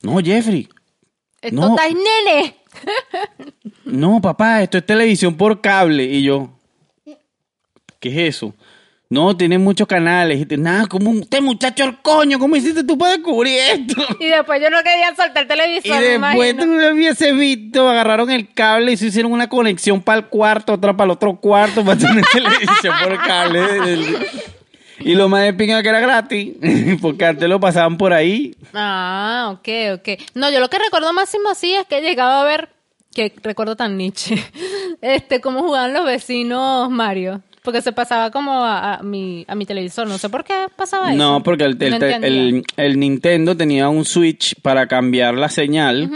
No, 0.05 0.19
Jeffrey, 0.21 0.69
Esto 1.41 1.57
No. 1.61 1.71
está 1.71 1.83
ahí, 1.83 1.95
nene. 1.95 2.55
no, 3.85 4.21
papá, 4.21 4.63
esto 4.63 4.79
es 4.79 4.87
televisión 4.87 5.37
por 5.37 5.61
cable. 5.61 6.05
Y 6.05 6.23
yo, 6.23 6.57
¿qué 7.99 8.11
es 8.29 8.37
eso? 8.37 8.55
No, 9.13 9.37
tiene 9.37 9.59
muchos 9.59 9.87
canales. 9.87 10.41
Y 10.41 10.47
te, 10.47 10.57
nada, 10.57 10.87
como 10.87 11.13
este 11.13 11.43
muchacho 11.43 11.85
el 11.85 11.99
coño, 11.99 12.39
¿cómo 12.39 12.57
hiciste 12.57 12.83
tú 12.83 12.97
para 12.97 13.13
descubrir 13.13 13.59
esto? 13.59 14.03
Y 14.21 14.29
después 14.29 14.59
yo 14.63 14.71
no 14.71 14.79
quería 14.83 15.09
soltar 15.09 15.37
el 15.37 15.45
Y 15.45 15.49
televisor, 15.49 15.97
me 16.19 16.29
después 16.29 16.57
tú 16.57 16.65
lo 16.65 16.95
hubiese 16.95 17.33
visto, 17.33 17.91
agarraron 17.91 18.31
el 18.31 18.55
cable 18.55 18.93
y 18.93 18.97
se 18.97 19.09
hicieron 19.09 19.33
una 19.33 19.51
conexión 19.51 20.01
para 20.01 20.21
el 20.21 20.25
cuarto, 20.29 20.73
otra 20.73 20.97
para 20.97 21.05
el 21.05 21.11
otro 21.11 21.37
cuarto, 21.37 21.85
para 21.85 21.99
tener 21.99 22.25
televisión 22.33 22.95
por 23.05 23.23
cable. 23.23 23.61
Y 25.01 25.15
lo 25.15 25.29
más 25.29 25.43
de 25.43 25.53
pinga 25.53 25.83
que 25.83 25.91
era 25.91 26.01
gratis, 26.01 26.55
porque 27.03 27.27
antes 27.27 27.47
lo 27.51 27.61
pasaban 27.61 27.99
por 27.99 28.15
ahí. 28.15 28.57
Ah, 28.73 29.55
ok, 29.59 29.99
ok. 29.99 30.23
No, 30.33 30.51
yo 30.51 30.59
lo 30.59 30.71
que 30.71 30.79
recuerdo 30.79 31.13
máximo 31.13 31.51
así 31.51 31.75
es 31.75 31.87
que 31.87 32.01
llegaba 32.01 32.41
a 32.41 32.45
ver, 32.45 32.71
que 33.15 33.35
recuerdo 33.43 33.77
tan 33.77 33.99
Nietzsche, 33.99 34.43
este, 35.03 35.43
cómo 35.43 35.61
jugaban 35.61 35.93
los 35.93 36.07
vecinos 36.07 36.89
Mario. 36.89 37.43
Porque 37.63 37.81
se 37.81 37.93
pasaba 37.93 38.31
como 38.31 38.65
a, 38.65 38.95
a 38.97 39.03
mi, 39.03 39.45
a 39.49 39.55
mi 39.55 39.67
televisor. 39.67 40.07
No 40.09 40.19
sé 40.19 40.29
por 40.29 40.43
qué 40.45 40.67
pasaba 40.77 41.09
eso. 41.11 41.17
No, 41.19 41.43
porque 41.43 41.65
el, 41.65 41.77
el- 41.81 41.91
No 41.91 41.97
entendía. 41.97 42.27
el- 42.29 42.65
el 42.77 42.99
Nintendo 42.99 43.57
tenía 43.57 43.89
un 43.89 44.05
switch 44.05 44.61
para 44.63 44.89
cambiar 44.89 45.35
la 45.35 45.49
señal 45.49 46.11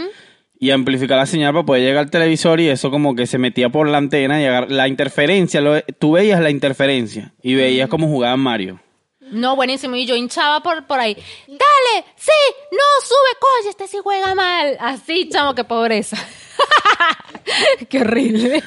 y 0.59 0.71
amplificar 0.71 1.17
la 1.17 1.25
señal 1.25 1.53
para 1.53 1.65
poder 1.65 1.83
llegar 1.83 2.03
al 2.05 2.11
televisor 2.11 2.59
y 2.59 2.67
eso 2.67 2.91
como 2.91 3.15
que 3.15 3.27
se 3.27 3.37
metía 3.37 3.69
por 3.69 3.87
la 3.87 3.97
antena 3.99 4.41
y 4.41 4.45
agar- 4.45 4.71
la 4.71 4.87
interferencia, 4.87 5.61
lo- 5.61 5.81
tú 5.99 6.13
veías 6.13 6.41
la 6.41 6.49
interferencia 6.49 7.33
y 7.41 7.55
veías 7.55 7.87
cómo 7.89 8.07
jugaban 8.07 8.39
Mario. 8.41 8.81
No, 9.31 9.55
buenísimo. 9.55 9.95
Y 9.95 10.05
yo 10.05 10.15
hinchaba 10.15 10.61
por, 10.61 10.85
por 10.85 10.99
ahí. 10.99 11.13
Dale, 11.47 12.05
sí, 12.15 12.31
no, 12.71 13.05
sube, 13.05 13.39
coño, 13.39 13.69
este 13.69 13.87
sí 13.87 13.97
juega 14.03 14.35
mal. 14.35 14.77
Así, 14.79 15.29
chamo, 15.29 15.53
qué 15.55 15.63
pobreza. 15.63 16.17
qué 17.89 18.01
horrible. 18.01 18.63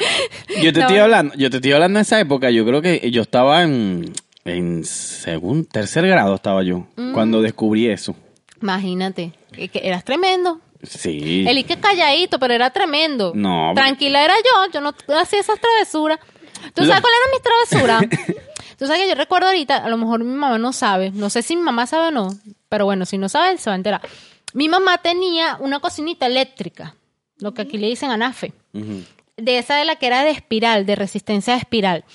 Yo 0.63 0.73
te 0.73 0.81
No, 0.81 0.87
estoy 0.87 0.99
hablando, 0.99 1.35
yo 1.37 1.51
te 1.51 1.57
estoy 1.57 1.73
hablando 1.73 1.99
de 1.99 2.03
esa 2.03 2.21
época, 2.21 2.51
yo 2.51 2.65
creo 2.65 2.83
que 2.83 3.11
yo 3.11 3.23
estaba 3.23 3.63
en, 3.63 4.13
en 4.45 4.85
segundo, 4.85 5.69
tercer 5.71 6.07
grado 6.07 6.35
estaba 6.35 6.63
yo, 6.63 6.87
Mm. 6.97 7.13
cuando 7.13 7.43
descubrí 7.43 7.89
eso. 7.89 8.15
Imagínate, 8.63 9.33
que, 9.53 9.71
eras 9.83 10.05
tremendo. 10.05 10.61
Sí. 10.83 11.45
El 11.47 11.59
Ike 11.59 11.79
calladito, 11.79 12.39
pero 12.39 12.55
era 12.55 12.71
tremendo. 12.71 13.33
No. 13.35 13.73
Tranquila 13.75 14.25
era 14.25 14.35
yo, 14.35 14.73
yo 14.73 14.81
no 14.81 14.95
hacía 15.19 15.41
esas 15.41 15.59
travesuras. 15.61 16.19
¿Tú 16.75 16.85
sabes 16.85 17.01
cuál 17.01 17.13
era 17.15 17.33
mis 17.33 17.43
travesuras? 17.43 18.37
Tú 18.81 18.87
sabes 18.87 19.03
que 19.03 19.09
yo 19.11 19.15
recuerdo 19.15 19.49
ahorita, 19.49 19.77
a 19.77 19.91
lo 19.91 19.99
mejor 19.99 20.25
mi 20.25 20.33
mamá 20.35 20.57
no 20.57 20.73
sabe, 20.73 21.11
no 21.11 21.29
sé 21.29 21.43
si 21.43 21.55
mi 21.55 21.61
mamá 21.61 21.87
sabe 21.87 22.09
o 22.09 22.11
no, 22.11 22.31
pero 22.71 22.87
bueno, 22.87 23.05
si 23.05 23.19
no 23.19 23.29
sabe, 23.29 23.59
se 23.59 23.69
va 23.69 23.75
a 23.75 23.77
enterar. 23.77 24.01
Mi 24.55 24.71
mamá 24.71 24.97
tenía 24.97 25.59
una 25.61 25.81
cocinita 25.81 26.25
eléctrica, 26.25 26.95
lo 27.41 27.53
que 27.53 27.61
aquí 27.61 27.77
le 27.77 27.89
dicen 27.89 28.11
anafe, 28.11 28.55
Ujú. 28.73 29.05
de 29.37 29.59
esa 29.59 29.77
de 29.77 29.85
la 29.85 29.97
que 29.97 30.07
era 30.07 30.25
de 30.25 30.31
espiral, 30.31 30.87
de 30.87 30.97
resistencia 30.97 31.53
a 31.53 31.59
espiral. 31.59 32.07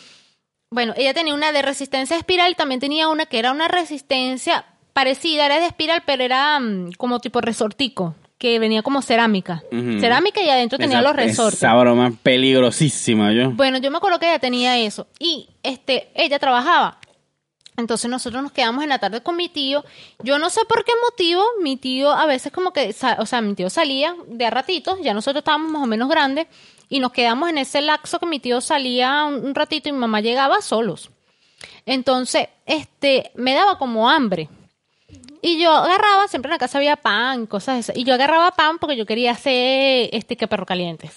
Bueno, 0.71 0.95
ella 0.97 1.13
tenía 1.13 1.36
una 1.36 1.51
de 1.51 1.62
resistencia 1.62 2.15
a 2.15 2.19
espiral 2.19 2.54
y 2.54 2.56
también 2.56 2.80
tenía 2.80 3.10
una 3.10 3.28
que 3.28 3.38
era 3.38 3.51
una 3.51 3.67
resistencia 3.67 4.65
parecida, 4.93 5.45
era 5.45 5.60
de 5.60 5.67
espiral, 5.67 6.01
pero 6.04 6.23
era 6.23 6.60
mm, 6.60 6.93
como 6.97 7.19
tipo 7.19 7.41
resortico, 7.41 8.15
que 8.45 8.60
venía 8.60 8.84
como 8.84 9.01
cerámica. 9.01 9.63
Cerámica 9.71 10.39
y 10.43 10.49
adentro 10.49 10.77
tenía 10.77 10.99
Esa- 10.99 11.08
los 11.08 11.15
resortes. 11.15 11.58
Esa 11.63 11.73
broma 11.73 12.12
peligrosísima, 12.21 13.34
yo. 13.34 13.49
Bueno, 13.49 13.79
yo 13.79 13.89
me 13.89 13.97
acuerdo 13.97 14.19
que 14.19 14.27
ella 14.27 14.38
tenía 14.38 14.77
eso. 14.77 15.08
Y 15.17 15.49
este, 15.63 16.10
ella 16.13 16.38
trabajaba. 16.38 16.99
Entonces 17.75 18.08
nosotros 18.10 18.43
nos 18.43 18.51
quedamos 18.51 18.84
en 18.84 18.89
la 18.89 18.99
tarde 18.99 19.21
con 19.21 19.36
mi 19.36 19.49
tío. 19.49 19.84
Yo 20.23 20.38
no 20.38 20.51
sé 20.51 20.62
por 20.69 20.86
qué 20.86 20.91
motivo, 21.10 21.43
mi 21.62 21.75
tío 21.75 22.12
a 22.12 22.27
veces 22.27 22.51
como 22.53 22.71
que, 22.71 22.95
o 23.17 23.25
sea, 23.25 23.41
mi 23.41 23.55
tío 23.55 23.71
salía 23.71 24.15
de 24.27 24.45
a 24.45 24.51
ratitos, 24.51 24.99
ya 25.01 25.15
nosotros 25.15 25.41
estábamos 25.41 25.71
más 25.71 25.81
o 25.81 25.88
menos 25.88 26.08
grandes, 26.08 26.45
y 26.88 26.99
nos 26.99 27.12
quedamos 27.12 27.49
en 27.49 27.58
ese 27.58 27.81
laxo 27.81 28.19
que 28.19 28.27
mi 28.27 28.39
tío 28.39 28.62
salía 28.62 29.25
un 29.25 29.55
ratito 29.55 29.89
y 29.89 29.91
mi 29.91 29.97
mamá 29.97 30.21
llegaba 30.21 30.62
solos. 30.62 31.10
Entonces, 31.88 32.47
este, 32.67 33.31
me 33.34 33.55
daba 33.55 33.79
como 33.79 34.08
hambre. 34.08 34.47
Y 35.45 35.60
yo 35.60 35.69
agarraba, 35.69 36.27
siempre 36.27 36.49
en 36.49 36.53
la 36.53 36.58
casa 36.58 36.79
había 36.79 36.95
pan, 36.95 37.45
cosas 37.45 37.77
esas. 37.77 37.95
Y 37.95 38.03
yo 38.03 38.15
agarraba 38.15 38.49
pan 38.51 38.79
porque 38.79 38.97
yo 38.97 39.05
quería 39.05 39.29
hacer 39.31 40.10
este 40.12 40.36
que 40.38 40.47
perro 40.47 40.65
calientes. 40.65 41.12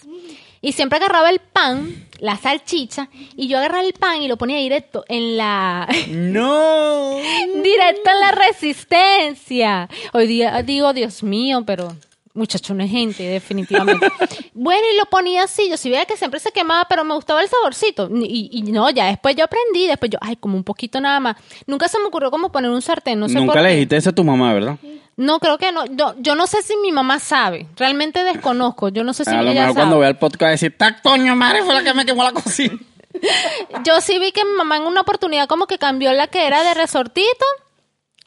Y 0.61 0.73
siempre 0.73 0.99
agarraba 0.99 1.31
el 1.31 1.39
pan, 1.39 2.07
la 2.19 2.37
salchicha, 2.37 3.09
y 3.37 3.49
yo 3.49 3.57
agarraba 3.57 3.81
el 3.85 3.95
pan 3.95 4.21
y 4.21 4.29
lo 4.29 4.37
ponía 4.37 4.59
directo 4.59 5.03
en 5.09 5.39
la 5.39 5.89
No. 6.09 7.17
directo 7.63 8.11
en 8.11 8.21
la 8.21 8.33
resistencia. 8.33 9.89
Hoy 10.13 10.27
día 10.27 10.63
digo, 10.63 10.93
Dios 10.93 11.23
mío, 11.23 11.63
pero 11.65 11.97
muchacho 12.39 12.75
no 12.75 12.83
es 12.83 12.91
gente, 12.91 13.23
definitivamente. 13.25 14.11
bueno, 14.55 14.83
y 14.93 14.97
lo 14.97 15.07
ponía 15.07 15.45
así, 15.45 15.69
yo 15.69 15.77
sí 15.77 15.91
veía 15.91 16.07
que 16.07 16.17
siempre 16.17 16.41
se 16.41 16.53
quemaba, 16.53 16.87
pero 16.89 17.05
me 17.05 17.15
gustaba 17.15 17.43
el 17.43 17.49
saborcito. 17.49 18.09
Y, 18.11 18.49
y 18.53 18.63
no, 18.73 18.89
ya 18.91 19.07
después 19.07 19.37
yo 19.37 19.45
aprendí, 19.45 19.87
después 19.87 20.11
yo, 20.11 20.19
ay, 20.23 20.37
como 20.37 20.57
un 20.57 20.65
poquito 20.65 21.01
nada 21.01 21.21
más. 21.21 21.37
Nunca 21.67 21.89
se 21.89 21.99
me 21.99 22.07
ocurrió 22.07 22.31
como 22.31 22.51
poner 22.51 22.71
un 22.71 22.81
sartén, 22.81 23.21
no 23.21 23.29
sé 23.29 23.35
Nunca 23.35 23.55
por 23.55 23.63
le 23.63 23.73
dijiste 23.75 23.97
eso 23.97 24.11
a 24.11 24.15
tu 24.15 24.25
mamá, 24.25 24.55
¿verdad? 24.55 24.79
No, 25.19 25.41
creo 25.41 25.59
que 25.59 25.73
no. 25.73 25.85
Yo, 25.87 26.15
yo 26.19 26.37
no 26.37 26.47
sé 26.47 26.63
si 26.63 26.77
mi 26.77 26.93
mamá 26.93 27.19
sabe. 27.19 27.67
Realmente 27.77 28.23
desconozco. 28.23 28.89
Yo 28.89 29.03
no 29.03 29.13
sé 29.13 29.25
si 29.25 29.31
a 29.31 29.43
lo 29.43 29.51
ella 29.51 29.63
mejor 29.63 29.75
sabe. 29.75 29.75
cuando 29.75 29.99
vea 29.99 30.09
el 30.11 30.17
podcast 30.17 30.53
decir, 30.53 30.77
¡ta 30.79 31.01
coño 31.03 31.35
madre! 31.35 31.65
Fue 31.65 31.75
la 31.75 31.83
que 31.83 31.93
me 31.93 32.07
quemó 32.07 32.23
la 32.23 32.31
cocina. 32.31 32.79
Yo 33.85 34.01
sí 34.01 34.21
vi 34.21 34.31
que 34.31 34.45
mi 34.45 34.53
mamá 34.53 34.77
en 34.77 34.85
una 34.85 35.01
oportunidad 35.01 35.49
como 35.49 35.67
que 35.67 35.77
cambió 35.77 36.13
la 36.13 36.29
que 36.29 36.47
era 36.47 36.63
de 36.63 36.73
resortito 36.75 37.45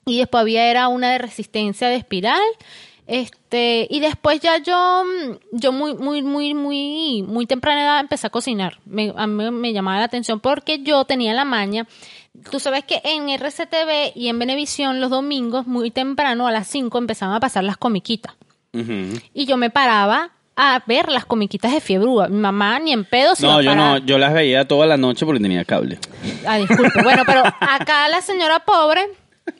y 0.05 0.19
después 0.19 0.41
había 0.41 0.69
era 0.69 0.89
una 0.89 1.11
de 1.11 1.19
resistencia 1.19 1.87
de 1.87 1.95
espiral. 1.95 2.41
Este, 3.11 3.87
y 3.89 3.99
después 3.99 4.39
ya 4.39 4.59
yo, 4.59 5.03
mm, 5.03 5.31
yo 5.51 5.73
muy, 5.73 5.95
muy, 5.95 6.21
muy, 6.21 6.53
muy, 6.53 7.23
muy 7.23 7.45
temprana 7.45 7.83
edad 7.83 7.99
empecé 7.99 8.27
a 8.27 8.29
cocinar. 8.29 8.79
Me, 8.85 9.11
a 9.17 9.27
mí 9.27 9.51
me 9.51 9.73
llamaba 9.73 9.99
la 9.99 10.05
atención 10.05 10.39
porque 10.39 10.81
yo 10.81 11.03
tenía 11.03 11.33
la 11.33 11.43
maña. 11.43 11.87
Tú 12.49 12.61
sabes 12.61 12.85
que 12.85 13.01
en 13.03 13.27
RCTV 13.27 14.13
y 14.15 14.29
en 14.29 14.39
Venevisión 14.39 15.01
los 15.01 15.09
domingos, 15.09 15.67
muy 15.67 15.91
temprano, 15.91 16.47
a 16.47 16.53
las 16.53 16.67
5, 16.67 16.97
empezaban 16.99 17.35
a 17.35 17.41
pasar 17.41 17.65
las 17.65 17.75
comiquitas. 17.75 18.33
Y 19.33 19.45
yo 19.45 19.57
me 19.57 19.69
paraba 19.69 20.31
a 20.55 20.81
ver 20.87 21.09
las 21.09 21.25
comiquitas 21.25 21.73
de 21.73 21.81
fiebrúa. 21.81 22.29
Mi 22.29 22.37
mamá 22.39 22.79
ni 22.79 22.93
en 22.93 23.03
pedo 23.03 23.35
se 23.35 23.45
No, 23.45 23.61
yo 23.61 23.75
no, 23.75 23.97
yo 23.97 24.19
las 24.19 24.33
veía 24.33 24.69
toda 24.69 24.87
la 24.87 24.95
noche 24.95 25.25
porque 25.25 25.41
tenía 25.41 25.65
cable. 25.65 25.99
Ah, 26.47 26.59
disculpe. 26.59 27.03
Bueno, 27.03 27.23
pero 27.25 27.43
acá 27.59 28.07
la 28.07 28.21
señora 28.21 28.63
pobre 28.63 29.09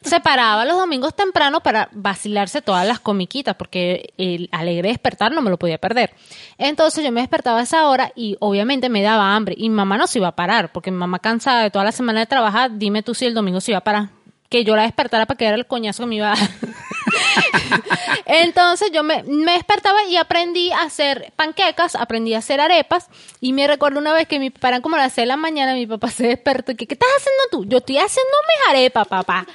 se 0.01 0.19
paraba 0.19 0.65
los 0.65 0.77
domingos 0.77 1.15
temprano 1.15 1.61
para 1.61 1.89
vacilarse 1.91 2.61
todas 2.61 2.87
las 2.87 2.99
comiquitas, 2.99 3.55
porque 3.55 4.13
el 4.17 4.49
alegre 4.51 4.89
despertar 4.89 5.31
no 5.31 5.41
me 5.41 5.49
lo 5.49 5.57
podía 5.57 5.77
perder. 5.77 6.13
Entonces 6.57 7.03
yo 7.03 7.11
me 7.11 7.21
despertaba 7.21 7.59
a 7.59 7.63
esa 7.63 7.87
hora 7.87 8.11
y 8.15 8.37
obviamente 8.39 8.89
me 8.89 9.01
daba 9.01 9.35
hambre. 9.35 9.55
Y 9.57 9.69
mi 9.69 9.75
mamá 9.75 9.97
no 9.97 10.07
se 10.07 10.19
iba 10.19 10.29
a 10.29 10.35
parar, 10.35 10.71
porque 10.71 10.91
mi 10.91 10.97
mamá 10.97 11.19
cansada 11.19 11.63
de 11.63 11.71
toda 11.71 11.85
la 11.85 11.91
semana 11.91 12.19
de 12.21 12.25
trabajar, 12.25 12.77
dime 12.77 13.03
tú 13.03 13.13
si 13.13 13.25
el 13.25 13.33
domingo 13.33 13.61
se 13.61 13.71
iba 13.71 13.79
a 13.79 13.83
parar. 13.83 14.09
Que 14.51 14.63
yo 14.63 14.75
la 14.75 14.83
despertara 14.83 15.25
para 15.25 15.37
que 15.37 15.45
era 15.45 15.55
el 15.55 15.65
coñazo 15.65 16.03
que 16.03 16.07
me 16.07 16.15
iba 16.15 16.31
a 16.31 16.35
dar. 16.35 16.49
Entonces 18.25 18.91
yo 18.91 19.03
me, 19.03 19.23
me 19.23 19.53
despertaba 19.53 20.03
y 20.03 20.17
aprendí 20.17 20.71
a 20.71 20.83
hacer 20.83 21.33
panquecas, 21.35 21.95
aprendí 21.95 22.33
a 22.33 22.39
hacer 22.39 22.61
arepas 22.61 23.07
y 23.39 23.53
me 23.53 23.67
recuerdo 23.67 23.99
una 23.99 24.13
vez 24.13 24.27
que 24.27 24.39
mi 24.39 24.49
papá 24.49 24.69
eran 24.69 24.81
como 24.81 24.97
las 24.97 25.13
6 25.13 25.23
de 25.23 25.27
la 25.27 25.37
mañana, 25.37 25.73
mi 25.73 25.87
papá 25.87 26.09
se 26.11 26.27
despertó 26.27 26.71
y 26.71 26.75
que 26.75 26.87
¿qué 26.87 26.93
estás 26.93 27.09
haciendo 27.17 27.41
tú? 27.51 27.65
Yo 27.69 27.79
estoy 27.79 27.97
haciendo 27.97 28.31
mis 28.47 28.69
arepas, 28.69 29.07
papá. 29.07 29.47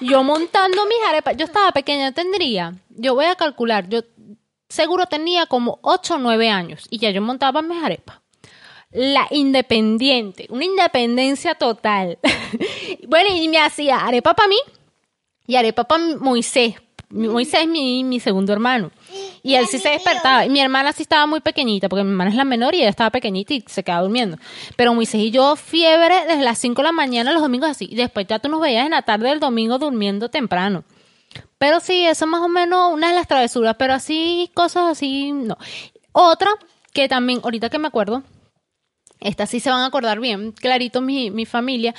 Yo 0.00 0.22
montando 0.22 0.84
mis 0.86 1.08
arepas, 1.08 1.36
yo 1.36 1.44
estaba 1.44 1.72
pequeña, 1.72 2.12
tendría, 2.12 2.74
yo 2.90 3.14
voy 3.14 3.26
a 3.26 3.36
calcular, 3.36 3.88
yo 3.88 4.02
seguro 4.68 5.06
tenía 5.06 5.46
como 5.46 5.78
8 5.82 6.14
o 6.14 6.18
9 6.18 6.50
años 6.50 6.86
y 6.90 6.98
ya 6.98 7.10
yo 7.10 7.22
montaba 7.22 7.62
mis 7.62 7.82
arepas. 7.82 8.20
La 8.92 9.28
independiente, 9.30 10.46
una 10.50 10.64
independencia 10.64 11.54
total. 11.54 12.18
bueno, 13.08 13.30
y 13.32 13.48
me 13.48 13.58
hacía 13.58 13.98
arepa 13.98 14.34
para 14.34 14.48
mí 14.48 14.56
y 15.46 15.56
arepa 15.56 15.84
para 15.84 16.16
Moisés. 16.18 16.74
Moisés 17.08 17.62
es 17.62 17.68
mi, 17.68 18.04
mi 18.04 18.20
segundo 18.20 18.52
hermano. 18.52 18.90
Y 19.42 19.54
él 19.54 19.66
sí 19.66 19.78
se 19.78 19.90
despertaba. 19.90 20.44
Y 20.44 20.50
mi 20.50 20.60
hermana 20.60 20.92
sí 20.92 21.02
estaba 21.02 21.26
muy 21.26 21.40
pequeñita, 21.40 21.88
porque 21.88 22.04
mi 22.04 22.10
hermana 22.10 22.30
es 22.30 22.36
la 22.36 22.44
menor 22.44 22.74
y 22.74 22.78
ella 22.78 22.88
estaba 22.88 23.10
pequeñita 23.10 23.54
y 23.54 23.64
se 23.66 23.82
quedaba 23.82 24.02
durmiendo. 24.02 24.38
Pero 24.76 24.94
Moisés 24.94 25.20
y 25.20 25.30
yo, 25.30 25.56
fiebre 25.56 26.26
desde 26.26 26.42
las 26.42 26.58
5 26.58 26.82
de 26.82 26.86
la 26.86 26.92
mañana 26.92 27.32
los 27.32 27.42
domingos 27.42 27.70
así. 27.70 27.88
Y 27.90 27.96
después 27.96 28.26
ya 28.28 28.38
tú 28.38 28.48
nos 28.48 28.60
veías 28.60 28.84
en 28.84 28.92
la 28.92 29.02
tarde 29.02 29.28
del 29.28 29.40
domingo 29.40 29.78
durmiendo 29.78 30.28
temprano. 30.28 30.84
Pero 31.58 31.80
sí, 31.80 32.06
eso 32.06 32.26
más 32.26 32.42
o 32.42 32.48
menos 32.48 32.92
una 32.92 33.08
de 33.08 33.14
las 33.14 33.28
travesuras, 33.28 33.76
pero 33.78 33.92
así, 33.92 34.50
cosas 34.54 34.84
así, 34.90 35.32
no. 35.32 35.58
Otra 36.12 36.50
que 36.92 37.08
también, 37.08 37.40
ahorita 37.42 37.70
que 37.70 37.78
me 37.78 37.88
acuerdo, 37.88 38.22
esta 39.20 39.46
sí 39.46 39.60
se 39.60 39.70
van 39.70 39.80
a 39.80 39.86
acordar 39.86 40.20
bien, 40.20 40.52
clarito 40.52 41.00
mi, 41.00 41.30
mi 41.30 41.46
familia, 41.46 41.94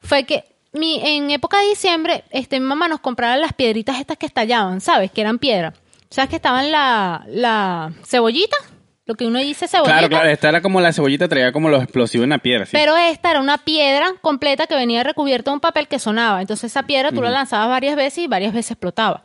fue 0.00 0.24
que 0.24 0.44
mi, 0.72 1.00
en 1.02 1.30
época 1.30 1.58
de 1.60 1.68
diciembre, 1.68 2.24
este, 2.30 2.60
mi 2.60 2.66
mamá 2.66 2.88
nos 2.88 3.00
compraba 3.00 3.36
las 3.36 3.52
piedritas 3.52 3.98
estas 4.00 4.16
que 4.16 4.26
estallaban, 4.26 4.80
¿sabes? 4.80 5.10
Que 5.10 5.22
eran 5.22 5.38
piedras. 5.38 5.74
¿Sabes 6.10 6.30
que 6.30 6.36
estaban 6.36 6.70
la, 6.70 7.24
la 7.28 7.92
cebollita? 8.04 8.56
Lo 9.04 9.14
que 9.14 9.26
uno 9.26 9.38
dice 9.38 9.66
cebollita. 9.68 9.92
Claro, 9.98 10.08
claro, 10.10 10.28
esta 10.28 10.50
era 10.50 10.60
como 10.60 10.82
la 10.82 10.92
cebollita, 10.92 11.28
traía 11.28 11.50
como 11.50 11.70
los 11.70 11.82
explosivos 11.82 12.24
en 12.24 12.30
la 12.30 12.38
piedra. 12.38 12.66
sí. 12.66 12.72
Pero 12.72 12.94
esta 12.96 13.30
era 13.30 13.40
una 13.40 13.56
piedra 13.56 14.12
completa 14.20 14.66
que 14.66 14.74
venía 14.74 15.02
recubierta 15.02 15.50
de 15.50 15.54
un 15.54 15.60
papel 15.60 15.88
que 15.88 15.98
sonaba. 15.98 16.42
Entonces 16.42 16.70
esa 16.70 16.82
piedra 16.82 17.10
tú 17.10 17.22
la 17.22 17.30
lanzabas 17.30 17.68
varias 17.70 17.96
veces 17.96 18.24
y 18.24 18.26
varias 18.26 18.52
veces 18.52 18.72
explotaba. 18.72 19.22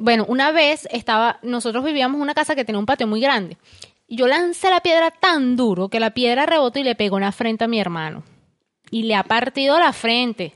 Bueno, 0.00 0.24
una 0.26 0.50
vez 0.50 0.88
estaba, 0.90 1.38
nosotros 1.42 1.84
vivíamos 1.84 2.16
en 2.16 2.22
una 2.22 2.34
casa 2.34 2.56
que 2.56 2.64
tenía 2.64 2.80
un 2.80 2.86
patio 2.86 3.06
muy 3.06 3.20
grande. 3.20 3.56
Y 4.06 4.16
yo 4.16 4.26
lancé 4.26 4.70
la 4.70 4.80
piedra 4.80 5.10
tan 5.10 5.56
duro 5.56 5.88
que 5.88 6.00
la 6.00 6.10
piedra 6.10 6.46
rebotó 6.46 6.78
y 6.78 6.84
le 6.84 6.94
pegó 6.94 7.18
en 7.18 7.24
la 7.24 7.32
frente 7.32 7.64
a 7.64 7.68
mi 7.68 7.80
hermano. 7.80 8.22
Y 8.90 9.04
le 9.04 9.14
ha 9.14 9.24
partido 9.24 9.78
la 9.78 9.92
frente. 9.92 10.52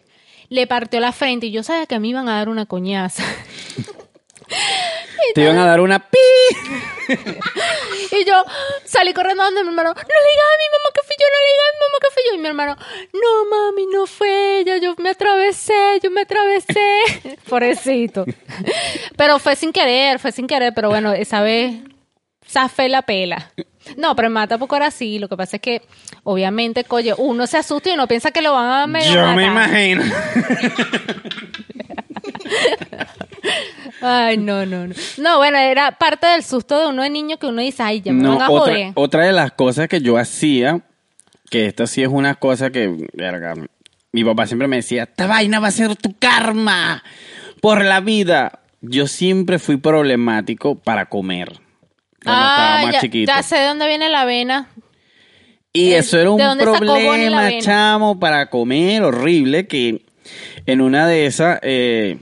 Le 0.48 0.66
partió 0.66 1.00
la 1.00 1.12
frente 1.12 1.46
y 1.46 1.50
yo 1.50 1.62
sabía 1.62 1.86
que 1.86 1.98
me 1.98 2.08
iban 2.08 2.28
a 2.28 2.36
dar 2.36 2.48
una 2.48 2.66
coñaza. 2.66 3.24
Te 5.34 5.42
iban 5.42 5.58
a 5.58 5.66
dar 5.66 5.80
una 5.80 5.98
pi. 5.98 6.18
Y 8.10 8.24
yo 8.24 8.42
salí 8.84 9.12
corriendo 9.12 9.44
donde 9.44 9.62
mi 9.62 9.68
hermano, 9.68 9.90
no 9.90 9.94
le 9.94 10.04
digas 10.04 10.46
a 10.48 10.58
mi 10.58 10.68
mamá 10.72 10.90
que 10.94 11.02
fui 11.04 11.16
yo, 11.18 11.26
no 11.26 11.38
le 11.40 11.48
digas 11.52 11.66
a 11.68 11.74
mi 11.74 11.80
mamá 11.84 11.98
que 12.00 12.10
fui 12.10 12.22
yo. 12.26 12.34
Y 12.34 12.38
mi 12.38 12.48
hermano, 12.48 12.76
no 13.12 13.44
mami, 13.50 13.86
no 13.86 14.06
fue 14.06 14.58
ella, 14.60 14.78
yo 14.78 14.94
me 14.98 15.10
atravesé, 15.10 16.00
yo 16.02 16.10
me 16.10 16.22
atravesé. 16.22 17.36
Pobrecito. 17.48 18.24
Pero 19.16 19.38
fue 19.38 19.56
sin 19.56 19.72
querer, 19.72 20.18
fue 20.18 20.32
sin 20.32 20.46
querer, 20.46 20.72
pero 20.74 20.88
bueno, 20.88 21.12
esa 21.12 21.42
vez 21.42 21.74
zafé 22.48 22.88
la 22.88 23.02
pela. 23.02 23.52
No, 23.96 24.14
pero 24.16 24.28
más 24.30 24.48
tampoco 24.48 24.76
era 24.76 24.86
así. 24.86 25.18
Lo 25.18 25.28
que 25.28 25.36
pasa 25.36 25.56
es 25.56 25.62
que, 25.62 25.82
obviamente, 26.24 26.84
coye, 26.84 27.14
uno 27.16 27.46
se 27.46 27.56
asusta 27.58 27.90
y 27.90 27.94
uno 27.94 28.06
piensa 28.06 28.30
que 28.30 28.42
lo 28.42 28.52
van 28.52 28.70
a 28.82 28.86
medio 28.86 29.14
Yo 29.14 29.32
me 29.32 29.46
imagino. 29.46 30.02
Ay, 34.00 34.36
no, 34.36 34.64
no, 34.66 34.86
no. 34.86 34.94
No, 35.18 35.38
bueno, 35.38 35.58
era 35.58 35.92
parte 35.92 36.26
del 36.28 36.44
susto 36.44 36.78
de 36.80 36.86
uno 36.88 37.02
de 37.02 37.10
niño 37.10 37.36
que 37.38 37.46
uno 37.46 37.60
dice, 37.62 37.82
ay, 37.82 38.00
ya 38.00 38.12
me 38.12 38.22
No, 38.22 38.36
van 38.38 38.42
a 38.42 38.50
otra, 38.50 38.72
joder. 38.74 38.92
otra 38.94 39.24
de 39.24 39.32
las 39.32 39.52
cosas 39.52 39.88
que 39.88 40.00
yo 40.00 40.16
hacía, 40.18 40.80
que 41.50 41.66
esta 41.66 41.86
sí 41.86 42.02
es 42.02 42.08
una 42.08 42.36
cosa 42.36 42.70
que, 42.70 43.08
verga, 43.14 43.54
mi 44.12 44.24
papá 44.24 44.46
siempre 44.46 44.68
me 44.68 44.76
decía, 44.76 45.04
esta 45.04 45.26
vaina 45.26 45.58
va 45.60 45.68
a 45.68 45.72
ser 45.72 45.96
tu 45.96 46.14
karma 46.16 47.02
por 47.60 47.84
la 47.84 48.00
vida. 48.00 48.60
Yo 48.80 49.08
siempre 49.08 49.58
fui 49.58 49.76
problemático 49.78 50.76
para 50.76 51.06
comer 51.06 51.58
cuando 52.28 52.48
estaba 52.48 52.78
Ah, 52.78 52.82
más 52.84 52.92
ya, 52.94 53.00
chiquito. 53.00 53.32
ya 53.34 53.42
sé 53.42 53.56
de 53.56 53.66
dónde 53.66 53.86
viene 53.88 54.08
la 54.10 54.22
avena. 54.22 54.68
Y 55.72 55.92
eso 55.92 56.18
era 56.18 56.30
un 56.30 56.38
¿De 56.38 56.44
dónde 56.44 56.64
sacó 56.64 56.78
Bonnie 56.86 57.30
la 57.30 57.36
problema, 57.38 57.60
chamo, 57.60 58.18
para 58.18 58.48
comer 58.50 59.02
horrible, 59.02 59.66
que 59.66 60.02
en 60.66 60.80
una 60.80 61.06
de 61.06 61.26
esas 61.26 61.58
eh, 61.62 62.18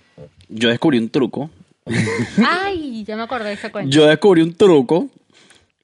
yo 0.49 0.69
descubrí 0.69 0.99
un 0.99 1.09
truco. 1.11 1.51
Ay, 2.47 3.05
ya 3.05 3.17
me 3.17 3.23
acordé 3.23 3.49
de 3.49 3.53
ese 3.55 3.71
cuento. 3.71 3.91
Yo 3.91 4.07
descubrí 4.07 4.43
un 4.43 4.55
truco. 4.55 5.09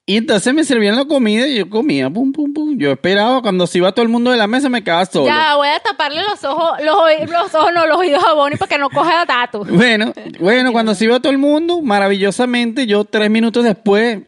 Y 0.05 0.17
entonces 0.17 0.53
me 0.53 0.65
servían 0.65 0.97
la 0.97 1.05
comida 1.05 1.47
y 1.47 1.59
yo 1.59 1.71
comía, 1.71 2.11
pum, 2.11 2.33
pum, 2.33 2.53
pum. 2.53 2.77
Yo 2.77 2.91
esperaba 2.91 3.41
cuando 3.41 3.69
se 3.69 3.79
iba 3.79 3.93
todo 3.93 4.03
el 4.03 4.09
mundo 4.09 4.33
de 4.33 4.37
la 4.37 4.49
mesa 4.49 4.69
me 4.69 4.83
quedaba 4.83 5.07
solo. 5.07 5.27
Ya, 5.27 5.55
voy 5.55 5.69
a 5.69 5.79
taparle 5.79 6.23
los 6.23 6.43
ojos, 6.43 6.73
los, 6.85 6.97
oí- 6.97 7.27
los 7.31 7.55
ojos, 7.55 7.71
no, 7.73 7.87
los 7.87 7.99
oídos 7.99 8.23
a 8.25 8.33
Bonnie 8.33 8.57
para 8.59 8.69
que 8.69 8.79
no 8.79 8.91
coja 8.91 9.25
datos. 9.25 9.69
Bueno, 9.71 10.13
bueno, 10.41 10.73
cuando 10.73 10.95
se 10.97 11.05
iba 11.05 11.21
todo 11.21 11.31
el 11.31 11.39
mundo, 11.39 11.83
maravillosamente, 11.83 12.87
yo 12.87 13.05
tres 13.05 13.31
minutos 13.31 13.63
después 13.65 14.19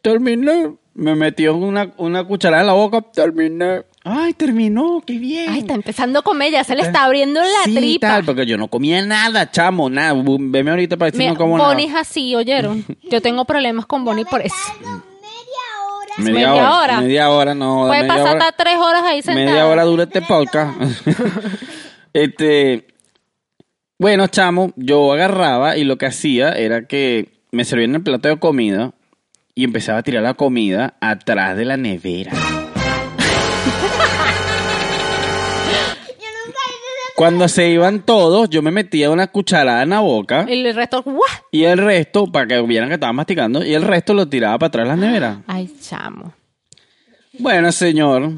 terminé. 0.00 0.76
Me 0.94 1.16
metió 1.16 1.56
una, 1.56 1.92
una 1.96 2.22
cucharada 2.22 2.62
en 2.62 2.68
la 2.68 2.72
boca, 2.74 3.00
terminé. 3.12 3.82
Ay, 4.06 4.34
terminó, 4.34 5.02
qué 5.06 5.14
bien. 5.18 5.48
Ay, 5.48 5.60
está 5.60 5.72
empezando 5.72 6.18
a 6.18 6.22
comer, 6.22 6.52
ya 6.52 6.62
se 6.62 6.76
le 6.76 6.82
está 6.82 7.04
abriendo 7.04 7.40
la 7.40 7.64
Sí, 7.64 7.74
tripa. 7.74 8.08
tal, 8.08 8.24
porque 8.24 8.44
yo 8.44 8.58
no 8.58 8.68
comía 8.68 9.00
nada, 9.04 9.50
chamo, 9.50 9.88
nada. 9.88 10.12
Veme 10.38 10.70
ahorita 10.70 10.98
para 10.98 11.10
decir 11.10 11.26
no 11.30 11.36
como 11.36 11.56
Bonnie 11.56 11.84
es 11.86 11.90
nada. 11.90 12.00
así, 12.02 12.34
¿oyeron? 12.36 12.84
Yo 13.10 13.22
tengo 13.22 13.46
problemas 13.46 13.86
con 13.86 14.04
Bonnie 14.04 14.26
por 14.26 14.42
eso. 14.42 14.54
Media 14.82 14.92
hora. 15.86 16.14
Media, 16.18 16.32
media 16.34 16.52
hora. 16.52 16.78
hora. 16.78 17.00
Media 17.00 17.30
hora, 17.30 17.54
no. 17.54 17.86
Puede 17.86 18.02
media 18.02 18.08
pasar 18.14 18.36
hora, 18.36 18.44
hasta 18.46 18.62
tres 18.62 18.76
horas 18.76 19.02
ahí 19.04 19.22
sentada. 19.22 19.46
media 19.46 19.66
hora 19.66 19.84
dura 19.84 20.02
este 20.04 20.20
podcast. 20.20 20.78
este. 22.12 22.86
Bueno, 23.98 24.26
chamo, 24.26 24.72
yo 24.76 25.12
agarraba 25.14 25.78
y 25.78 25.84
lo 25.84 25.96
que 25.96 26.06
hacía 26.06 26.50
era 26.50 26.86
que 26.86 27.40
me 27.52 27.64
servían 27.64 27.94
el 27.94 28.02
plato 28.02 28.28
de 28.28 28.38
comida 28.38 28.92
y 29.54 29.64
empezaba 29.64 30.00
a 30.00 30.02
tirar 30.02 30.22
la 30.24 30.34
comida 30.34 30.94
atrás 31.00 31.56
de 31.56 31.64
la 31.64 31.76
nevera. 31.78 32.32
Cuando 37.16 37.48
se 37.48 37.70
iban 37.70 38.02
todos, 38.04 38.50
yo 38.50 38.60
me 38.60 38.72
metía 38.72 39.08
una 39.08 39.28
cucharada 39.28 39.84
en 39.84 39.90
la 39.90 40.00
boca 40.00 40.46
Y 40.48 40.66
el 40.66 40.74
resto, 40.74 41.02
¡guau! 41.02 41.20
y 41.52 41.62
el 41.62 41.78
resto, 41.78 42.26
para 42.26 42.48
que 42.48 42.60
vieran 42.62 42.88
que 42.88 42.94
estaba 42.94 43.12
masticando, 43.12 43.64
y 43.64 43.72
el 43.72 43.82
resto 43.82 44.14
lo 44.14 44.28
tiraba 44.28 44.58
para 44.58 44.68
atrás 44.68 44.84
de 44.84 44.88
la 44.88 44.96
nevera. 44.96 45.42
Ay, 45.46 45.70
chamo. 45.80 46.34
Bueno, 47.38 47.70
señor. 47.70 48.32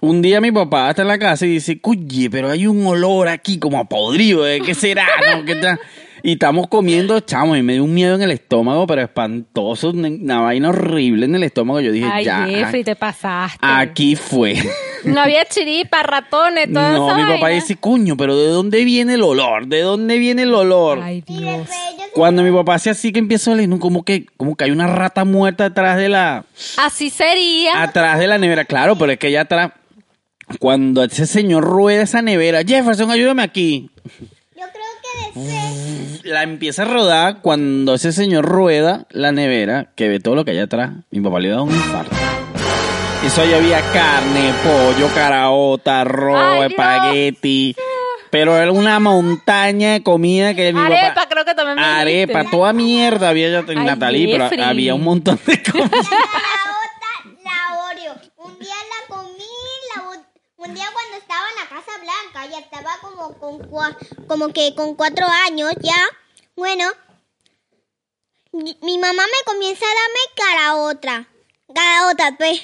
Un 0.00 0.22
día 0.22 0.40
mi 0.40 0.52
papá 0.52 0.90
está 0.90 1.02
en 1.02 1.08
la 1.08 1.18
casa 1.18 1.44
y 1.44 1.50
dice, 1.50 1.80
oye, 1.82 2.30
pero 2.30 2.50
hay 2.50 2.68
un 2.68 2.86
olor 2.86 3.26
aquí 3.26 3.58
como 3.58 3.80
a 3.80 3.84
podrido, 3.84 4.46
¿eh? 4.46 4.60
¿qué 4.64 4.74
será? 4.74 5.06
no? 5.34 5.44
¿Qué 5.44 5.56
tal?". 5.56 5.80
Y 6.22 6.32
estamos 6.32 6.66
comiendo, 6.68 7.20
chamo, 7.20 7.54
y 7.56 7.62
me 7.62 7.74
dio 7.74 7.84
un 7.84 7.94
miedo 7.94 8.14
en 8.14 8.22
el 8.22 8.30
estómago, 8.30 8.86
pero 8.86 9.02
espantoso, 9.02 9.90
una 9.90 10.40
vaina 10.40 10.70
horrible 10.70 11.26
en 11.26 11.34
el 11.36 11.42
estómago. 11.44 11.80
Yo 11.80 11.92
dije, 11.92 12.08
Ay, 12.10 12.24
ya, 12.24 12.46
Jeffrey, 12.46 12.84
te 12.84 12.96
pasaste. 12.96 13.58
aquí 13.60 14.16
fue. 14.16 14.56
No 15.04 15.20
había 15.20 15.44
chiripa, 15.44 16.02
ratones, 16.02 16.72
todo 16.72 16.90
No, 16.90 17.14
mi 17.16 17.22
papá 17.24 17.48
dice, 17.48 17.76
coño, 17.76 18.16
pero 18.16 18.36
¿de 18.36 18.48
dónde 18.48 18.84
viene 18.84 19.14
el 19.14 19.22
olor? 19.22 19.68
¿De 19.68 19.80
dónde 19.82 20.18
viene 20.18 20.42
el 20.42 20.52
olor? 20.52 21.00
Ay, 21.00 21.22
Dios. 21.24 21.68
Cuando 22.12 22.42
mi 22.42 22.50
papá 22.50 22.74
hace 22.74 22.90
así 22.90 23.12
que 23.12 23.20
empieza 23.20 23.50
a 23.50 23.54
oler, 23.54 23.68
¿no? 23.68 23.78
como 23.78 24.02
que, 24.02 24.26
como 24.36 24.56
que 24.56 24.64
hay 24.64 24.72
una 24.72 24.88
rata 24.88 25.24
muerta 25.24 25.66
atrás 25.66 25.98
de 25.98 26.08
la, 26.08 26.44
Así 26.78 27.10
sería. 27.10 27.80
atrás 27.80 28.18
de 28.18 28.26
la 28.26 28.38
nevera. 28.38 28.64
Claro, 28.64 28.96
pero 28.98 29.12
es 29.12 29.18
que 29.18 29.30
ya 29.30 29.42
atrás, 29.42 29.70
cuando 30.58 31.04
ese 31.04 31.26
señor 31.26 31.62
rueda 31.62 32.02
esa 32.02 32.20
nevera, 32.20 32.62
Jefferson, 32.66 33.10
ayúdame 33.12 33.42
aquí. 33.44 33.90
Yo 33.94 34.64
creo 34.64 34.64
que 34.64 34.68
después. 34.72 35.07
La 36.24 36.42
empieza 36.42 36.82
a 36.82 36.86
rodar 36.86 37.40
cuando 37.40 37.94
ese 37.94 38.12
señor 38.12 38.44
rueda 38.44 39.06
la 39.10 39.32
nevera, 39.32 39.92
que 39.96 40.08
ve 40.08 40.20
todo 40.20 40.34
lo 40.34 40.44
que 40.44 40.50
hay 40.52 40.58
atrás. 40.58 40.90
Mi 41.10 41.20
papá 41.20 41.40
le 41.40 41.48
da 41.48 41.62
un 41.62 41.70
infarto. 41.74 42.14
Eso 43.24 43.42
ahí 43.42 43.52
había 43.54 43.80
carne, 43.92 44.52
pollo, 44.62 45.08
caraota, 45.14 46.02
arroz, 46.02 46.38
Ay, 46.40 46.68
espagueti. 46.70 47.76
Pero 48.30 48.56
era 48.58 48.70
una 48.72 49.00
montaña 49.00 49.92
de 49.94 50.02
comida 50.02 50.54
que 50.54 50.72
mi 50.72 50.80
Arepa, 50.80 51.14
papá... 51.14 51.28
creo 51.30 51.44
que 51.46 51.54
también 51.54 51.76
me 51.76 51.82
Arepa, 51.84 52.38
dijiste. 52.40 52.56
toda 52.56 52.72
mierda 52.74 53.28
había 53.30 53.48
ya 53.48 53.64
en 53.72 53.84
Natalí, 53.86 54.26
pero 54.30 54.44
Jeffrey. 54.44 54.60
había 54.62 54.94
un 54.94 55.02
montón 55.04 55.40
de 55.46 55.62
comida. 55.62 55.88
La 55.92 55.98
otra, 56.04 57.40
la 57.42 57.84
Oreo. 57.90 58.14
Un 58.36 58.58
día 58.58 58.74
la 58.74 59.14
comí, 59.16 59.32
la 59.96 60.02
ot- 60.02 60.26
un 60.58 60.74
día 60.74 60.84
cuando 60.92 61.16
estaba 61.16 61.40
en 61.48 61.56
la 61.56 61.76
Ya 62.50 62.58
estaba 62.60 62.90
como 63.00 63.38
con 63.38 63.58
cua- 63.70 63.96
como 64.26 64.52
que 64.52 64.74
con 64.74 64.94
cuatro 64.94 65.26
años 65.46 65.72
ya. 65.80 65.96
Bueno, 66.56 66.84
y- 68.52 68.76
mi 68.82 68.98
mamá 68.98 69.22
me 69.24 69.52
comienza 69.52 69.84
a 69.84 69.88
darme 69.88 70.20
cara 70.36 70.76
otra, 70.76 71.28
cara 71.74 72.08
otra, 72.10 72.36
pues. 72.36 72.60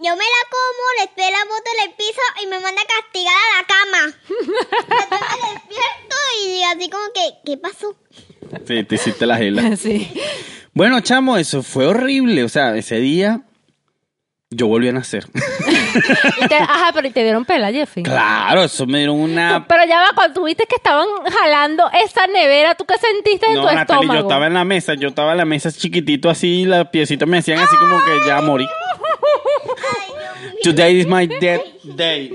Yo 0.00 0.14
me 0.14 0.24
la 0.24 0.48
como, 0.50 0.82
le 0.98 1.04
espero 1.04 1.30
la 1.36 1.44
boto 1.44 1.70
en 1.76 1.88
el 1.90 1.94
piso 1.96 2.20
y 2.42 2.46
me 2.46 2.60
manda 2.60 2.80
a 2.80 2.86
castigar 2.86 3.34
a 3.34 3.56
la 3.60 3.66
cama. 3.66 4.16
Entonces 5.02 5.28
me 5.42 5.52
despierto 5.54 6.16
y 6.44 6.62
así 6.62 6.88
como 6.90 7.04
que, 7.12 7.34
¿qué 7.44 7.56
pasó? 7.56 7.96
Sí, 8.66 8.84
te 8.84 8.94
hiciste 8.94 9.26
la 9.26 9.36
gela. 9.36 9.76
Sí. 9.76 10.12
Bueno, 10.72 11.00
chamo, 11.00 11.36
eso 11.36 11.64
fue 11.64 11.86
horrible. 11.86 12.44
O 12.44 12.48
sea, 12.48 12.76
ese 12.76 12.96
día 13.00 13.40
yo 14.50 14.66
volví 14.66 14.88
a 14.88 14.92
nacer. 14.92 15.26
Y 16.42 16.46
te- 16.48 16.54
ajá, 16.56 16.90
pero 16.94 17.08
¿y 17.08 17.10
te 17.10 17.22
dieron 17.22 17.44
pela, 17.44 17.72
Jeffrey? 17.72 18.02
claro, 18.04 18.62
eso 18.64 18.86
me 18.86 18.98
dieron 18.98 19.18
una... 19.18 19.64
Pero 19.66 19.84
ya 19.86 20.00
va, 20.00 20.08
cuando 20.14 20.40
tuviste 20.40 20.66
que 20.66 20.76
estaban 20.76 21.06
jalando 21.30 21.90
esa 22.04 22.26
nevera, 22.26 22.74
¿tú 22.74 22.84
qué 22.84 22.94
sentiste 22.98 23.46
en 23.46 23.54
No, 23.54 23.60
tu 23.62 23.66
Natalie, 23.66 23.82
estómago? 23.82 24.14
yo 24.14 24.20
estaba 24.20 24.46
en 24.46 24.54
la 24.54 24.64
mesa, 24.64 24.94
yo 24.94 25.08
estaba 25.08 25.32
en 25.32 25.38
la 25.38 25.44
mesa 25.44 25.72
chiquitito 25.72 26.28
así, 26.30 26.64
las 26.66 26.88
piecitas 26.88 27.26
me 27.28 27.38
hacían 27.38 27.58
así 27.58 27.74
como 27.76 27.98
que 28.04 28.26
ya 28.26 28.40
morí. 28.42 28.66
Today 30.62 30.98
is 31.00 31.06
my 31.06 31.26
death 31.26 31.62
day. 31.84 32.34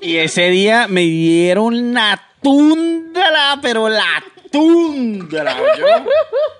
Y 0.00 0.16
ese 0.16 0.48
día 0.50 0.86
me 0.88 1.02
dieron 1.02 1.94
la 1.94 2.20
tundra, 2.42 3.58
pero 3.62 3.88
la 3.88 4.22
tundra. 4.56 5.56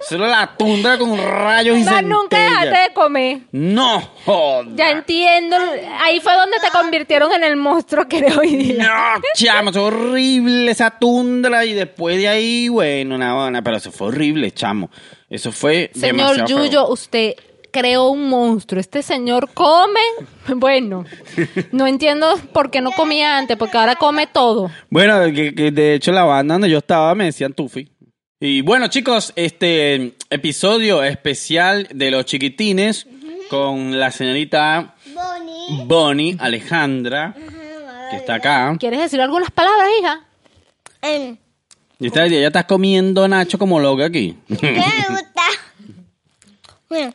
Solo 0.08 0.26
la 0.26 0.54
tundra 0.56 0.98
con 0.98 1.16
rayos 1.18 1.78
y 1.78 1.84
Más 1.84 2.02
nunca 2.02 2.38
dejaste 2.38 2.78
de 2.88 2.94
comer. 2.94 3.40
No, 3.52 4.00
joda. 4.24 4.68
Ya 4.74 4.90
entiendo. 4.90 5.56
Ahí 6.00 6.20
fue 6.20 6.34
donde 6.34 6.58
te 6.60 6.70
convirtieron 6.70 7.32
en 7.32 7.44
el 7.44 7.56
monstruo 7.56 8.06
que 8.06 8.18
eres 8.18 8.36
hoy 8.36 8.56
día. 8.56 8.84
No, 8.84 9.22
chamo, 9.34 9.70
es 9.70 9.76
horrible 9.76 10.70
esa 10.70 10.90
tundra 10.90 11.64
y 11.64 11.74
después 11.74 12.16
de 12.18 12.28
ahí, 12.28 12.68
bueno, 12.68 13.18
nada, 13.18 13.50
nada, 13.50 13.62
pero 13.62 13.78
eso 13.78 13.90
fue 13.90 14.08
horrible, 14.08 14.52
chamo. 14.52 14.90
Eso 15.28 15.50
fue 15.50 15.90
Señor 15.92 16.16
demasiado 16.16 16.46
feo. 16.46 16.64
Yuyo, 16.64 16.88
usted 16.88 17.34
creó 17.76 18.08
un 18.08 18.30
monstruo. 18.30 18.80
Este 18.80 19.02
señor 19.02 19.50
come. 19.52 20.00
Bueno, 20.54 21.04
no 21.72 21.88
entiendo 21.88 22.36
por 22.52 22.70
qué 22.70 22.80
no 22.80 22.92
comía 22.92 23.36
antes, 23.36 23.56
porque 23.56 23.76
ahora 23.76 23.96
come 23.96 24.28
todo. 24.28 24.70
Bueno, 24.90 25.20
que, 25.34 25.56
que 25.56 25.72
de 25.72 25.94
hecho 25.94 26.12
la 26.12 26.22
banda 26.22 26.54
donde 26.54 26.70
yo 26.70 26.78
estaba 26.78 27.16
me 27.16 27.24
decían 27.24 27.52
Tufi. 27.52 27.90
Y 28.38 28.60
bueno, 28.60 28.86
chicos, 28.86 29.32
este 29.34 30.14
episodio 30.30 31.02
especial 31.02 31.88
de 31.92 32.12
los 32.12 32.26
chiquitines 32.26 33.08
con 33.50 33.98
la 33.98 34.12
señorita 34.12 34.94
Bonnie. 35.12 35.84
Bonnie 35.84 36.36
Alejandra, 36.38 37.34
que 38.10 38.16
está 38.16 38.36
acá. 38.36 38.76
¿Quieres 38.78 39.00
decir 39.00 39.20
algunas 39.20 39.50
palabras, 39.50 39.88
hija? 39.98 41.38
Y 41.98 42.06
está, 42.06 42.28
ya 42.28 42.46
estás 42.46 42.66
comiendo 42.66 43.26
Nacho 43.26 43.58
como 43.58 43.80
loca 43.80 44.04
aquí. 44.04 44.38
¿Qué 44.60 44.70
me 44.70 45.08
gusta? 45.10 45.42
Bueno, 46.88 47.12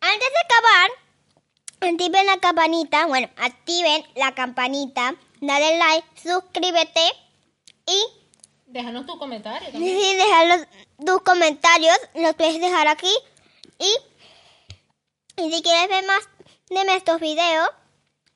antes 0.00 0.28
de 0.28 0.40
acabar, 0.44 0.90
activen 1.80 2.26
la 2.26 2.38
campanita. 2.38 3.06
Bueno, 3.06 3.28
activen 3.36 4.04
la 4.14 4.34
campanita. 4.34 5.14
Dale 5.40 5.78
like, 5.78 6.06
suscríbete 6.20 7.00
y 7.86 8.18
Déjanos 8.66 9.06
tu 9.06 9.18
comentario 9.18 9.70
sí, 9.72 10.14
dejar 10.16 10.46
los, 10.46 10.66
tus 11.06 11.22
comentarios. 11.22 11.96
Los 12.14 12.34
puedes 12.34 12.60
dejar 12.60 12.86
aquí. 12.86 13.12
Y, 13.78 15.42
y 15.42 15.52
si 15.52 15.62
quieres 15.62 15.88
ver 15.88 16.04
más 16.04 16.28
de 16.68 16.84
nuestros 16.84 17.20
videos, 17.20 17.68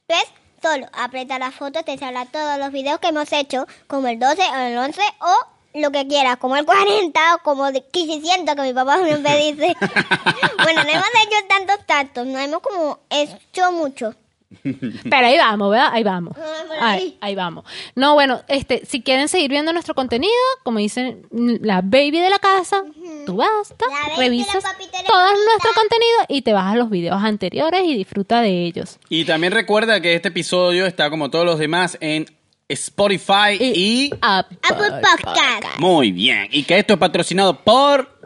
pues 0.07 0.25
solo 0.63 0.87
aprieta 0.93 1.39
la 1.39 1.51
foto, 1.51 1.83
te 1.83 1.99
saldrá 1.99 2.25
todos 2.27 2.59
los 2.59 2.73
videos 2.73 2.99
que 3.01 3.09
hemos 3.09 3.31
hecho, 3.33 3.67
como 3.89 4.09
el 4.09 4.19
12 4.19 4.43
o 4.43 4.57
el 4.57 4.79
11 4.79 5.03
o 5.21 5.52
lo 5.75 5.91
que 5.91 6.07
quieras, 6.07 6.37
como 6.37 6.57
el 6.57 6.65
40 6.65 7.21
o 7.37 7.39
como 7.43 7.71
de 7.73 7.83
500 7.91 8.55
que 8.55 8.63
mi 8.63 8.73
papá 8.75 9.05
siempre 9.05 9.37
dice. 9.39 9.75
bueno, 10.63 10.83
no 10.85 10.91
hemos 10.91 11.07
hecho 11.07 11.47
tantos 11.49 11.87
tantos, 11.87 12.27
no 12.27 12.39
hemos 12.39 12.61
como 12.61 12.99
hecho 13.11 13.73
mucho. 13.73 14.15
Pero 14.63 15.27
ahí 15.27 15.39
vamos, 15.39 15.71
¿verdad? 15.71 15.89
Ahí 15.93 16.03
vamos. 16.05 16.37
Ah, 16.39 16.91
Ahí, 16.91 17.17
ahí. 17.23 17.35
vamos. 17.35 17.65
No, 17.95 18.13
bueno, 18.13 18.43
este, 18.49 18.85
si 18.85 19.01
quieren 19.01 19.29
seguir 19.29 19.51
viendo 19.51 19.73
nuestro 19.73 19.95
contenido, 19.95 20.33
como 20.63 20.79
dicen 20.79 21.27
la 21.31 21.81
baby 21.81 22.21
de 22.21 22.29
la 22.29 22.39
casa, 22.39 22.83
tú 23.25 23.37
vas, 23.37 23.75
revisas 24.19 24.63
todo 25.07 25.27
nuestro 25.47 25.71
contenido 25.75 26.19
y 26.29 26.43
te 26.43 26.53
vas 26.53 26.71
a 26.73 26.77
los 26.77 26.91
videos 26.91 27.23
anteriores 27.23 27.83
y 27.85 27.97
disfruta 27.97 28.43
de 28.43 28.67
ellos. 28.67 28.99
Y 29.09 29.25
también 29.25 29.55
recuerda 29.55 30.03
que 30.03 30.15
este 30.15 30.29
episodio 30.29 30.85
está 30.85 31.09
como 31.09 31.31
todos 31.31 31.47
los 31.47 31.59
demás 31.59 31.97
en 32.01 32.27
Spotify 32.69 33.57
y... 33.61 34.11
Apple, 34.21 34.59
Apple 34.63 35.01
Podcast. 35.03 35.79
Muy 35.79 36.11
bien. 36.13 36.49
Y 36.51 36.65
que 36.65 36.79
esto 36.79 36.95
es 36.95 36.99
patrocinado 36.99 37.63
por... 37.63 38.21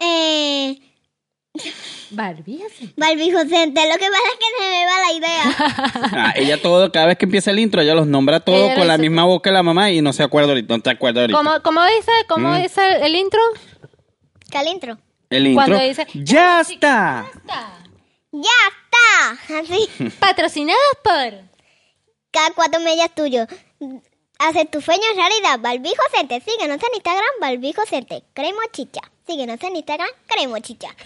Eh, 0.00 0.78
Barbie, 2.10 2.62
así. 2.66 2.92
Barbijo 2.96 3.38
Center, 3.40 3.84
lo 3.88 3.98
que 3.98 4.06
pasa 4.06 4.22
es 4.32 4.38
que 4.38 4.46
se 4.58 4.70
me 4.70 4.86
va 4.86 5.00
la 5.06 5.12
idea. 5.12 5.42
Ah, 6.24 6.32
ella 6.36 6.60
todo, 6.60 6.90
cada 6.92 7.06
vez 7.06 7.18
que 7.18 7.24
empieza 7.24 7.50
el 7.50 7.58
intro, 7.58 7.80
ella 7.80 7.94
los 7.94 8.06
nombra 8.06 8.40
todos 8.40 8.74
con 8.74 8.86
la 8.86 8.98
misma 8.98 9.24
boca 9.24 9.50
de 9.50 9.54
la 9.54 9.62
mamá 9.62 9.90
y 9.90 10.00
no 10.02 10.12
se 10.12 10.22
acuerda 10.22 10.48
ahorita, 10.50 10.76
no 10.76 10.82
te 10.82 10.90
acuerdas 10.90 11.22
ahorita. 11.22 11.38
¿Cómo, 11.38 11.62
cómo 11.62 11.84
dice, 11.86 12.10
cómo 12.28 12.48
Mm. 12.50 12.62
dice 12.62 12.80
el, 12.96 13.02
el 13.04 13.14
intro? 13.16 13.40
Calintro. 14.50 14.98
El 15.30 15.46
intro. 15.46 15.64
Cuando 15.66 15.78
dice- 15.86 16.06
¡Ya 16.14 16.60
está! 16.60 17.26
¡Ya 18.32 18.50
está! 18.68 19.58
Así. 19.60 19.88
Patrocinados 20.18 20.80
por... 21.02 21.51
Cada 22.32 22.50
cuatro 22.54 22.80
medias 22.80 23.14
tuyo. 23.14 23.46
Hace 24.38 24.64
tus 24.64 24.84
sueños 24.84 25.06
realidad. 25.14 25.60
Barbijo 25.60 26.02
Center. 26.16 26.42
Síguenos 26.42 26.78
en 26.78 26.94
Instagram. 26.94 27.30
Barbijo 27.40 27.82
Center. 27.86 28.24
Cremo 28.32 28.58
chicha. 28.72 29.02
Síguenos 29.26 29.62
en 29.62 29.76
Instagram. 29.76 30.08
Cremo 30.26 30.58
chicha. 30.58 30.88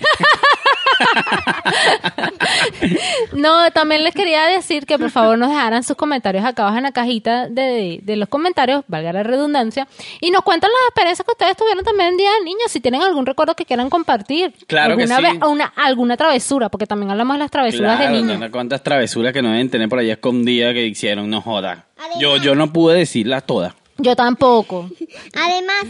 No, 3.33 3.71
también 3.73 4.03
les 4.05 4.15
quería 4.15 4.47
decir 4.47 4.87
que 4.87 4.99
por 4.99 5.11
favor 5.11 5.37
nos 5.39 5.51
dejaran 5.51 5.83
sus 5.83 5.97
comentarios 5.97 6.45
acá 6.45 6.63
abajo 6.63 6.79
en 6.79 6.85
la 6.85 6.93
cajita 6.93 7.49
de, 7.49 8.01
de 8.03 8.17
los 8.17 8.29
comentarios, 8.29 8.85
valga 8.89 9.13
la 9.13 9.23
redundancia, 9.23 9.87
y 10.21 10.31
nos 10.31 10.43
cuentan 10.43 10.71
las 10.71 10.89
experiencias 10.89 11.25
que 11.27 11.33
ustedes 11.33 11.57
tuvieron 11.57 11.85
también 11.85 12.11
en 12.11 12.17
Día 12.17 12.33
del 12.33 12.45
Niño, 12.45 12.61
si 12.69 12.81
tienen 12.81 13.03
algún 13.03 13.27
recuerdo 13.27 13.55
que 13.55 13.65
quieran 13.65 13.91
compartir. 13.91 14.53
Claro 14.67 14.97
que 14.97 15.03
alguna 15.03 15.17
sí. 15.17 15.23
vez- 15.39 15.49
una, 15.49 15.65
alguna 15.77 16.17
travesura, 16.17 16.69
porque 16.69 16.87
también 16.87 17.11
hablamos 17.11 17.35
de 17.37 17.39
las 17.41 17.51
travesuras 17.51 17.97
Claro, 17.99 18.15
de 18.17 18.23
niños. 18.23 18.39
no, 18.41 18.51
cuántas 18.51 18.83
travesuras 18.83 19.33
que 19.33 19.43
no 19.43 19.51
deben 19.51 19.71
tener 19.71 19.89
por 19.89 19.99
ahí 19.99 20.11
escondidas 20.11 20.73
que 20.73 20.87
hicieron, 20.87 21.29
no 21.31 21.41
joda. 21.43 21.87
Además- 21.99 22.19
Yo, 22.21 22.37
yo 22.39 22.55
no 22.55 22.73
pude 22.73 22.97
decirlas 22.99 23.45
todas. 23.45 23.75
Yo 23.99 24.15
tampoco. 24.17 24.91
Además, 25.35 25.85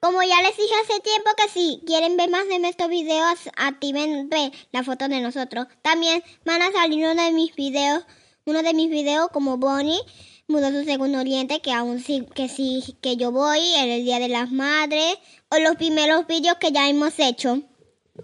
como 0.00 0.22
ya 0.22 0.40
les 0.42 0.56
dije 0.56 0.74
hace 0.84 1.00
tiempo 1.00 1.30
que 1.36 1.48
si 1.48 1.80
quieren 1.86 2.16
ver 2.16 2.30
más 2.30 2.46
de 2.48 2.58
nuestros 2.58 2.88
videos, 2.90 3.38
activen 3.56 4.28
ve, 4.28 4.52
la 4.72 4.82
foto 4.84 5.08
de 5.08 5.20
nosotros. 5.20 5.66
También 5.82 6.22
van 6.44 6.62
a 6.62 6.70
salir 6.72 7.06
uno 7.06 7.22
de 7.22 7.32
mis 7.32 7.54
videos, 7.56 8.04
uno 8.44 8.62
de 8.62 8.74
mis 8.74 8.90
videos 8.90 9.28
como 9.32 9.56
Bonnie 9.56 10.00
mudó 10.48 10.70
su 10.70 10.84
segundo 10.84 11.18
oriente, 11.18 11.60
que 11.60 11.72
aún 11.72 12.00
sí, 12.00 12.24
que 12.34 12.48
sí, 12.48 12.96
que 13.02 13.16
yo 13.16 13.32
voy 13.32 13.58
en 13.76 13.90
el 13.90 14.04
Día 14.04 14.20
de 14.20 14.28
las 14.28 14.50
Madres, 14.52 15.16
o 15.50 15.58
los 15.58 15.74
primeros 15.76 16.26
vídeos 16.28 16.56
que 16.60 16.70
ya 16.70 16.88
hemos 16.88 17.18
hecho. 17.18 17.62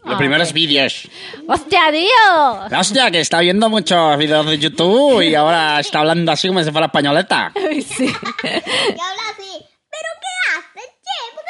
Los 0.05 0.15
Ah, 0.15 0.17
primeros 0.19 0.49
ok. 0.51 0.55
vídeos. 0.55 1.09
¡Hostia, 1.49 1.91
Dios! 1.91 2.73
Hostia, 2.81 3.11
que 3.11 3.21
está 3.21 3.41
viendo 3.41 3.69
muchos 3.69 4.17
vídeos 4.17 4.47
de 4.47 4.59
YouTube 4.59 5.21
y 5.23 5.35
ahora 5.35 5.81
está 5.81 5.99
hablando 5.99 6.31
así 6.33 6.47
como 6.49 6.63
si 6.63 6.71
fuera 6.71 6.87
españoleta. 6.87 7.53
Ay, 7.57 7.83
sí. 7.83 8.05
Y 8.05 8.07
habla 8.07 9.23
así, 9.33 9.53
¿pero 9.91 10.09
qué 10.23 10.33
haces, 10.57 10.91
che? 11.03 11.35
¿Por 11.35 11.45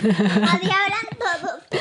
Así 0.00 0.68
hablan 0.70 1.06
todos. 1.18 1.80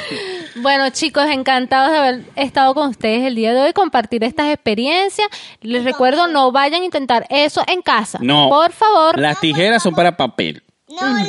Bueno, 0.55 0.89
chicos, 0.91 1.25
encantados 1.29 1.91
de 1.91 1.97
haber 1.97 2.21
estado 2.35 2.73
con 2.73 2.89
ustedes 2.89 3.25
el 3.25 3.35
día 3.35 3.53
de 3.53 3.61
hoy, 3.61 3.73
compartir 3.73 4.23
estas 4.23 4.47
experiencias. 4.53 5.27
Les 5.61 5.83
recuerdo, 5.83 6.27
no 6.27 6.51
vayan 6.51 6.81
a 6.81 6.85
intentar 6.85 7.25
eso 7.29 7.63
en 7.67 7.81
casa. 7.81 8.19
No. 8.21 8.49
Por 8.49 8.71
favor. 8.71 9.19
Las 9.19 9.39
tijeras 9.39 9.81
son 9.83 9.93
para 9.95 10.15
papel, 10.17 10.63
No, 10.89 10.95
la- 11.01 11.27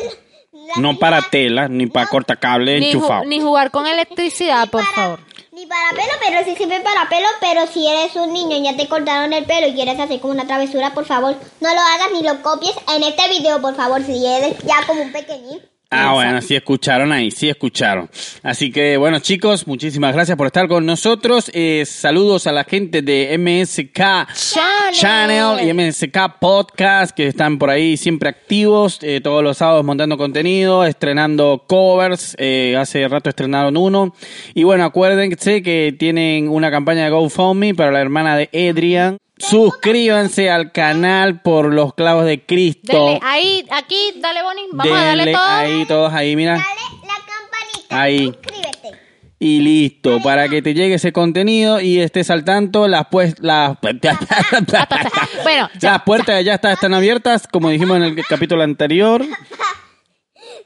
no 0.80 0.98
para 0.98 1.22
tela, 1.22 1.68
ni 1.68 1.86
para 1.86 2.06
cortacable 2.06 2.80
Ni, 2.80 2.86
ju- 2.86 2.94
enchufado. 2.96 3.24
ni 3.24 3.40
jugar 3.40 3.70
con 3.70 3.86
electricidad, 3.86 4.68
por 4.70 4.82
para- 4.82 4.94
favor. 4.94 5.20
Ni 5.52 5.66
para 5.66 5.90
pelo, 5.90 6.12
pero 6.26 6.44
sí 6.44 6.56
sirve 6.56 6.80
para 6.80 7.08
pelo, 7.08 7.28
pero 7.40 7.66
si 7.68 7.86
eres 7.86 8.16
un 8.16 8.32
niño 8.32 8.56
y 8.56 8.64
ya 8.64 8.76
te 8.76 8.88
cortaron 8.88 9.32
el 9.32 9.44
pelo 9.44 9.68
y 9.68 9.74
quieres 9.74 9.98
hacer 10.00 10.18
como 10.20 10.32
una 10.32 10.46
travesura, 10.48 10.92
por 10.94 11.04
favor, 11.04 11.36
no 11.60 11.72
lo 11.74 11.80
hagas 11.80 12.08
ni 12.12 12.22
lo 12.22 12.42
copies 12.42 12.74
en 12.92 13.04
este 13.04 13.28
video, 13.28 13.60
por 13.60 13.76
favor, 13.76 14.02
si 14.02 14.26
eres 14.26 14.58
ya 14.64 14.84
como 14.86 15.02
un 15.02 15.12
pequeñín. 15.12 15.60
Ah, 15.94 16.12
bueno, 16.12 16.42
sí 16.42 16.54
escucharon 16.56 17.12
ahí, 17.12 17.30
sí 17.30 17.48
escucharon. 17.48 18.10
Así 18.42 18.70
que, 18.70 18.96
bueno, 18.96 19.20
chicos, 19.20 19.66
muchísimas 19.66 20.14
gracias 20.14 20.36
por 20.36 20.46
estar 20.46 20.66
con 20.68 20.84
nosotros. 20.84 21.50
Eh, 21.54 21.84
saludos 21.86 22.46
a 22.46 22.52
la 22.52 22.64
gente 22.64 23.02
de 23.02 23.36
MSK 23.38 24.28
Channel 24.92 25.66
y 25.66 25.72
MSK 25.72 26.38
Podcast 26.40 27.16
que 27.16 27.26
están 27.28 27.58
por 27.58 27.70
ahí 27.70 27.96
siempre 27.96 28.28
activos, 28.28 28.98
eh, 29.02 29.20
todos 29.22 29.42
los 29.42 29.58
sábados 29.58 29.84
montando 29.84 30.16
contenido, 30.16 30.84
estrenando 30.84 31.64
covers. 31.66 32.36
eh, 32.38 32.76
hace 32.78 33.06
rato 33.08 33.30
estrenaron 33.30 33.76
uno. 33.76 34.14
Y 34.54 34.64
bueno, 34.64 34.84
acuérdense 34.84 35.62
que 35.62 35.94
tienen 35.98 36.48
una 36.48 36.70
campaña 36.70 37.04
de 37.04 37.10
GoFundMe 37.10 37.74
para 37.74 37.90
la 37.90 38.00
hermana 38.00 38.36
de 38.36 38.48
Adrian. 38.52 39.18
Suscríbanse 39.36 40.48
al 40.50 40.70
canal 40.72 41.42
por 41.42 41.72
los 41.72 41.92
clavos 41.94 42.24
de 42.24 42.44
Cristo. 42.44 43.06
Dele, 43.06 43.20
ahí, 43.22 43.66
aquí, 43.72 44.14
dale, 44.20 44.42
Bonnie. 44.42 44.64
Vamos 44.72 44.96
a 44.96 45.04
darle 45.04 45.32
todo. 45.32 45.42
ahí, 45.42 45.84
todos 45.86 46.12
ahí, 46.12 46.36
mira. 46.36 46.52
Dale 46.52 46.64
la 47.02 47.14
campanita. 47.26 48.00
Ahí. 48.00 48.26
Suscríbete. 48.26 48.63
Y 49.46 49.60
listo, 49.60 50.22
para 50.22 50.48
que 50.48 50.62
te 50.62 50.72
llegue 50.72 50.94
ese 50.94 51.12
contenido 51.12 51.78
y 51.78 52.00
estés 52.00 52.30
al 52.30 52.44
tanto, 52.44 52.88
las 52.88 53.08
pues 53.10 53.34
las, 53.40 53.76
Bueno, 55.42 55.68
las 55.82 56.02
puertas 56.02 56.42
ya 56.42 56.54
está- 56.54 56.72
están 56.72 56.94
abiertas, 56.94 57.46
como 57.46 57.68
dijimos 57.68 57.98
en 57.98 58.04
el 58.04 58.24
capítulo 58.26 58.62
anterior. 58.62 59.22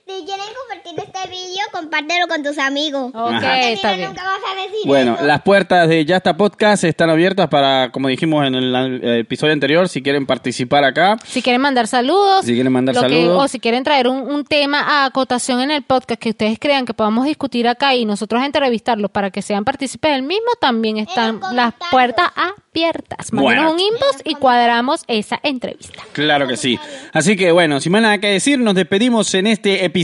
Si 0.08 0.24
quieren 0.24 0.46
compartir 0.56 1.04
este 1.06 1.28
vídeo, 1.28 1.60
compártelo 1.70 2.28
con 2.28 2.42
tus 2.42 2.56
amigos. 2.56 3.10
Ok, 3.14 3.30
Ajá. 3.30 3.60
está 3.60 3.88
Mira, 3.88 3.96
bien. 3.98 4.08
Nunca 4.08 4.22
vas 4.24 4.40
a 4.50 4.54
decir 4.54 4.78
Bueno, 4.86 5.14
eso. 5.16 5.24
las 5.26 5.42
puertas 5.42 5.86
de 5.86 6.06
Ya 6.06 6.16
está 6.16 6.34
Podcast 6.34 6.82
están 6.84 7.10
abiertas 7.10 7.48
para, 7.48 7.90
como 7.92 8.08
dijimos 8.08 8.46
en 8.46 8.54
el 8.54 8.74
eh, 9.04 9.18
episodio 9.20 9.52
anterior, 9.52 9.86
si 9.86 10.00
quieren 10.02 10.24
participar 10.24 10.84
acá. 10.84 11.18
Si 11.26 11.42
quieren 11.42 11.60
mandar 11.60 11.86
saludos. 11.88 12.46
Si 12.46 12.54
quieren 12.54 12.72
mandar 12.72 12.94
que- 12.94 13.00
saludos. 13.02 13.44
o 13.44 13.48
si 13.48 13.60
quieren 13.60 13.84
traer 13.84 14.08
un, 14.08 14.20
un 14.22 14.44
tema 14.46 14.80
a 14.80 15.04
acotación 15.04 15.60
en 15.60 15.70
el 15.70 15.82
podcast 15.82 16.18
que 16.22 16.30
ustedes 16.30 16.58
crean 16.58 16.86
que 16.86 16.94
podamos 16.94 17.26
discutir 17.26 17.68
acá 17.68 17.94
y 17.94 18.06
nosotros 18.06 18.42
entrevistarlos 18.42 19.10
para 19.10 19.30
que 19.30 19.42
sean 19.42 19.66
partícipes 19.66 20.10
del 20.12 20.22
mismo, 20.22 20.46
también 20.58 20.96
están 20.96 21.38
las 21.52 21.74
puertas 21.90 22.28
abiertas. 22.34 23.30
Mándenos 23.30 23.42
Bueno. 23.64 23.72
un 23.72 23.80
inbox 23.80 24.22
y 24.24 24.36
cuadramos 24.36 25.04
esa 25.06 25.38
entrevista. 25.42 26.02
Claro 26.12 26.48
que 26.48 26.56
sí. 26.56 26.78
Así 27.12 27.36
que 27.36 27.52
bueno, 27.52 27.78
sin 27.80 27.92
más 27.92 28.00
nada 28.00 28.16
que 28.18 28.28
decir, 28.28 28.58
nos 28.58 28.74
despedimos 28.74 29.34
en 29.34 29.46
este 29.48 29.84
episodio 29.84 29.97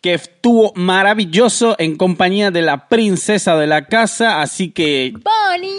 que 0.00 0.14
estuvo 0.14 0.72
maravilloso 0.74 1.76
en 1.78 1.96
compañía 1.96 2.50
de 2.50 2.60
la 2.60 2.88
princesa 2.88 3.56
de 3.56 3.66
la 3.66 3.86
casa. 3.86 4.42
Así 4.42 4.70
que 4.70 5.14
Bonnie. 5.14 5.70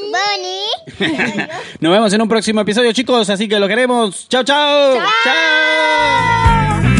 Bonnie. 0.97 1.47
Nos 1.79 1.91
vemos 1.91 2.11
en 2.11 2.21
un 2.21 2.27
próximo 2.27 2.61
episodio, 2.61 2.91
chicos. 2.91 3.29
Así 3.29 3.47
que 3.47 3.59
lo 3.59 3.67
queremos. 3.67 4.27
Chao. 4.27 4.43
Chao. 4.43 4.97
chao. 5.23 6.94